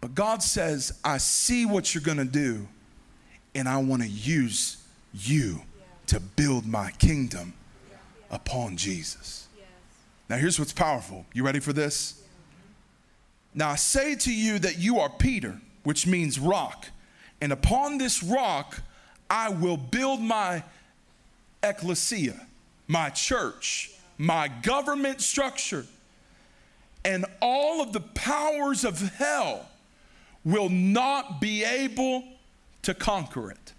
But 0.00 0.14
God 0.14 0.42
says, 0.42 0.98
I 1.02 1.18
see 1.18 1.64
what 1.64 1.94
you're 1.94 2.02
going 2.02 2.18
to 2.18 2.24
do, 2.24 2.68
and 3.54 3.68
I 3.68 3.78
want 3.78 4.02
to 4.02 4.08
use 4.08 4.76
you 5.14 5.62
to 6.08 6.20
build 6.20 6.66
my 6.66 6.90
kingdom 6.92 7.54
upon 8.30 8.76
Jesus. 8.76 9.48
Now, 10.28 10.36
here's 10.36 10.58
what's 10.58 10.72
powerful. 10.72 11.24
You 11.32 11.44
ready 11.44 11.60
for 11.60 11.72
this? 11.72 12.22
Now, 13.54 13.70
I 13.70 13.76
say 13.76 14.16
to 14.16 14.32
you 14.32 14.58
that 14.58 14.78
you 14.78 14.98
are 14.98 15.08
Peter, 15.08 15.58
which 15.82 16.06
means 16.06 16.38
rock, 16.38 16.88
and 17.40 17.52
upon 17.52 17.96
this 17.98 18.22
rock 18.22 18.82
I 19.30 19.48
will 19.48 19.76
build 19.76 20.20
my 20.20 20.62
ecclesia, 21.62 22.46
my 22.86 23.10
church, 23.10 23.95
my 24.18 24.48
government 24.48 25.20
structure, 25.20 25.86
and 27.04 27.24
all 27.40 27.80
of 27.82 27.92
the 27.92 28.00
powers 28.00 28.84
of 28.84 29.00
hell 29.14 29.68
will 30.44 30.68
not 30.68 31.40
be 31.40 31.64
able 31.64 32.24
to 32.82 32.94
conquer 32.94 33.50
it. 33.50 33.72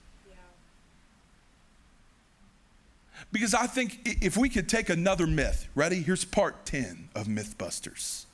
Because 3.32 3.54
I 3.54 3.68
think 3.68 4.00
if 4.06 4.38
we 4.38 4.48
could 4.50 4.70
take 4.70 4.90
another 4.90 5.28
myth, 5.28 5.68
ready? 5.76 6.02
Here's 6.02 6.24
part 6.24 6.66
10 6.66 7.10
of 7.14 7.28
Mythbusters 7.28 8.26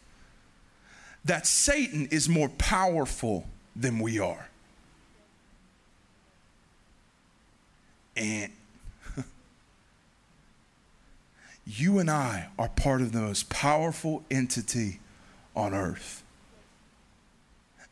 that 1.25 1.47
Satan 1.47 2.07
is 2.11 2.27
more 2.27 2.49
powerful 2.49 3.47
than 3.75 3.99
we 3.99 4.19
are. 4.19 4.49
And 8.15 8.51
you 11.65 11.99
and 11.99 12.09
I 12.09 12.49
are 12.59 12.69
part 12.69 13.01
of 13.01 13.11
the 13.11 13.21
most 13.21 13.49
powerful 13.49 14.23
entity 14.29 14.99
on 15.55 15.73
earth. 15.73 16.23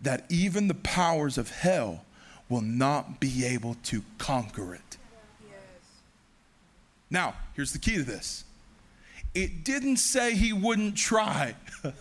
That 0.02 0.26
even 0.30 0.68
the 0.68 0.74
powers 0.74 1.38
of 1.38 1.50
hell 1.52 2.06
will 2.50 2.62
not 2.62 3.20
be 3.20 3.46
able 3.46 3.76
to 3.84 4.04
conquer 4.18 4.74
it. 4.74 4.98
Now, 7.10 7.36
here's 7.54 7.74
the 7.74 7.80
key 7.80 7.96
to 7.96 8.04
this 8.04 8.46
it 9.34 9.64
didn't 9.64 9.98
say 9.98 10.36
he 10.36 10.54
wouldn't 10.54 10.96
try. 10.96 11.56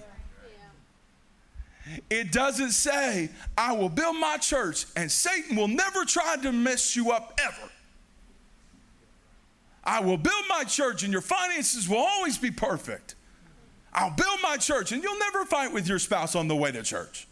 It 2.09 2.31
doesn't 2.31 2.71
say, 2.71 3.31
I 3.59 3.73
will 3.73 3.89
build 3.89 4.16
my 4.16 4.37
church 4.37 4.87
and 4.95 5.11
Satan 5.11 5.57
will 5.57 5.66
never 5.66 6.05
try 6.05 6.37
to 6.37 6.53
mess 6.53 6.95
you 6.95 7.11
up 7.11 7.41
ever. 7.43 7.71
I 9.83 10.01
will 10.01 10.18
build 10.18 10.45
my 10.49 10.64
church 10.64 11.03
and 11.03 11.12
your 11.12 11.22
finances 11.22 11.89
will 11.89 11.99
always 11.99 12.37
be 12.37 12.51
perfect. 12.51 13.14
I'll 13.93 14.14
build 14.14 14.39
my 14.43 14.57
church 14.57 14.93
and 14.93 15.03
you'll 15.03 15.18
never 15.18 15.45
fight 15.45 15.72
with 15.72 15.89
your 15.89 15.99
spouse 15.99 16.35
on 16.35 16.49
the 16.49 16.57
way 16.57 16.70
to 16.70 16.83
church. 16.83 17.26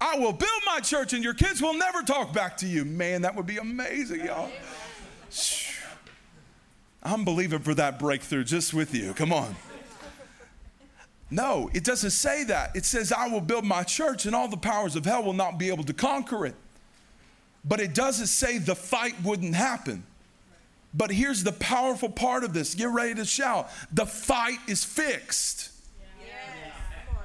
I 0.00 0.18
will 0.18 0.32
build 0.32 0.62
my 0.66 0.80
church 0.80 1.12
and 1.12 1.24
your 1.24 1.34
kids 1.34 1.62
will 1.62 1.74
never 1.74 2.02
talk 2.02 2.32
back 2.32 2.56
to 2.58 2.66
you. 2.66 2.84
Man, 2.84 3.22
that 3.22 3.34
would 3.34 3.46
be 3.46 3.58
amazing, 3.58 4.24
y'all. 4.24 4.50
I'm 7.02 7.24
believing 7.24 7.60
for 7.60 7.74
that 7.74 7.98
breakthrough 7.98 8.44
just 8.44 8.72
with 8.72 8.94
you. 8.94 9.12
Come 9.14 9.32
on. 9.32 9.54
No, 11.30 11.70
it 11.74 11.84
doesn't 11.84 12.10
say 12.10 12.44
that. 12.44 12.76
It 12.76 12.84
says, 12.84 13.12
I 13.12 13.28
will 13.28 13.40
build 13.40 13.64
my 13.64 13.82
church 13.82 14.26
and 14.26 14.34
all 14.34 14.48
the 14.48 14.56
powers 14.56 14.94
of 14.94 15.04
hell 15.04 15.22
will 15.22 15.32
not 15.32 15.58
be 15.58 15.68
able 15.68 15.84
to 15.84 15.92
conquer 15.92 16.46
it. 16.46 16.54
But 17.64 17.80
it 17.80 17.94
doesn't 17.94 18.26
say 18.26 18.58
the 18.58 18.76
fight 18.76 19.14
wouldn't 19.22 19.54
happen. 19.54 20.04
But 20.92 21.10
here's 21.10 21.42
the 21.42 21.52
powerful 21.52 22.08
part 22.08 22.44
of 22.44 22.52
this 22.52 22.74
get 22.74 22.88
ready 22.88 23.14
to 23.14 23.24
shout 23.24 23.70
the 23.92 24.06
fight 24.06 24.58
is 24.68 24.84
fixed. 24.84 25.70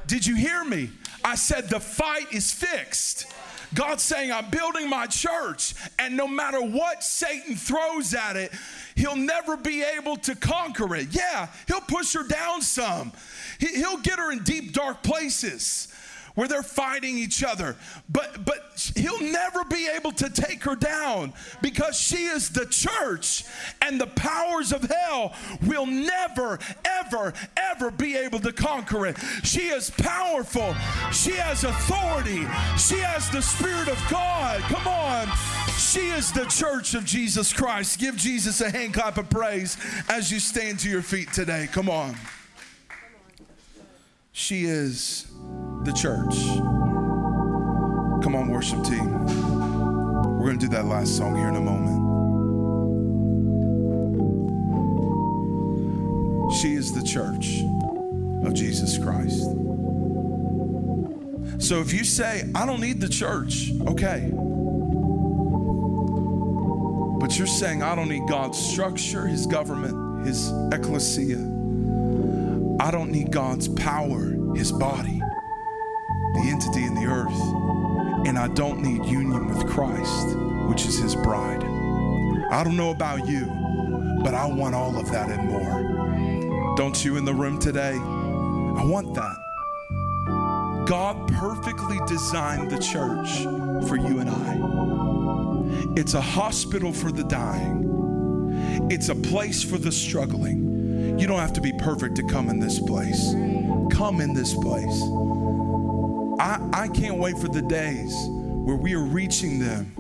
Did 0.08 0.26
you 0.26 0.36
hear 0.36 0.64
me? 0.64 0.90
I 1.24 1.36
said 1.36 1.70
the 1.70 1.80
fight 1.80 2.34
is 2.34 2.52
fixed. 2.52 3.28
God's 3.76 4.02
saying, 4.02 4.32
I'm 4.32 4.50
building 4.50 4.90
my 4.90 5.06
church, 5.06 5.76
and 6.00 6.18
no 6.18 6.28
matter 6.28 6.60
what 6.60 7.04
Satan 7.04 7.56
throws 7.56 8.16
at 8.16 8.36
it, 8.36 8.52
he'll 8.96 9.16
never 9.16 9.56
be 9.56 9.84
able 9.84 10.18
to 10.18 10.34
conquer 10.34 10.96
it. 10.96 11.10
Yeah, 11.12 11.48
he'll 11.68 11.82
push 11.82 12.14
her 12.14 12.24
down 12.24 12.64
some, 12.64 13.12
He- 13.60 13.76
he'll 13.76 13.98
get 14.00 14.18
her 14.18 14.32
in 14.32 14.40
deep, 14.40 14.74
dark 14.74 15.04
places 15.04 15.88
where 16.36 16.48
they're 16.48 16.64
fighting 16.64 17.18
each 17.18 17.44
other. 17.44 17.76
But 18.10 18.46
but 18.46 18.92
he'll 18.96 19.22
never 19.22 19.64
be 19.64 19.88
able 19.96 20.12
to 20.14 20.30
take 20.30 20.64
her 20.64 20.76
down 20.76 21.34
because 21.62 21.98
she 21.98 22.26
is 22.26 22.50
the 22.50 22.66
church 22.66 23.44
and 23.82 24.00
the 24.00 24.08
powers 24.08 24.72
of 24.72 24.84
hell 24.84 25.34
will 25.66 25.86
never 25.86 26.60
ever 26.86 27.34
ever 27.58 27.92
be 27.92 28.16
able 28.16 28.40
to 28.40 28.52
conquer 28.52 29.06
it. 29.08 29.18
She 29.44 29.68
is 29.68 29.90
powerful. 29.90 30.76
She 31.12 31.32
has 31.32 31.64
authority. 31.64 32.46
She 32.78 33.00
has 33.00 33.30
the 33.30 33.42
spirit 33.42 33.88
of 33.88 34.02
God. 34.10 34.62
Come 34.62 34.88
on. 34.88 35.28
She 35.78 36.10
is 36.10 36.32
the 36.32 36.46
church 36.46 36.94
of 36.94 37.06
Jesus 37.06 37.54
Christ. 37.54 38.00
Give 38.00 38.16
Jesus 38.16 38.62
a 38.62 38.70
hand 38.70 38.94
clap 38.94 39.18
of 39.18 39.30
praise 39.30 39.78
as 40.08 40.32
you 40.32 40.40
stand 40.40 40.80
to 40.80 40.90
your 40.90 41.02
feet 41.02 41.32
today. 41.34 41.68
Come 41.72 41.90
on. 41.90 42.16
She 44.40 44.64
is 44.64 45.28
the 45.84 45.92
church. 45.92 46.34
Come 48.24 48.36
on, 48.36 48.48
worship 48.48 48.82
team. 48.86 49.26
We're 50.40 50.46
going 50.46 50.58
to 50.58 50.66
do 50.66 50.70
that 50.70 50.86
last 50.86 51.18
song 51.18 51.36
here 51.36 51.50
in 51.50 51.58
a 51.58 51.60
moment. 51.60 52.00
She 56.54 56.74
is 56.74 56.94
the 56.94 57.04
church 57.04 57.64
of 58.48 58.54
Jesus 58.54 58.98
Christ. 58.98 59.44
So 61.62 61.82
if 61.82 61.92
you 61.92 62.06
say, 62.06 62.50
I 62.56 62.66
don't 62.66 62.80
need 62.80 63.02
the 63.02 63.10
church, 63.10 63.74
okay. 63.88 64.32
But 67.20 67.38
you're 67.38 67.46
saying, 67.46 67.84
I 67.84 67.94
don't 67.94 68.08
need 68.08 68.26
God's 68.30 68.58
structure, 68.58 69.28
His 69.28 69.46
government, 69.46 70.26
His 70.26 70.50
ecclesia. 70.72 71.59
I 72.80 72.92
don't 72.92 73.12
need 73.12 73.32
God's 73.32 73.68
power, 73.68 74.34
His 74.56 74.72
body, 74.72 75.22
the 76.34 76.50
entity 76.50 76.86
in 76.86 76.96
the 76.96 77.06
earth. 77.06 78.28
And 78.28 78.38
I 78.40 78.48
don't 78.48 78.82
need 78.82 79.06
union 79.06 79.48
with 79.48 79.68
Christ, 79.68 80.38
which 80.70 80.86
is 80.86 80.98
His 80.98 81.14
bride. 81.16 81.62
I 82.52 82.64
don't 82.64 82.78
know 82.78 82.92
about 82.92 83.28
you, 83.28 83.46
but 84.24 84.34
I 84.34 84.46
want 84.46 84.76
all 84.76 84.98
of 84.98 85.12
that 85.12 85.30
and 85.30 85.50
more. 85.50 86.76
Don't 86.78 87.04
you 87.04 87.18
in 87.18 87.26
the 87.26 87.34
room 87.34 87.60
today? 87.60 87.96
I 87.96 88.86
want 88.86 89.14
that. 89.14 89.36
God 90.88 91.28
perfectly 91.34 92.00
designed 92.08 92.72
the 92.72 92.80
church 92.80 93.44
for 93.90 93.98
you 93.98 94.20
and 94.20 94.30
I. 94.30 95.94
It's 96.00 96.14
a 96.14 96.22
hospital 96.22 96.94
for 96.94 97.12
the 97.12 97.26
dying, 97.26 98.88
it's 98.90 99.10
a 99.10 99.16
place 99.16 99.62
for 99.62 99.78
the 99.78 99.92
struggling. 99.92 100.79
You 101.20 101.28
don't 101.28 101.39
have 101.39 101.53
to 101.53 101.61
be 101.61 101.74
perfect 101.74 102.15
to 102.15 102.24
come 102.24 102.49
in 102.49 102.59
this 102.59 102.80
place. 102.80 103.34
Come 103.91 104.22
in 104.22 104.34
this 104.34 104.53
place. 104.53 105.01
I, 106.39 106.70
I 106.74 106.88
can't 106.88 107.17
wait 107.17 107.38
for 107.38 107.49
the 107.49 107.61
days 107.61 108.15
where 108.65 108.78
we 108.78 108.93
are 108.93 109.03
reaching 109.03 109.59
them 109.59 109.93